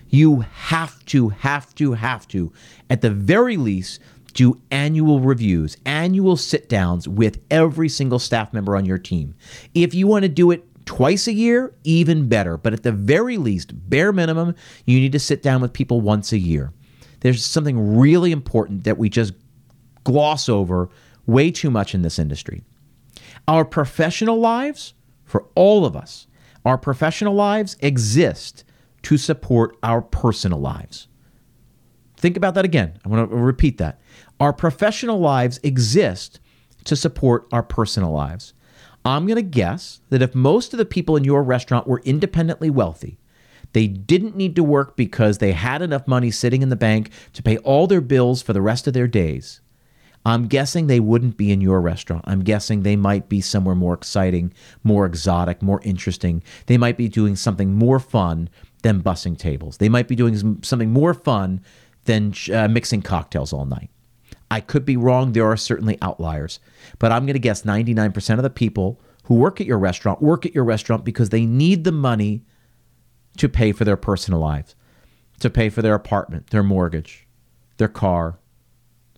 You 0.09 0.41
have 0.41 1.03
to 1.05 1.29
have 1.29 1.73
to 1.75 1.93
have 1.93 2.27
to 2.29 2.51
at 2.89 3.01
the 3.01 3.09
very 3.09 3.57
least 3.57 4.01
do 4.39 4.57
annual 4.71 5.19
reviews, 5.19 5.75
annual 5.85 6.37
sit 6.37 6.69
downs 6.69 7.09
with 7.09 7.41
every 7.51 7.89
single 7.89 8.19
staff 8.19 8.53
member 8.53 8.77
on 8.77 8.85
your 8.85 8.97
team. 8.97 9.35
If 9.73 9.93
you 9.93 10.07
want 10.07 10.23
to 10.23 10.29
do 10.29 10.49
it 10.51 10.65
twice 10.85 11.27
a 11.27 11.33
year, 11.33 11.75
even 11.83 12.29
better. 12.29 12.55
But 12.55 12.71
at 12.71 12.83
the 12.83 12.93
very 12.93 13.35
least, 13.35 13.73
bare 13.89 14.13
minimum, 14.13 14.55
you 14.85 14.97
need 14.97 15.11
to 15.11 15.19
sit 15.19 15.43
down 15.43 15.59
with 15.59 15.73
people 15.73 15.99
once 15.99 16.31
a 16.31 16.37
year. 16.37 16.71
There's 17.19 17.43
something 17.43 17.97
really 17.97 18.31
important 18.31 18.85
that 18.85 18.97
we 18.97 19.09
just 19.09 19.33
gloss 20.05 20.47
over 20.47 20.87
way 21.25 21.51
too 21.51 21.69
much 21.69 21.93
in 21.93 22.01
this 22.01 22.17
industry. 22.17 22.63
Our 23.45 23.65
professional 23.65 24.39
lives, 24.39 24.93
for 25.25 25.47
all 25.53 25.85
of 25.85 25.97
us, 25.97 26.27
our 26.63 26.77
professional 26.77 27.33
lives 27.33 27.75
exist 27.81 28.63
to 29.01 29.17
support 29.17 29.75
our 29.83 30.01
personal 30.01 30.61
lives. 30.61 31.08
Think 32.19 32.35
about 32.35 32.53
that 32.55 32.65
again. 32.65 32.99
I 33.03 33.09
want 33.09 33.29
to 33.29 33.35
repeat 33.35 33.77
that. 33.77 33.99
Our 34.39 34.51
professional 34.51 35.19
lives 35.19 35.59
exist 35.63 36.39
to 36.83 36.95
support 36.95 37.47
our 37.51 37.63
personal 37.63 38.11
lives. 38.11 38.53
I'm 39.05 39.25
going 39.25 39.37
to 39.37 39.41
guess 39.41 40.01
that 40.09 40.21
if 40.21 40.35
most 40.35 40.73
of 40.73 40.77
the 40.77 40.85
people 40.85 41.15
in 41.15 41.23
your 41.23 41.41
restaurant 41.41 41.87
were 41.87 42.01
independently 42.03 42.69
wealthy, 42.69 43.19
they 43.71 43.87
didn't 43.87 44.35
need 44.35 44.55
to 44.57 44.63
work 44.63 44.97
because 44.97 45.37
they 45.37 45.53
had 45.53 45.81
enough 45.81 46.07
money 46.07 46.29
sitting 46.29 46.61
in 46.61 46.69
the 46.69 46.75
bank 46.75 47.09
to 47.33 47.43
pay 47.43 47.57
all 47.59 47.87
their 47.87 48.01
bills 48.01 48.41
for 48.41 48.51
the 48.51 48.61
rest 48.61 48.85
of 48.85 48.93
their 48.93 49.07
days. 49.07 49.61
I'm 50.25 50.47
guessing 50.47 50.87
they 50.87 50.99
wouldn't 50.99 51.37
be 51.37 51.51
in 51.51 51.61
your 51.61 51.79
restaurant. 51.79 52.25
I'm 52.27 52.43
guessing 52.43 52.83
they 52.83 52.97
might 52.97 53.29
be 53.29 53.39
somewhere 53.39 53.75
more 53.75 53.93
exciting, 53.93 54.53
more 54.83 55.05
exotic, 55.05 55.61
more 55.61 55.79
interesting. 55.83 56.43
They 56.65 56.77
might 56.77 56.97
be 56.97 57.07
doing 57.07 57.37
something 57.37 57.73
more 57.73 57.99
fun 57.99 58.49
than 58.81 59.01
bussing 59.01 59.37
tables. 59.37 59.77
They 59.77 59.87
might 59.87 60.09
be 60.09 60.15
doing 60.15 60.61
something 60.61 60.91
more 60.91 61.13
fun 61.13 61.61
than 62.09 62.33
uh, 62.51 62.67
mixing 62.67 63.03
cocktails 63.03 63.53
all 63.53 63.65
night. 63.65 63.91
I 64.49 64.61
could 64.61 64.83
be 64.83 64.97
wrong. 64.97 65.33
There 65.33 65.45
are 65.45 65.55
certainly 65.55 65.99
outliers. 66.01 66.59
But 66.97 67.11
I'm 67.11 67.27
going 67.27 67.35
to 67.35 67.39
guess 67.39 67.61
99% 67.61 68.37
of 68.37 68.41
the 68.41 68.49
people 68.49 68.99
who 69.25 69.35
work 69.35 69.61
at 69.61 69.67
your 69.67 69.77
restaurant 69.77 70.19
work 70.19 70.43
at 70.43 70.55
your 70.55 70.63
restaurant 70.63 71.05
because 71.05 71.29
they 71.29 71.45
need 71.45 71.83
the 71.83 71.91
money 71.91 72.45
to 73.37 73.47
pay 73.47 73.71
for 73.71 73.85
their 73.85 73.95
personal 73.95 74.39
lives, 74.39 74.73
to 75.39 75.51
pay 75.51 75.69
for 75.69 75.83
their 75.83 75.93
apartment, 75.93 76.49
their 76.49 76.63
mortgage, 76.63 77.27
their 77.77 77.87
car, 77.87 78.39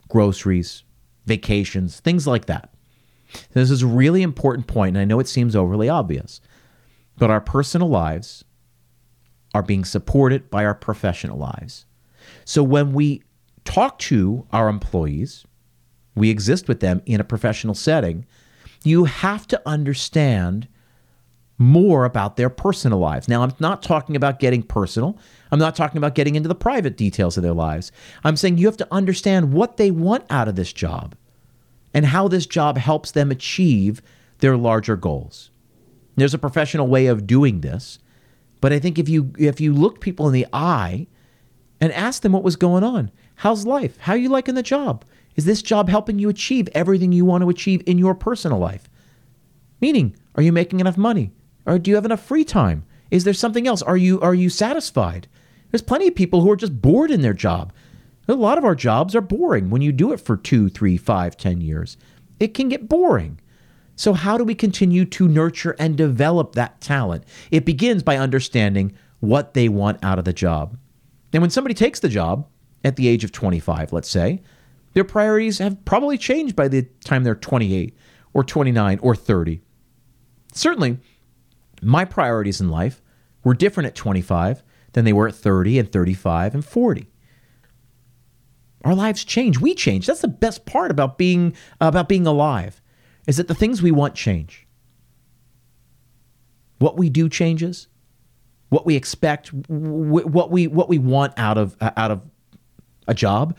groceries, 0.09 0.83
vacations, 1.25 2.01
things 2.01 2.27
like 2.27 2.47
that. 2.47 2.73
This 3.53 3.71
is 3.71 3.83
a 3.83 3.87
really 3.87 4.21
important 4.21 4.67
point, 4.67 4.97
and 4.97 5.01
I 5.01 5.05
know 5.05 5.21
it 5.21 5.29
seems 5.29 5.55
overly 5.55 5.87
obvious, 5.87 6.41
but 7.17 7.29
our 7.29 7.39
personal 7.39 7.87
lives 7.87 8.43
are 9.53 9.63
being 9.63 9.85
supported 9.85 10.49
by 10.49 10.65
our 10.65 10.75
professional 10.75 11.37
lives. 11.37 11.85
So 12.51 12.63
when 12.63 12.91
we 12.91 13.23
talk 13.63 13.97
to 13.99 14.45
our 14.51 14.67
employees, 14.67 15.45
we 16.15 16.29
exist 16.29 16.67
with 16.67 16.81
them 16.81 17.01
in 17.05 17.21
a 17.21 17.23
professional 17.23 17.73
setting, 17.73 18.25
you 18.83 19.05
have 19.05 19.47
to 19.47 19.61
understand 19.65 20.67
more 21.57 22.03
about 22.03 22.35
their 22.35 22.49
personal 22.49 22.99
lives. 22.99 23.29
Now, 23.29 23.43
I'm 23.43 23.53
not 23.61 23.81
talking 23.81 24.17
about 24.17 24.39
getting 24.39 24.63
personal. 24.63 25.17
I'm 25.49 25.59
not 25.59 25.77
talking 25.77 25.97
about 25.97 26.13
getting 26.13 26.35
into 26.35 26.49
the 26.49 26.53
private 26.53 26.97
details 26.97 27.37
of 27.37 27.43
their 27.43 27.53
lives. 27.53 27.89
I'm 28.25 28.35
saying 28.35 28.57
you 28.57 28.65
have 28.65 28.75
to 28.75 28.87
understand 28.91 29.53
what 29.53 29.77
they 29.77 29.89
want 29.89 30.25
out 30.29 30.49
of 30.49 30.57
this 30.57 30.73
job 30.73 31.15
and 31.93 32.07
how 32.07 32.27
this 32.27 32.45
job 32.45 32.77
helps 32.77 33.11
them 33.11 33.31
achieve 33.31 34.01
their 34.39 34.57
larger 34.57 34.97
goals. 34.97 35.51
There's 36.17 36.33
a 36.33 36.37
professional 36.37 36.87
way 36.87 37.05
of 37.05 37.25
doing 37.25 37.61
this, 37.61 37.97
but 38.59 38.73
I 38.73 38.79
think 38.79 38.99
if 38.99 39.07
you 39.07 39.31
if 39.37 39.61
you 39.61 39.73
look 39.73 40.01
people 40.01 40.27
in 40.27 40.33
the 40.33 40.47
eye 40.51 41.07
and 41.81 41.91
ask 41.91 42.21
them 42.21 42.31
what 42.31 42.43
was 42.43 42.55
going 42.55 42.83
on, 42.83 43.11
how's 43.35 43.65
life? 43.65 43.97
How 43.97 44.13
are 44.13 44.17
you 44.17 44.29
liking 44.29 44.55
the 44.55 44.63
job? 44.63 45.03
Is 45.35 45.45
this 45.45 45.61
job 45.61 45.89
helping 45.89 46.19
you 46.19 46.29
achieve 46.29 46.69
everything 46.73 47.11
you 47.11 47.25
want 47.25 47.41
to 47.41 47.49
achieve 47.49 47.81
in 47.87 47.97
your 47.97 48.13
personal 48.13 48.59
life? 48.59 48.87
Meaning, 49.81 50.15
are 50.35 50.43
you 50.43 50.51
making 50.51 50.79
enough 50.79 50.97
money? 50.97 51.31
Or 51.65 51.79
do 51.79 51.89
you 51.89 51.95
have 51.95 52.05
enough 52.05 52.23
free 52.23 52.45
time? 52.45 52.85
Is 53.09 53.23
there 53.23 53.33
something 53.33 53.67
else? 53.67 53.81
Are 53.81 53.97
you 53.97 54.21
are 54.21 54.35
you 54.35 54.49
satisfied? 54.49 55.27
There's 55.69 55.81
plenty 55.81 56.07
of 56.07 56.15
people 56.15 56.41
who 56.41 56.51
are 56.51 56.55
just 56.55 56.81
bored 56.81 57.11
in 57.11 57.21
their 57.21 57.33
job. 57.33 57.73
A 58.27 58.33
lot 58.33 58.57
of 58.57 58.65
our 58.65 58.75
jobs 58.75 59.15
are 59.15 59.21
boring 59.21 59.69
when 59.69 59.81
you 59.81 59.91
do 59.91 60.13
it 60.13 60.19
for 60.19 60.37
two, 60.37 60.69
three, 60.69 60.95
five, 60.95 61.35
ten 61.35 61.59
years. 61.59 61.97
It 62.39 62.53
can 62.53 62.69
get 62.69 62.87
boring. 62.87 63.39
So, 63.95 64.13
how 64.13 64.37
do 64.37 64.43
we 64.43 64.55
continue 64.55 65.05
to 65.05 65.27
nurture 65.27 65.75
and 65.77 65.97
develop 65.97 66.55
that 66.55 66.81
talent? 66.81 67.23
It 67.51 67.65
begins 67.65 68.03
by 68.03 68.17
understanding 68.17 68.93
what 69.19 69.53
they 69.53 69.69
want 69.69 70.03
out 70.03 70.19
of 70.19 70.25
the 70.25 70.33
job. 70.33 70.77
And 71.33 71.41
when 71.41 71.49
somebody 71.49 71.73
takes 71.73 71.99
the 71.99 72.09
job 72.09 72.47
at 72.83 72.95
the 72.95 73.07
age 73.07 73.23
of 73.23 73.31
25, 73.31 73.93
let's 73.93 74.09
say, 74.09 74.41
their 74.93 75.03
priorities 75.03 75.59
have 75.59 75.83
probably 75.85 76.17
changed 76.17 76.55
by 76.55 76.67
the 76.67 76.83
time 77.03 77.23
they're 77.23 77.35
28 77.35 77.95
or 78.33 78.43
29 78.43 78.99
or 79.01 79.15
30. 79.15 79.61
Certainly, 80.53 80.97
my 81.81 82.05
priorities 82.05 82.59
in 82.59 82.69
life 82.69 83.01
were 83.43 83.53
different 83.53 83.87
at 83.87 83.95
25 83.95 84.63
than 84.93 85.05
they 85.05 85.13
were 85.13 85.29
at 85.29 85.35
30 85.35 85.79
and 85.79 85.91
35 85.91 86.53
and 86.53 86.65
40. 86.65 87.07
Our 88.83 88.95
lives 88.95 89.23
change. 89.23 89.59
We 89.59 89.75
change. 89.75 90.07
That's 90.07 90.21
the 90.21 90.27
best 90.27 90.65
part 90.65 90.91
about 90.91 91.17
being 91.17 91.55
about 91.79 92.09
being 92.09 92.25
alive 92.25 92.81
is 93.27 93.37
that 93.37 93.47
the 93.47 93.55
things 93.55 93.81
we 93.81 93.91
want 93.91 94.15
change. 94.15 94.67
What 96.79 96.97
we 96.97 97.09
do 97.09 97.29
changes. 97.29 97.87
What 98.71 98.85
we 98.85 98.95
expect, 98.95 99.51
what 99.51 100.49
we 100.49 100.67
what 100.67 100.87
we 100.87 100.97
want 100.97 101.33
out 101.35 101.57
of 101.57 101.75
uh, 101.81 101.91
out 101.97 102.09
of 102.09 102.21
a 103.05 103.13
job, 103.13 103.57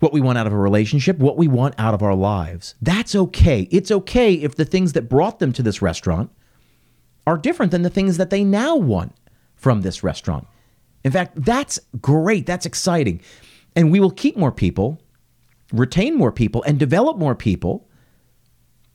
what 0.00 0.14
we 0.14 0.22
want 0.22 0.38
out 0.38 0.46
of 0.46 0.52
a 0.54 0.58
relationship, 0.58 1.18
what 1.18 1.36
we 1.36 1.46
want 1.46 1.74
out 1.76 1.92
of 1.92 2.02
our 2.02 2.14
lives. 2.14 2.74
That's 2.80 3.14
okay. 3.14 3.68
It's 3.70 3.90
okay 3.90 4.32
if 4.32 4.56
the 4.56 4.64
things 4.64 4.94
that 4.94 5.10
brought 5.10 5.40
them 5.40 5.52
to 5.52 5.62
this 5.62 5.82
restaurant 5.82 6.30
are 7.26 7.36
different 7.36 7.70
than 7.70 7.82
the 7.82 7.90
things 7.90 8.16
that 8.16 8.30
they 8.30 8.44
now 8.44 8.76
want 8.76 9.14
from 9.56 9.82
this 9.82 10.02
restaurant. 10.02 10.46
In 11.04 11.12
fact, 11.12 11.32
that's 11.44 11.78
great. 12.00 12.46
That's 12.46 12.64
exciting. 12.64 13.20
And 13.76 13.92
we 13.92 14.00
will 14.00 14.10
keep 14.10 14.38
more 14.38 14.52
people, 14.52 15.02
retain 15.70 16.14
more 16.16 16.32
people, 16.32 16.62
and 16.62 16.78
develop 16.78 17.18
more 17.18 17.34
people 17.34 17.86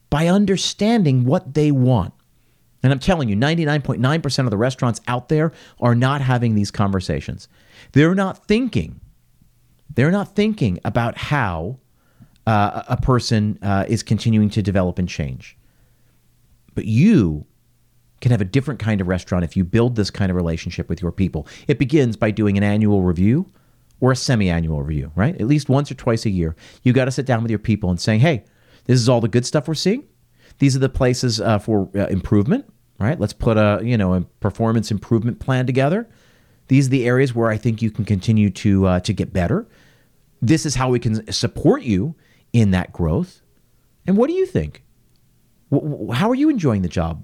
by 0.09 0.27
understanding 0.27 1.23
what 1.23 1.53
they 1.53 1.71
want. 1.71 2.13
And 2.81 2.93
I'm 2.93 2.99
telling 2.99 3.27
you, 3.29 3.35
99.9% 3.35 4.43
of 4.45 4.49
the 4.49 4.57
restaurants 4.57 5.01
out 5.07 5.29
there 5.29 5.51
are 5.79 5.95
not 5.95 6.21
having 6.21 6.55
these 6.55 6.71
conversations. 6.71 7.47
They're 7.91 8.15
not 8.15 8.45
thinking. 8.47 9.01
They're 9.93 10.11
not 10.11 10.35
thinking 10.35 10.79
about 10.85 11.17
how 11.17 11.79
uh, 12.47 12.83
a 12.87 12.97
person 12.97 13.59
uh, 13.61 13.85
is 13.87 14.01
continuing 14.01 14.49
to 14.51 14.61
develop 14.61 14.97
and 14.97 15.09
change. 15.09 15.57
But 16.73 16.85
you 16.85 17.45
can 18.21 18.31
have 18.31 18.41
a 18.41 18.45
different 18.45 18.79
kind 18.79 19.01
of 19.01 19.07
restaurant 19.07 19.43
if 19.43 19.55
you 19.57 19.63
build 19.63 19.95
this 19.95 20.09
kind 20.09 20.29
of 20.29 20.35
relationship 20.35 20.89
with 20.89 21.01
your 21.01 21.11
people. 21.11 21.47
It 21.67 21.79
begins 21.79 22.17
by 22.17 22.31
doing 22.31 22.57
an 22.57 22.63
annual 22.63 23.01
review 23.01 23.47
or 24.01 24.11
a 24.11 24.15
semi-annual 24.15 24.81
review, 24.81 25.11
right? 25.15 25.35
At 25.39 25.47
least 25.47 25.69
once 25.69 25.91
or 25.91 25.95
twice 25.95 26.25
a 26.25 26.29
year. 26.29 26.55
You 26.83 26.93
got 26.93 27.05
to 27.05 27.11
sit 27.11 27.25
down 27.25 27.41
with 27.41 27.49
your 27.49 27.59
people 27.59 27.89
and 27.89 27.99
saying, 27.99 28.21
"Hey, 28.21 28.45
this 28.85 28.99
is 28.99 29.09
all 29.09 29.21
the 29.21 29.27
good 29.27 29.45
stuff 29.45 29.67
we're 29.67 29.75
seeing. 29.75 30.03
These 30.59 30.75
are 30.75 30.79
the 30.79 30.89
places 30.89 31.41
uh, 31.41 31.57
for 31.59 31.89
uh, 31.95 32.07
improvement, 32.07 32.71
right? 32.99 33.19
Let's 33.19 33.33
put 33.33 33.57
a 33.57 33.81
you 33.83 33.97
know 33.97 34.13
a 34.13 34.21
performance 34.39 34.91
improvement 34.91 35.39
plan 35.39 35.65
together. 35.65 36.07
These 36.67 36.87
are 36.87 36.91
the 36.91 37.07
areas 37.07 37.33
where 37.33 37.49
I 37.49 37.57
think 37.57 37.81
you 37.81 37.89
can 37.89 38.05
continue 38.05 38.49
to 38.51 38.85
uh, 38.85 38.99
to 39.01 39.13
get 39.13 39.33
better. 39.33 39.67
This 40.41 40.65
is 40.65 40.75
how 40.75 40.89
we 40.89 40.99
can 40.99 41.31
support 41.31 41.81
you 41.81 42.15
in 42.53 42.71
that 42.71 42.93
growth. 42.93 43.41
And 44.05 44.17
what 44.17 44.27
do 44.27 44.33
you 44.33 44.45
think? 44.45 44.83
How 45.71 46.29
are 46.29 46.35
you 46.35 46.49
enjoying 46.49 46.81
the 46.81 46.89
job? 46.89 47.23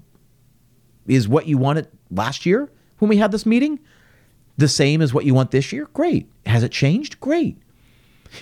Is 1.06 1.28
what 1.28 1.46
you 1.46 1.58
wanted 1.58 1.88
last 2.10 2.46
year 2.46 2.70
when 2.98 3.08
we 3.08 3.16
had 3.16 3.32
this 3.32 3.46
meeting 3.46 3.78
the 4.56 4.68
same 4.68 5.02
as 5.02 5.12
what 5.12 5.24
you 5.24 5.34
want 5.34 5.50
this 5.50 5.72
year? 5.72 5.88
Great. 5.92 6.30
Has 6.46 6.62
it 6.62 6.72
changed? 6.72 7.20
Great. 7.20 7.58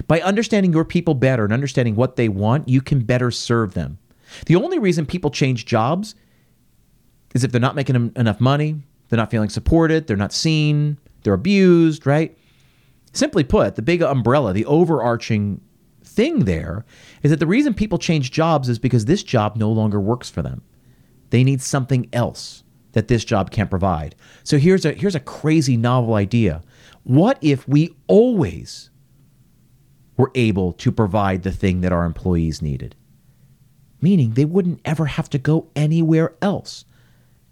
By 0.07 0.21
understanding 0.21 0.73
your 0.73 0.85
people 0.85 1.15
better 1.15 1.45
and 1.45 1.53
understanding 1.53 1.95
what 1.95 2.17
they 2.17 2.29
want, 2.29 2.69
you 2.69 2.81
can 2.81 3.01
better 3.01 3.31
serve 3.31 3.75
them. 3.75 3.99
The 4.47 4.57
only 4.57 4.79
reason 4.79 5.07
people 5.07 5.31
change 5.31 5.67
jobs 5.67 6.15
is 7.35 7.45
if 7.45 7.53
they're 7.53 7.61
not 7.61 7.75
making 7.75 8.13
enough 8.17 8.41
money, 8.41 8.83
they're 9.09 9.17
not 9.17 9.31
feeling 9.31 9.49
supported, 9.49 10.07
they're 10.07 10.17
not 10.17 10.33
seen, 10.33 10.99
they're 11.23 11.35
abused, 11.35 12.07
right? 12.07 12.37
Simply 13.13 13.45
put, 13.45 13.77
the 13.77 13.83
big 13.83 14.03
umbrella, 14.03 14.53
the 14.53 14.67
overarching 14.67 15.61
thing 16.03 16.45
there 16.45 16.85
is 17.23 17.31
that 17.31 17.41
the 17.41 17.47
reason 17.47 17.75
people 17.75 17.99
change 17.99 18.31
jobs 18.31 18.69
is 18.69 18.79
because 18.79 19.05
this 19.05 19.23
job 19.23 19.57
no 19.57 19.71
longer 19.71 20.01
works 20.01 20.31
for 20.31 20.43
them. 20.43 20.63
They 21.31 21.43
need 21.43 21.61
something 21.61 22.09
else 22.13 22.63
that 22.93 23.09
this 23.09 23.25
job 23.25 23.51
can't 23.51 23.71
provide. 23.71 24.15
So 24.45 24.59
here's 24.59 24.85
a 24.85 24.93
here's 24.93 25.17
a 25.17 25.21
crazy 25.21 25.77
novel 25.77 26.15
idea. 26.15 26.63
What 27.03 27.39
if 27.41 27.67
we 27.67 27.97
always 28.07 28.91
were 30.17 30.31
able 30.35 30.73
to 30.75 30.93
provide 30.93 31.43
the 31.43 31.51
thing 31.51 31.81
that 31.81 31.93
our 31.93 32.05
employees 32.05 32.63
needed? 32.63 32.95
Meaning 34.05 34.33
they 34.33 34.45
wouldn't 34.45 34.81
ever 34.85 35.07
have 35.07 35.31
to 35.31 35.39
go 35.39 35.69
anywhere 35.75 36.35
else. 36.43 36.85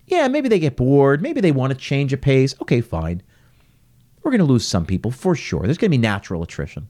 Yeah, 0.07 0.29
maybe 0.29 0.51
they 0.51 0.59
get 0.59 0.77
bored, 0.77 1.23
maybe 1.23 1.41
they 1.41 1.51
want 1.51 1.73
to 1.73 1.79
change 1.79 2.13
a 2.13 2.19
pace. 2.19 2.55
Okay, 2.61 2.83
fine. 2.83 3.23
We're 4.23 4.33
going 4.33 4.41
to 4.41 4.45
lose 4.45 4.67
some 4.67 4.85
people 4.85 5.11
for 5.11 5.35
sure. 5.35 5.63
There's 5.63 5.79
going 5.79 5.91
to 5.91 5.97
be 5.97 6.03
natural 6.03 6.43
attrition. 6.43 6.89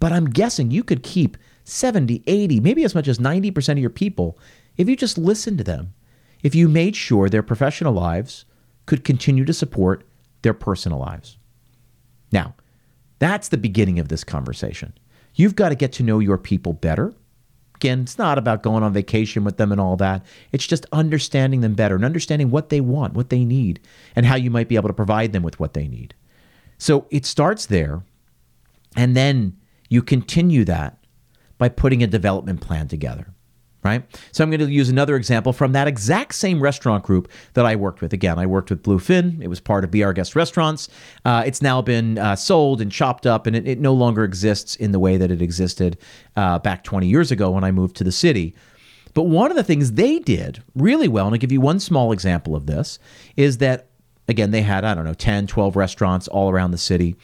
But 0.00 0.12
I'm 0.12 0.28
guessing 0.28 0.70
you 0.70 0.84
could 0.84 1.02
keep 1.02 1.38
70, 1.64 2.22
80, 2.26 2.60
maybe 2.60 2.84
as 2.84 2.94
much 2.94 3.08
as 3.08 3.18
90% 3.18 3.72
of 3.72 3.78
your 3.78 3.88
people 3.88 4.38
if 4.76 4.86
you 4.86 4.96
just 4.96 5.16
listened 5.16 5.56
to 5.56 5.64
them 5.64 5.94
if 6.42 6.54
you 6.54 6.68
made 6.68 6.94
sure 6.94 7.30
their 7.30 7.42
professional 7.42 7.94
lives 7.94 8.44
could 8.84 9.02
continue 9.02 9.46
to 9.46 9.54
support 9.54 10.04
their 10.42 10.52
personal 10.52 10.98
lives. 10.98 11.38
Now, 12.30 12.54
that's 13.18 13.48
the 13.48 13.56
beginning 13.56 13.98
of 13.98 14.08
this 14.08 14.24
conversation. 14.24 14.92
You've 15.34 15.56
got 15.56 15.70
to 15.70 15.74
get 15.74 15.92
to 15.94 16.02
know 16.02 16.18
your 16.18 16.38
people 16.38 16.74
better. 16.74 17.14
Again, 17.76 18.00
it's 18.00 18.18
not 18.18 18.38
about 18.38 18.62
going 18.62 18.82
on 18.82 18.92
vacation 18.92 19.44
with 19.44 19.58
them 19.58 19.70
and 19.70 19.80
all 19.80 19.96
that. 19.96 20.24
It's 20.50 20.66
just 20.66 20.86
understanding 20.92 21.60
them 21.60 21.74
better 21.74 21.94
and 21.94 22.04
understanding 22.04 22.50
what 22.50 22.70
they 22.70 22.80
want, 22.80 23.14
what 23.14 23.30
they 23.30 23.44
need, 23.44 23.80
and 24.14 24.26
how 24.26 24.36
you 24.36 24.50
might 24.50 24.68
be 24.68 24.76
able 24.76 24.88
to 24.88 24.94
provide 24.94 25.32
them 25.32 25.42
with 25.42 25.60
what 25.60 25.74
they 25.74 25.86
need. 25.86 26.14
So 26.78 27.06
it 27.10 27.26
starts 27.26 27.66
there, 27.66 28.02
and 28.96 29.14
then 29.14 29.58
you 29.88 30.02
continue 30.02 30.64
that 30.64 30.98
by 31.58 31.68
putting 31.68 32.02
a 32.02 32.06
development 32.06 32.60
plan 32.60 32.88
together 32.88 33.34
right? 33.86 34.04
So 34.32 34.44
I'm 34.44 34.50
going 34.50 34.60
to 34.60 34.70
use 34.70 34.88
another 34.88 35.16
example 35.16 35.52
from 35.52 35.72
that 35.72 35.86
exact 35.88 36.34
same 36.34 36.60
restaurant 36.60 37.04
group 37.04 37.30
that 37.54 37.64
I 37.64 37.76
worked 37.76 38.00
with. 38.00 38.12
Again, 38.12 38.38
I 38.38 38.46
worked 38.46 38.70
with 38.70 38.82
Bluefin. 38.82 39.40
It 39.40 39.48
was 39.48 39.60
part 39.60 39.84
of 39.84 39.90
BR 39.90 40.10
Guest 40.10 40.34
Restaurants. 40.36 40.88
Uh, 41.24 41.44
it's 41.46 41.62
now 41.62 41.80
been 41.80 42.18
uh, 42.18 42.36
sold 42.36 42.80
and 42.80 42.90
chopped 42.90 43.26
up, 43.26 43.46
and 43.46 43.56
it, 43.56 43.66
it, 43.66 43.80
no 43.80 43.94
longer 43.94 44.24
exists 44.24 44.74
in 44.76 44.92
the 44.92 44.98
way 44.98 45.16
that 45.16 45.30
it 45.30 45.40
existed 45.40 45.96
uh, 46.36 46.58
back 46.58 46.84
20 46.84 47.06
years 47.06 47.30
ago 47.30 47.50
when 47.50 47.64
I 47.64 47.70
moved 47.70 47.96
to 47.96 48.04
the 48.04 48.12
city. 48.12 48.54
But 49.14 49.24
one 49.24 49.50
of 49.50 49.56
the 49.56 49.64
things 49.64 49.92
they 49.92 50.18
did 50.18 50.62
really 50.74 51.08
well, 51.08 51.26
and 51.26 51.34
I'll 51.34 51.38
give 51.38 51.52
you 51.52 51.60
one 51.60 51.80
small 51.80 52.12
example 52.12 52.54
of 52.54 52.66
this, 52.66 52.98
is 53.36 53.58
that, 53.58 53.86
again, 54.28 54.50
they 54.50 54.62
had, 54.62 54.84
I 54.84 54.94
don't 54.94 55.04
know, 55.04 55.14
10, 55.14 55.46
12 55.46 55.74
restaurants 55.76 56.28
all 56.28 56.50
around 56.50 56.72
the 56.72 56.78
city. 56.78 57.16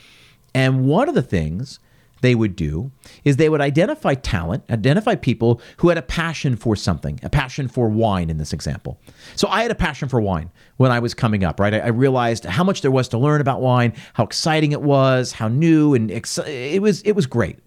And 0.54 0.86
one 0.86 1.08
of 1.08 1.14
the 1.14 1.22
things 1.22 1.80
they 2.22 2.34
would 2.34 2.56
do 2.56 2.90
is 3.24 3.36
they 3.36 3.48
would 3.48 3.60
identify 3.60 4.14
talent, 4.14 4.64
identify 4.70 5.14
people 5.14 5.60
who 5.78 5.88
had 5.88 5.98
a 5.98 6.02
passion 6.02 6.56
for 6.56 6.74
something, 6.74 7.20
a 7.22 7.28
passion 7.28 7.68
for 7.68 7.88
wine 7.88 8.30
in 8.30 8.38
this 8.38 8.52
example. 8.52 8.98
So 9.36 9.48
I 9.48 9.62
had 9.62 9.70
a 9.70 9.76
passion 9.76 10.08
for 10.08 10.20
wine 10.20 10.50
when 10.78 10.90
I 10.90 11.00
was 11.00 11.14
coming 11.14 11.44
up, 11.44 11.60
right? 11.60 11.74
I, 11.74 11.80
I 11.80 11.88
realized 11.88 12.44
how 12.44 12.64
much 12.64 12.80
there 12.80 12.90
was 12.90 13.08
to 13.08 13.18
learn 13.18 13.40
about 13.40 13.60
wine, 13.60 13.92
how 14.14 14.24
exciting 14.24 14.72
it 14.72 14.82
was, 14.82 15.32
how 15.32 15.48
new 15.48 15.94
and 15.94 16.10
ex- 16.10 16.38
it 16.38 16.80
was. 16.80 17.02
It 17.02 17.12
was 17.12 17.26
great. 17.26 17.58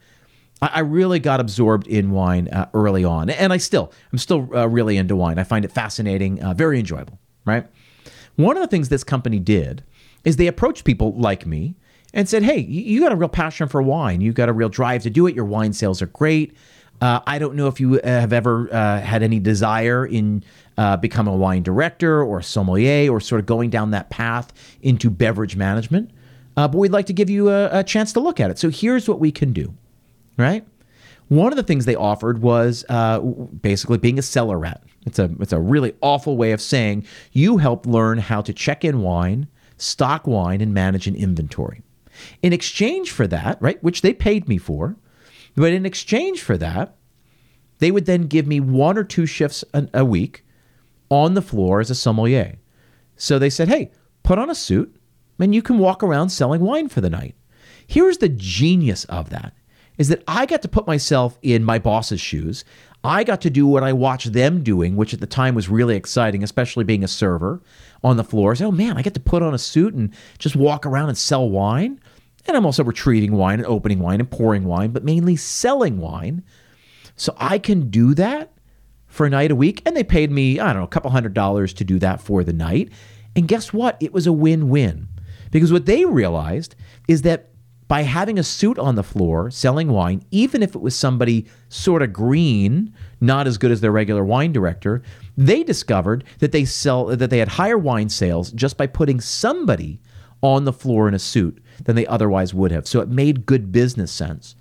I, 0.62 0.72
I 0.76 0.80
really 0.80 1.20
got 1.20 1.39
absorbed 1.39 1.88
in 1.88 2.12
wine 2.12 2.47
uh, 2.47 2.70
early 2.74 3.03
on, 3.03 3.30
and 3.30 3.53
I 3.53 3.58
still, 3.58 3.91
I'm 4.12 4.18
still 4.18 4.49
uh, 4.56 4.68
really 4.68 4.97
into 4.97 5.16
wine. 5.16 5.38
I 5.38 5.43
find 5.43 5.66
it 5.66 5.72
fascinating, 5.72 6.41
uh, 6.41 6.53
very 6.53 6.80
enjoyable, 6.80 7.20
right? 7.45 7.68
One 8.38 8.58
of 8.58 8.62
the 8.62 8.68
things 8.68 8.89
this 8.89 9.03
company 9.03 9.39
did 9.39 9.84
is 10.24 10.38
they 10.38 10.47
approached 10.47 10.86
people 10.86 11.14
like 11.14 11.45
me 11.45 11.76
and 12.16 12.28
said, 12.28 12.41
Hey, 12.41 12.59
you 12.61 13.01
got 13.01 13.11
a 13.11 13.16
real 13.16 13.30
passion 13.30 13.68
for 13.68 13.82
wine. 13.82 14.22
You 14.22 14.34
got 14.34 14.49
a 14.49 14.53
real 14.53 14.70
drive 14.70 15.03
to 15.03 15.11
do 15.11 15.28
it. 15.28 15.36
Your 15.36 15.45
wine 15.45 15.74
sales 15.74 16.01
are 16.01 16.07
great. 16.07 16.55
Uh, 17.01 17.20
I 17.28 17.38
don't 17.39 17.55
know 17.55 17.68
if 17.68 17.80
you 17.80 17.99
uh, 17.99 18.07
have 18.07 18.32
ever 18.32 18.74
uh, 18.74 19.01
had 19.01 19.22
any 19.22 19.39
desire 19.39 20.05
in 20.05 20.43
uh, 20.78 20.95
becoming 20.95 21.34
a 21.34 21.38
wine 21.38 21.61
director 21.61 22.24
or 22.24 22.39
a 22.39 22.43
sommelier 22.43 23.11
or 23.11 23.20
sort 23.20 23.39
of 23.39 23.45
going 23.45 23.70
down 23.70 23.91
that 23.91 24.09
path 24.09 24.53
into 24.82 25.09
beverage 25.09 25.57
management. 25.57 26.09
Uh, 26.55 26.70
but 26.70 26.78
we'd 26.78 26.93
like 26.93 27.05
to 27.07 27.13
give 27.13 27.30
you 27.30 27.49
a, 27.49 27.80
a 27.80 27.84
chance 27.84 28.13
to 28.13 28.22
look 28.22 28.39
at 28.39 28.49
it. 28.49 28.57
So 28.57 28.70
here's 28.70 29.09
what 29.09 29.20
we 29.20 29.30
can 29.30 29.51
do, 29.51 29.74
right? 30.38 30.66
One 31.28 31.51
of 31.51 31.57
the 31.57 31.63
things 31.63 31.84
they 31.84 31.95
offered 31.95 32.41
was 32.41 32.86
uh, 32.88 33.20
basically 33.20 33.97
being 33.97 34.18
a 34.18 34.22
cellar 34.22 34.57
rat. 34.57 34.82
It's 35.05 35.20
a 35.20 35.30
it's 35.39 35.53
a 35.53 35.59
really 35.59 35.93
awful 36.01 36.38
way 36.38 36.51
of 36.51 36.61
saying 36.61 37.05
you 37.32 37.57
help 37.57 37.86
learn 37.86 38.20
how 38.20 38.41
to 38.41 38.53
check 38.53 38.86
in 38.86 39.01
wine, 39.01 39.47
stock 39.78 40.28
wine, 40.28 40.61
and 40.61 40.74
manage 40.74 41.07
an 41.07 41.16
inventory. 41.16 41.84
In 42.41 42.53
exchange 42.53 43.11
for 43.11 43.28
that, 43.28 43.61
right, 43.61 43.82
which 43.84 44.01
they 44.01 44.13
paid 44.13 44.47
me 44.47 44.57
for, 44.57 44.95
but 45.55 45.74
in 45.74 45.86
exchange 45.86 46.41
for 46.41 46.57
that, 46.57 46.95
they 47.80 47.91
would 47.91 48.05
then 48.05 48.24
give 48.24 48.47
me 48.47 48.59
one 48.59 48.97
or 48.97 49.03
two 49.03 49.26
shifts 49.26 49.63
a, 49.74 49.88
a 49.93 50.05
week 50.05 50.43
on 51.09 51.34
the 51.34 51.41
floor 51.41 51.80
as 51.80 51.89
a 51.89 51.95
sommelier. 51.95 52.55
So 53.16 53.39
they 53.39 53.49
said, 53.49 53.68
hey, 53.68 53.91
put 54.24 54.39
on 54.39 54.49
a 54.49 54.55
suit 54.55 54.95
and 55.39 55.53
you 55.53 55.61
can 55.61 55.78
walk 55.78 56.03
around 56.03 56.30
selling 56.30 56.61
wine 56.61 56.89
for 56.89 57.01
the 57.01 57.09
night. 57.09 57.36
Here's 57.88 58.18
the 58.18 58.30
genius 58.30 59.05
of 59.05 59.30
that 59.30 59.53
is 59.97 60.09
that 60.09 60.24
I 60.28 60.45
got 60.45 60.61
to 60.63 60.68
put 60.68 60.88
myself 60.88 61.38
in 61.41 61.63
my 61.63 61.80
boss's 61.80 62.20
shoes. 62.20 62.66
I 63.03 63.24
got 63.24 63.39
to 63.41 63.49
do 63.49 63.66
what 63.68 63.84
I 63.84 63.93
watched 63.93 64.34
them 64.34 64.63
doing, 64.63 64.95
which 64.95 65.13
at 65.13 65.20
the 65.20 65.28
time 65.28 65.55
was 65.55 65.70
really 65.70 65.95
exciting, 65.95 66.43
especially 66.43 66.84
being 66.84 67.03
a 67.03 67.07
server 67.07 67.61
on 68.03 68.18
the 68.18 68.24
floor. 68.24 68.55
So, 68.55 68.68
oh 68.68 68.72
man, 68.72 68.97
I 68.97 69.01
get 69.03 69.13
to 69.13 69.20
put 69.20 69.43
on 69.43 69.53
a 69.53 69.59
suit 69.59 69.93
and 69.93 70.13
just 70.38 70.55
walk 70.55 70.86
around 70.86 71.09
and 71.09 71.18
sell 71.18 71.49
wine. 71.49 72.01
And 72.48 72.56
I'm 72.56 72.66
also 72.66 72.84
retrieving 72.84 73.34
wine 73.34 73.60
and 73.60 73.68
opening 73.68 74.00
wine 74.00 74.20
and 74.20 74.30
pouring 74.30 74.66
wine, 74.66 74.91
but 74.91 75.04
mainly 75.04 75.36
selling 75.36 75.98
wine. 75.98 76.43
So 77.16 77.36
I 77.38 77.58
can 77.58 77.89
do 77.89 78.14
that 78.16 78.52
for 79.08 79.26
a 79.26 79.30
night 79.30 79.52
a 79.52 79.56
week. 79.56 79.82
And 79.86 79.96
they 79.96 80.04
paid 80.04 80.32
me, 80.32 80.60
I 80.60 80.68
don't 80.68 80.82
know, 80.82 80.86
a 80.86 80.89
couple 80.89 81.12
hundred 81.12 81.34
dollars 81.34 81.74
to 81.76 81.84
do 81.84 81.98
that 82.00 82.22
for 82.22 82.43
the 82.43 82.54
night. 82.54 82.91
And 83.36 83.48
guess 83.48 83.74
what? 83.74 83.98
It 84.00 84.14
was 84.14 84.28
a 84.28 84.34
win 84.34 84.70
win. 84.70 85.08
Because 85.52 85.72
what 85.72 85.86
they 85.86 86.06
realized 86.06 86.76
is 87.08 87.22
that 87.24 87.50
by 87.88 88.02
having 88.02 88.39
a 88.39 88.43
suit 88.43 88.80
on 88.80 88.96
the 88.96 89.04
floor 89.04 89.52
selling 89.52 89.89
wine, 89.89 90.24
even 90.32 90.64
if 90.64 90.76
it 90.76 90.82
was 90.82 90.96
somebody 90.96 91.46
sort 91.70 92.02
of 92.02 92.12
green, 92.12 92.93
not 93.22 93.48
as 93.48 93.58
good 93.58 93.72
as 93.72 93.82
their 93.82 93.91
regular 93.91 94.26
wine 94.26 94.52
director, 94.52 95.04
they 95.38 95.64
discovered 95.64 96.24
that 96.39 96.52
they 96.52 96.66
sell 96.66 97.06
that 97.06 97.30
they 97.30 97.38
had 97.38 97.50
higher 97.50 97.78
wine 97.78 98.10
sales 98.10 98.52
just 98.52 98.76
by 98.78 98.88
putting 98.88 99.20
somebody 99.22 100.02
on 100.41 100.66
the 100.66 100.74
floor 100.74 101.08
in 101.08 101.14
a 101.14 101.20
suit 101.20 101.62
than 101.84 101.95
they 101.95 102.07
otherwise 102.07 102.53
would 102.53 102.71
have. 102.71 102.88
So 102.88 103.01
it 103.01 103.09
made 103.09 103.45
good 103.45 103.71
business 103.71 104.11
sense. 104.11 104.55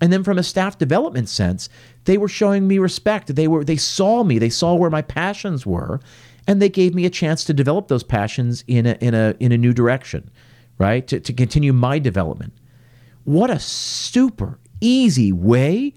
And 0.00 0.12
then 0.12 0.24
from 0.24 0.38
a 0.38 0.42
staff 0.42 0.78
development 0.78 1.28
sense, 1.28 1.68
they 2.04 2.16
were 2.16 2.28
showing 2.28 2.66
me 2.66 2.78
respect. 2.78 3.34
They 3.34 3.48
were 3.48 3.64
they 3.64 3.76
saw 3.76 4.24
me, 4.24 4.38
they 4.38 4.48
saw 4.48 4.74
where 4.74 4.90
my 4.90 5.02
passions 5.02 5.66
were, 5.66 6.00
and 6.46 6.60
they 6.60 6.70
gave 6.70 6.94
me 6.94 7.04
a 7.04 7.10
chance 7.10 7.44
to 7.44 7.52
develop 7.52 7.88
those 7.88 8.02
passions 8.02 8.64
in 8.66 8.86
a 8.86 8.96
in 9.00 9.14
a 9.14 9.34
in 9.40 9.52
a 9.52 9.58
new 9.58 9.74
direction, 9.74 10.30
right? 10.78 11.06
To, 11.08 11.20
to 11.20 11.32
continue 11.32 11.72
my 11.72 11.98
development. 11.98 12.54
What 13.24 13.50
a 13.50 13.58
super 13.58 14.58
easy 14.80 15.32
way 15.32 15.92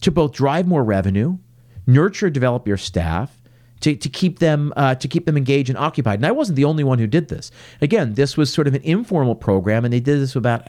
to 0.00 0.10
both 0.10 0.32
drive 0.32 0.66
more 0.66 0.82
revenue, 0.82 1.38
nurture, 1.86 2.30
develop 2.30 2.66
your 2.66 2.78
staff, 2.78 3.41
to, 3.82 3.94
to 3.94 4.08
keep 4.08 4.38
them 4.38 4.72
uh, 4.76 4.94
to 4.94 5.08
keep 5.08 5.26
them 5.26 5.36
engaged 5.36 5.68
and 5.68 5.78
occupied. 5.78 6.18
And 6.18 6.26
I 6.26 6.30
wasn't 6.30 6.56
the 6.56 6.64
only 6.64 6.84
one 6.84 6.98
who 6.98 7.06
did 7.06 7.28
this. 7.28 7.50
Again, 7.80 8.14
this 8.14 8.36
was 8.36 8.52
sort 8.52 8.66
of 8.66 8.74
an 8.74 8.82
informal 8.82 9.34
program, 9.34 9.84
and 9.84 9.92
they 9.92 10.00
did 10.00 10.20
this 10.20 10.34
about 10.34 10.66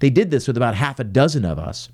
they 0.00 0.10
did 0.10 0.30
this 0.30 0.46
with 0.46 0.56
about 0.56 0.74
half 0.74 0.98
a 0.98 1.04
dozen 1.04 1.44
of 1.44 1.58
us 1.58 1.88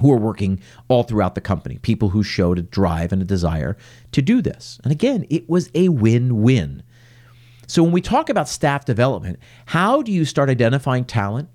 who 0.00 0.08
were 0.08 0.16
working 0.16 0.60
all 0.88 1.02
throughout 1.02 1.34
the 1.34 1.40
company. 1.40 1.78
People 1.78 2.10
who 2.10 2.22
showed 2.22 2.58
a 2.58 2.62
drive 2.62 3.12
and 3.12 3.20
a 3.20 3.24
desire 3.24 3.76
to 4.12 4.22
do 4.22 4.40
this. 4.40 4.80
And 4.82 4.92
again, 4.92 5.26
it 5.28 5.48
was 5.48 5.70
a 5.74 5.88
win-win. 5.88 6.82
So 7.66 7.82
when 7.82 7.92
we 7.92 8.00
talk 8.00 8.28
about 8.28 8.48
staff 8.48 8.84
development, 8.84 9.38
how 9.66 10.00
do 10.00 10.10
you 10.12 10.24
start 10.24 10.48
identifying 10.48 11.04
talent? 11.04 11.48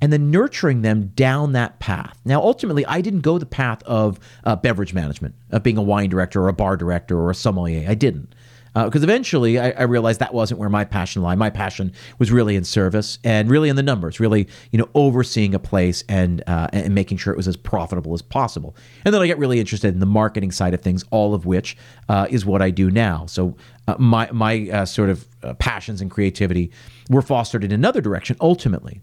And 0.00 0.12
then 0.12 0.30
nurturing 0.30 0.82
them 0.82 1.08
down 1.14 1.52
that 1.52 1.78
path. 1.78 2.18
Now, 2.24 2.42
ultimately, 2.42 2.84
I 2.86 3.00
didn't 3.00 3.20
go 3.20 3.38
the 3.38 3.46
path 3.46 3.82
of 3.84 4.18
uh, 4.44 4.56
beverage 4.56 4.92
management, 4.92 5.34
of 5.50 5.62
being 5.62 5.78
a 5.78 5.82
wine 5.82 6.10
director 6.10 6.42
or 6.42 6.48
a 6.48 6.52
bar 6.52 6.76
director 6.76 7.18
or 7.18 7.30
a 7.30 7.34
sommelier. 7.34 7.88
I 7.88 7.94
didn't. 7.94 8.34
Because 8.74 9.02
uh, 9.02 9.06
eventually 9.06 9.58
I, 9.58 9.70
I, 9.70 9.82
realized 9.84 10.20
that 10.20 10.34
wasn't 10.34 10.60
where 10.60 10.68
my 10.68 10.84
passion 10.84 11.22
lay. 11.22 11.34
My 11.34 11.48
passion 11.48 11.94
was 12.18 12.30
really 12.30 12.56
in 12.56 12.64
service 12.64 13.18
and 13.24 13.48
really 13.48 13.70
in 13.70 13.76
the 13.76 13.82
numbers, 13.82 14.20
really, 14.20 14.48
you 14.70 14.78
know, 14.78 14.86
overseeing 14.94 15.54
a 15.54 15.58
place 15.58 16.04
and 16.10 16.44
uh, 16.46 16.68
and 16.74 16.94
making 16.94 17.16
sure 17.16 17.32
it 17.32 17.38
was 17.38 17.48
as 17.48 17.56
profitable 17.56 18.12
as 18.12 18.20
possible. 18.20 18.76
And 19.06 19.14
then 19.14 19.22
I 19.22 19.26
get 19.26 19.38
really 19.38 19.60
interested 19.60 19.94
in 19.94 20.00
the 20.00 20.04
marketing 20.04 20.52
side 20.52 20.74
of 20.74 20.82
things, 20.82 21.06
all 21.10 21.32
of 21.32 21.46
which 21.46 21.74
uh, 22.10 22.26
is 22.28 22.44
what 22.44 22.60
I 22.60 22.68
do 22.68 22.90
now. 22.90 23.24
So 23.24 23.56
uh, 23.88 23.94
my 23.98 24.30
my 24.30 24.68
uh, 24.70 24.84
sort 24.84 25.08
of 25.08 25.26
passions 25.58 26.02
and 26.02 26.10
creativity 26.10 26.70
were 27.08 27.22
fostered 27.22 27.64
in 27.64 27.72
another 27.72 28.02
direction 28.02 28.36
ultimately. 28.42 29.00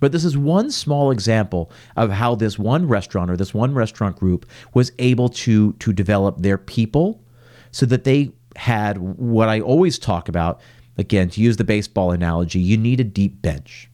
But 0.00 0.12
this 0.12 0.24
is 0.24 0.36
one 0.36 0.70
small 0.70 1.10
example 1.10 1.70
of 1.96 2.10
how 2.10 2.34
this 2.34 2.58
one 2.58 2.88
restaurant 2.88 3.30
or 3.30 3.36
this 3.36 3.54
one 3.54 3.74
restaurant 3.74 4.18
group 4.18 4.46
was 4.74 4.92
able 4.98 5.28
to 5.28 5.74
to 5.74 5.92
develop 5.92 6.38
their 6.38 6.58
people 6.58 7.22
so 7.70 7.86
that 7.86 8.04
they 8.04 8.32
had 8.56 8.98
what 8.98 9.48
I 9.48 9.60
always 9.60 9.98
talk 9.98 10.28
about 10.28 10.60
again 10.98 11.30
to 11.30 11.40
use 11.40 11.56
the 11.56 11.64
baseball 11.64 12.12
analogy, 12.12 12.58
you 12.58 12.76
need 12.76 13.00
a 13.00 13.04
deep 13.04 13.40
bench. 13.40 13.88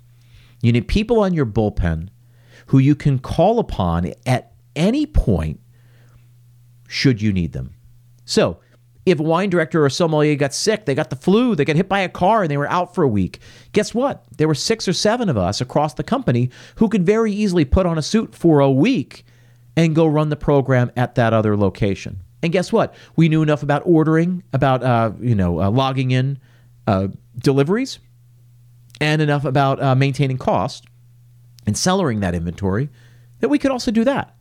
You 0.63 0.73
need 0.73 0.89
people 0.89 1.21
on 1.21 1.35
your 1.35 1.47
bullpen 1.47 2.09
who 2.67 2.79
you 2.79 2.95
can 2.95 3.19
call 3.19 3.59
upon 3.59 4.13
at 4.25 4.53
any 4.75 5.07
point 5.07 5.61
should 6.89 7.21
you 7.21 7.33
need 7.33 7.53
them. 7.53 7.75
So, 8.25 8.59
if 9.07 9.21
a 9.21 9.23
wine 9.23 9.49
director 9.49 9.85
or 9.85 9.89
sommelier 9.89 10.35
got 10.35 10.53
sick, 10.53 10.85
they 10.85 10.95
got 10.95 11.11
the 11.11 11.17
flu, 11.17 11.55
they 11.55 11.65
got 11.65 11.77
hit 11.77 11.89
by 11.89 12.01
a 12.01 12.09
car, 12.09 12.43
and 12.43 12.51
they 12.51 12.57
were 12.57 12.69
out 12.69 12.93
for 12.93 13.05
a 13.05 13.09
week, 13.09 13.39
guess 13.73 13.95
what? 13.95 14.25
There 14.37 14.49
were 14.49 14.55
six 14.55 14.89
or 14.89 14.93
seven 14.93 15.29
of 15.29 15.39
us 15.39 15.61
across 15.61 15.95
the 15.95 16.03
company 16.03 16.51
who 16.75 16.89
could 16.89 17.07
very 17.07 17.33
easily 17.33 17.65
put 17.65 17.87
on 17.87 17.97
a 17.97 18.03
suit 18.03 18.35
for 18.35 18.59
a 18.59 18.71
week 18.71 19.25
and 19.77 19.95
go 19.95 20.07
run 20.07 20.29
the 20.29 20.37
program 20.37 20.91
at 20.97 21.15
that 21.15 21.33
other 21.33 21.57
location. 21.57 22.21
And 22.43 22.53
guess 22.53 22.73
what? 22.73 22.95
We 23.15 23.29
knew 23.29 23.43
enough 23.43 23.63
about 23.63 23.83
ordering, 23.85 24.43
about 24.53 24.83
uh, 24.83 25.13
you 25.21 25.35
know 25.35 25.61
uh, 25.61 25.71
logging 25.71 26.11
in 26.11 26.39
uh, 26.87 27.09
deliveries, 27.39 28.01
and 29.01 29.23
enough 29.23 29.45
about 29.45 29.81
uh, 29.81 29.95
maintaining 29.95 30.39
cost 30.39 30.85
and 31.65 31.77
cellaring 31.77 32.21
that 32.21 32.35
inventory 32.35 32.89
that 33.41 33.49
we 33.49 33.59
could 33.59 33.71
also 33.71 33.91
do 33.91 34.05
that. 34.05 34.35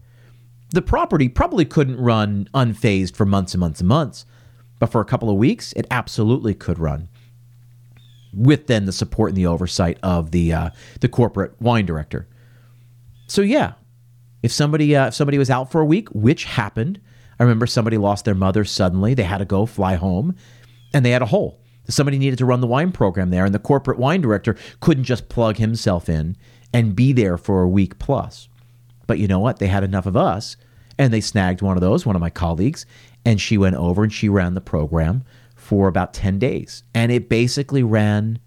The 0.71 0.81
property 0.81 1.29
probably 1.29 1.65
couldn't 1.65 1.97
run 1.97 2.49
unfazed 2.53 3.15
for 3.15 3.25
months 3.25 3.53
and 3.53 3.59
months 3.59 3.79
and 3.79 3.89
months 3.89 4.25
but 4.79 4.87
for 4.87 5.01
a 5.01 5.05
couple 5.05 5.29
of 5.29 5.37
weeks, 5.37 5.73
it 5.73 5.87
absolutely 5.89 6.53
could 6.53 6.79
run 6.79 7.09
with 8.35 8.67
then 8.67 8.85
the 8.85 8.91
support 8.91 9.29
and 9.29 9.37
the 9.37 9.45
oversight 9.45 9.97
of 10.03 10.31
the 10.31 10.51
uh, 10.53 10.69
the 10.99 11.07
corporate 11.07 11.59
wine 11.61 11.85
director. 11.85 12.27
So 13.27 13.41
yeah, 13.41 13.73
if 14.43 14.51
somebody 14.51 14.95
uh, 14.95 15.07
if 15.07 15.13
somebody 15.13 15.37
was 15.37 15.49
out 15.49 15.71
for 15.71 15.81
a 15.81 15.85
week, 15.85 16.09
which 16.09 16.43
happened, 16.43 16.99
I 17.39 17.43
remember 17.43 17.65
somebody 17.65 17.97
lost 17.97 18.25
their 18.25 18.35
mother 18.35 18.65
suddenly. 18.65 19.13
They 19.13 19.23
had 19.23 19.39
to 19.39 19.45
go 19.45 19.65
fly 19.65 19.95
home, 19.95 20.35
and 20.93 21.05
they 21.05 21.11
had 21.11 21.21
a 21.21 21.27
hole. 21.27 21.61
Somebody 21.87 22.17
needed 22.17 22.39
to 22.39 22.45
run 22.45 22.61
the 22.61 22.67
wine 22.67 22.91
program 22.91 23.29
there, 23.29 23.45
and 23.45 23.53
the 23.53 23.59
corporate 23.59 23.99
wine 23.99 24.21
director 24.21 24.55
couldn't 24.79 25.03
just 25.03 25.29
plug 25.29 25.57
himself 25.57 26.09
in 26.09 26.35
and 26.73 26.95
be 26.95 27.13
there 27.13 27.37
for 27.37 27.61
a 27.61 27.69
week 27.69 27.99
plus. 27.99 28.49
But 29.07 29.19
you 29.19 29.27
know 29.27 29.39
what? 29.39 29.59
They 29.59 29.67
had 29.67 29.83
enough 29.83 30.07
of 30.07 30.17
us, 30.17 30.57
and 30.97 31.13
they 31.13 31.21
snagged 31.21 31.61
one 31.61 31.77
of 31.77 31.81
those, 31.81 32.05
one 32.05 32.15
of 32.15 32.21
my 32.21 32.31
colleagues, 32.31 32.87
and 33.25 33.41
she 33.41 33.57
went 33.57 33.75
over 33.75 34.03
and 34.03 34.13
she 34.13 34.29
ran 34.29 34.53
the 34.53 34.61
program 34.61 35.23
for 35.55 35.87
about 35.87 36.13
10 36.13 36.37
days. 36.39 36.83
And 36.93 37.11
it 37.11 37.27
basically 37.27 37.83
ran 37.83 38.39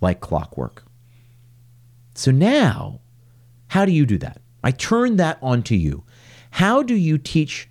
like 0.00 0.20
clockwork. 0.20 0.84
So 2.14 2.30
now, 2.30 3.00
how 3.68 3.84
do 3.84 3.92
you 3.92 4.04
do 4.04 4.18
that? 4.18 4.40
I 4.64 4.72
turn 4.72 5.16
that 5.16 5.38
onto 5.40 5.74
you. 5.74 6.04
How 6.50 6.82
do 6.82 6.94
you 6.94 7.18
teach 7.18 7.68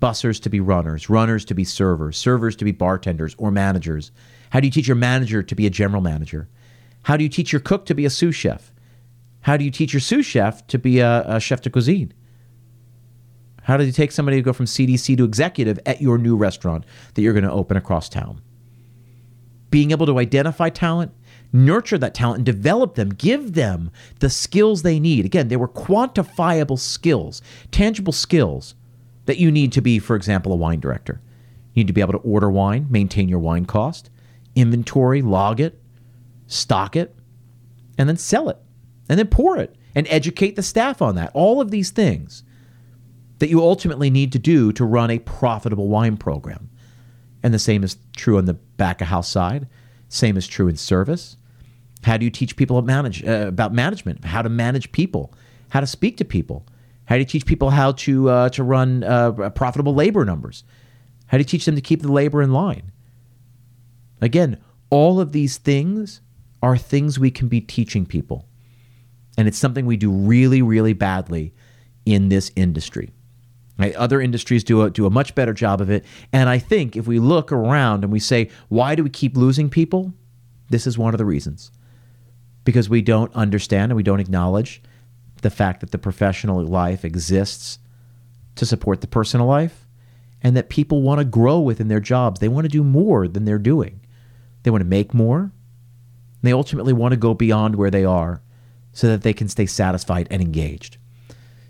bussers 0.00 0.40
to 0.42 0.50
be 0.50 0.60
runners, 0.60 1.08
runners 1.08 1.44
to 1.46 1.54
be 1.54 1.64
servers, 1.64 2.16
servers 2.16 2.54
to 2.56 2.64
be 2.64 2.72
bartenders 2.72 3.34
or 3.38 3.50
managers? 3.50 4.12
How 4.50 4.60
do 4.60 4.66
you 4.66 4.70
teach 4.70 4.86
your 4.86 4.96
manager 4.96 5.42
to 5.42 5.54
be 5.54 5.66
a 5.66 5.70
general 5.70 6.02
manager? 6.02 6.48
How 7.04 7.16
do 7.16 7.24
you 7.24 7.30
teach 7.30 7.52
your 7.52 7.60
cook 7.60 7.86
to 7.86 7.94
be 7.94 8.04
a 8.04 8.10
sous 8.10 8.34
chef? 8.34 8.72
How 9.40 9.56
do 9.56 9.64
you 9.64 9.70
teach 9.70 9.92
your 9.92 10.00
sous 10.00 10.24
chef 10.24 10.66
to 10.68 10.78
be 10.78 11.00
a, 11.00 11.24
a 11.26 11.40
chef 11.40 11.62
de 11.62 11.70
cuisine? 11.70 12.12
How 13.62 13.76
do 13.76 13.84
you 13.84 13.92
take 13.92 14.12
somebody 14.12 14.36
to 14.36 14.42
go 14.42 14.52
from 14.52 14.66
CDC 14.66 15.16
to 15.16 15.24
executive 15.24 15.78
at 15.86 16.02
your 16.02 16.18
new 16.18 16.36
restaurant 16.36 16.84
that 17.14 17.22
you're 17.22 17.32
going 17.32 17.44
to 17.44 17.52
open 17.52 17.76
across 17.76 18.08
town? 18.08 18.40
Being 19.70 19.92
able 19.92 20.06
to 20.06 20.18
identify 20.18 20.68
talent, 20.68 21.12
nurture 21.52 21.98
that 21.98 22.14
talent, 22.14 22.38
and 22.38 22.46
develop 22.46 22.94
them, 22.94 23.10
give 23.10 23.54
them 23.54 23.90
the 24.18 24.28
skills 24.28 24.82
they 24.82 24.98
need. 24.98 25.24
Again, 25.24 25.48
they 25.48 25.56
were 25.56 25.68
quantifiable 25.68 26.78
skills, 26.78 27.40
tangible 27.70 28.12
skills 28.12 28.74
that 29.26 29.38
you 29.38 29.50
need 29.50 29.72
to 29.72 29.80
be, 29.80 29.98
for 29.98 30.16
example, 30.16 30.52
a 30.52 30.56
wine 30.56 30.80
director. 30.80 31.20
You 31.72 31.80
need 31.80 31.86
to 31.86 31.92
be 31.92 32.00
able 32.00 32.12
to 32.12 32.18
order 32.18 32.50
wine, 32.50 32.86
maintain 32.90 33.28
your 33.28 33.38
wine 33.38 33.64
cost, 33.64 34.10
inventory, 34.54 35.22
log 35.22 35.60
it, 35.60 35.80
stock 36.46 36.96
it, 36.96 37.14
and 37.96 38.08
then 38.08 38.16
sell 38.16 38.48
it, 38.48 38.58
and 39.08 39.18
then 39.18 39.28
pour 39.28 39.56
it, 39.56 39.74
and 39.94 40.06
educate 40.10 40.56
the 40.56 40.62
staff 40.62 41.00
on 41.00 41.14
that. 41.14 41.30
All 41.32 41.60
of 41.60 41.70
these 41.70 41.90
things 41.90 42.42
that 43.42 43.48
you 43.48 43.60
ultimately 43.60 44.08
need 44.08 44.30
to 44.30 44.38
do 44.38 44.72
to 44.72 44.84
run 44.84 45.10
a 45.10 45.18
profitable 45.18 45.88
wine 45.88 46.16
program. 46.16 46.70
And 47.42 47.52
the 47.52 47.58
same 47.58 47.82
is 47.82 47.96
true 48.14 48.38
on 48.38 48.44
the 48.44 48.54
back 48.54 49.00
of 49.00 49.08
house 49.08 49.28
side. 49.28 49.66
Same 50.08 50.36
is 50.36 50.46
true 50.46 50.68
in 50.68 50.76
service. 50.76 51.36
How 52.04 52.16
do 52.16 52.24
you 52.24 52.30
teach 52.30 52.54
people 52.54 52.80
manage, 52.82 53.24
uh, 53.24 53.46
about 53.48 53.74
management? 53.74 54.24
How 54.24 54.42
to 54.42 54.48
manage 54.48 54.92
people? 54.92 55.34
How 55.70 55.80
to 55.80 55.88
speak 55.88 56.18
to 56.18 56.24
people? 56.24 56.68
How 57.06 57.16
do 57.16 57.18
you 57.18 57.24
teach 57.24 57.44
people 57.44 57.70
how 57.70 57.90
to 57.90 58.30
uh, 58.30 58.48
to 58.50 58.62
run 58.62 59.02
uh, 59.02 59.50
profitable 59.50 59.92
labor 59.92 60.24
numbers? 60.24 60.62
How 61.26 61.36
do 61.36 61.40
you 61.40 61.44
teach 61.44 61.64
them 61.64 61.74
to 61.74 61.80
keep 61.80 62.00
the 62.00 62.12
labor 62.12 62.42
in 62.42 62.52
line? 62.52 62.92
Again, 64.20 64.56
all 64.88 65.18
of 65.18 65.32
these 65.32 65.58
things 65.58 66.20
are 66.62 66.76
things 66.78 67.18
we 67.18 67.32
can 67.32 67.48
be 67.48 67.60
teaching 67.60 68.06
people. 68.06 68.46
And 69.36 69.48
it's 69.48 69.58
something 69.58 69.84
we 69.84 69.96
do 69.96 70.12
really, 70.12 70.62
really 70.62 70.92
badly 70.92 71.52
in 72.06 72.28
this 72.28 72.52
industry. 72.54 73.10
Right? 73.78 73.94
Other 73.94 74.20
industries 74.20 74.64
do 74.64 74.82
a, 74.82 74.90
do 74.90 75.06
a 75.06 75.10
much 75.10 75.34
better 75.34 75.52
job 75.52 75.80
of 75.80 75.90
it. 75.90 76.04
And 76.32 76.48
I 76.48 76.58
think 76.58 76.96
if 76.96 77.06
we 77.06 77.18
look 77.18 77.50
around 77.50 78.04
and 78.04 78.12
we 78.12 78.20
say, 78.20 78.50
why 78.68 78.94
do 78.94 79.02
we 79.02 79.10
keep 79.10 79.36
losing 79.36 79.70
people? 79.70 80.12
This 80.68 80.86
is 80.86 80.98
one 80.98 81.14
of 81.14 81.18
the 81.18 81.24
reasons. 81.24 81.70
Because 82.64 82.88
we 82.88 83.02
don't 83.02 83.34
understand 83.34 83.90
and 83.90 83.96
we 83.96 84.02
don't 84.02 84.20
acknowledge 84.20 84.82
the 85.40 85.50
fact 85.50 85.80
that 85.80 85.90
the 85.90 85.98
professional 85.98 86.64
life 86.64 87.04
exists 87.04 87.78
to 88.54 88.66
support 88.66 89.00
the 89.00 89.06
personal 89.06 89.46
life 89.46 89.86
and 90.42 90.56
that 90.56 90.68
people 90.68 91.02
want 91.02 91.18
to 91.18 91.24
grow 91.24 91.58
within 91.60 91.88
their 91.88 92.00
jobs. 92.00 92.40
They 92.40 92.48
want 92.48 92.64
to 92.64 92.68
do 92.68 92.84
more 92.84 93.26
than 93.26 93.44
they're 93.44 93.58
doing. 93.58 94.00
They 94.62 94.70
want 94.70 94.82
to 94.82 94.88
make 94.88 95.14
more. 95.14 95.52
They 96.42 96.52
ultimately 96.52 96.92
want 96.92 97.12
to 97.12 97.16
go 97.16 97.34
beyond 97.34 97.76
where 97.76 97.90
they 97.90 98.04
are 98.04 98.42
so 98.92 99.06
that 99.08 99.22
they 99.22 99.32
can 99.32 99.48
stay 99.48 99.66
satisfied 99.66 100.28
and 100.30 100.42
engaged. 100.42 100.98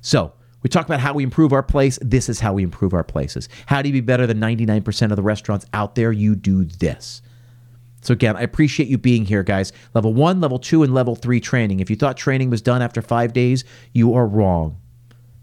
So, 0.01 0.33
we 0.63 0.69
talk 0.71 0.87
about 0.87 1.01
how 1.01 1.13
we 1.13 1.25
improve 1.25 1.53
our 1.53 1.63
place. 1.63 1.99
This 2.01 2.29
is 2.29 2.41
how 2.41 2.53
we 2.53 2.63
improve 2.63 2.95
our 2.95 3.05
places. 3.05 3.49
How 3.67 3.83
do 3.83 3.89
you 3.89 3.93
be 3.93 4.01
better 4.01 4.27
than 4.27 4.39
99% 4.39 5.11
of 5.11 5.17
the 5.17 5.23
restaurants 5.23 5.67
out 5.73 5.95
there? 5.95 6.13
You 6.13 6.35
do 6.35 6.65
this. 6.65 7.23
So, 8.03 8.13
again, 8.13 8.37
I 8.37 8.43
appreciate 8.43 8.89
you 8.89 8.99
being 8.99 9.25
here, 9.25 9.45
guys. 9.45 9.73
Level 9.95 10.13
one, 10.13 10.41
level 10.41 10.59
two, 10.59 10.83
and 10.83 10.93
level 10.93 11.15
three 11.15 11.41
training. 11.41 11.81
If 11.81 11.89
you 11.89 11.97
thought 11.97 12.17
training 12.17 12.51
was 12.51 12.61
done 12.61 12.83
after 12.83 13.01
five 13.01 13.33
days, 13.33 13.65
you 13.93 14.15
are 14.15 14.27
wrong. 14.27 14.77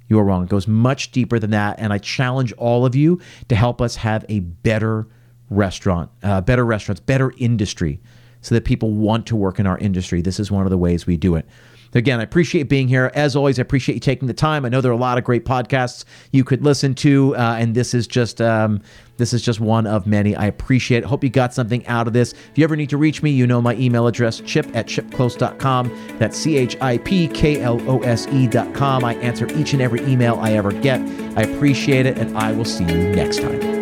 You 0.10 0.20
are 0.20 0.24
wrong. 0.24 0.44
It 0.44 0.50
goes 0.50 0.68
much 0.68 1.12
deeper 1.12 1.40
than 1.40 1.52
that. 1.52 1.80
And 1.80 1.94
I 1.94 2.00
challenge 2.00 2.52
all 2.54 2.86
of 2.86 2.96
you 2.96 3.22
to 3.48 3.56
help 3.56 3.82
us 3.82 3.98
have 3.98 4.26
a 4.28 4.40
better 4.40 5.08
restaurant, 5.50 6.12
uh, 6.22 6.42
better 6.42 6.66
restaurants, 6.66 7.00
better 7.00 7.34
industry 7.38 8.02
so 8.42 8.56
that 8.56 8.66
people 8.66 8.92
want 8.92 9.26
to 9.28 9.36
work 9.36 9.60
in 9.60 9.68
our 9.68 9.78
industry. 9.78 10.22
This 10.22 10.40
is 10.40 10.52
one 10.52 10.66
of 10.66 10.70
the 10.70 10.78
ways 10.78 11.06
we 11.06 11.18
do 11.18 11.36
it. 11.36 11.48
Again, 11.94 12.20
I 12.20 12.24
appreciate 12.24 12.64
being 12.70 12.88
here. 12.88 13.12
As 13.16 13.36
always, 13.36 13.60
I 13.60 13.64
appreciate 13.64 13.96
you 13.96 14.02
taking 14.02 14.28
the 14.28 14.34
time. 14.34 14.66
I 14.66 14.70
know 14.70 14.82
there 14.82 14.92
are 14.92 14.96
a 14.96 14.98
lot 14.98 15.18
of 15.18 15.24
great 15.24 15.46
podcasts 15.46 16.06
you 16.32 16.44
could 16.44 16.64
listen 16.64 16.94
to, 16.96 17.36
uh, 17.36 17.58
and 17.60 17.74
this 17.76 17.94
is 17.94 18.08
just 18.08 18.42
um, 18.42 18.82
this 19.18 19.34
is 19.34 19.42
just 19.42 19.60
one 19.60 19.88
of 19.88 20.08
many. 20.08 20.36
I 20.36 20.46
appreciate 20.46 21.00
it. 21.00 21.06
Hope 21.06 21.24
you 21.24 21.30
got 21.30 21.54
something 21.54 21.86
out 21.88 22.08
of 22.08 22.14
this. 22.14 22.34
If 22.34 22.58
you 22.58 22.64
ever 22.64 22.76
need 22.76 22.90
to 22.92 22.98
reach 22.98 23.22
me, 23.24 23.32
you 23.32 23.48
know 23.48 23.62
my 23.62 23.76
email 23.76 24.08
address, 24.08 24.40
chip 24.42 24.68
at 24.76 24.88
chipklose.com. 24.88 26.18
That's 26.20 26.38
C 26.38 26.58
H 26.58 26.78
I 26.82 27.00
P 27.00 27.28
K 27.28 27.62
L 27.62 27.82
O 27.90 28.00
S 28.00 28.28
E.com. 28.28 29.04
I 29.04 29.16
answer 29.16 29.48
each 29.58 29.74
and 29.74 29.82
every 29.82 30.02
email 30.02 30.36
I 30.40 30.54
ever 30.54 30.72
get. 30.72 31.02
I 31.38 31.44
appreciate 31.44 32.06
it, 32.06 32.18
and 32.18 32.38
I 32.38 32.52
will 32.52 32.66
see 32.66 32.86
you 32.86 33.16
next 33.16 33.42
time. 33.42 33.79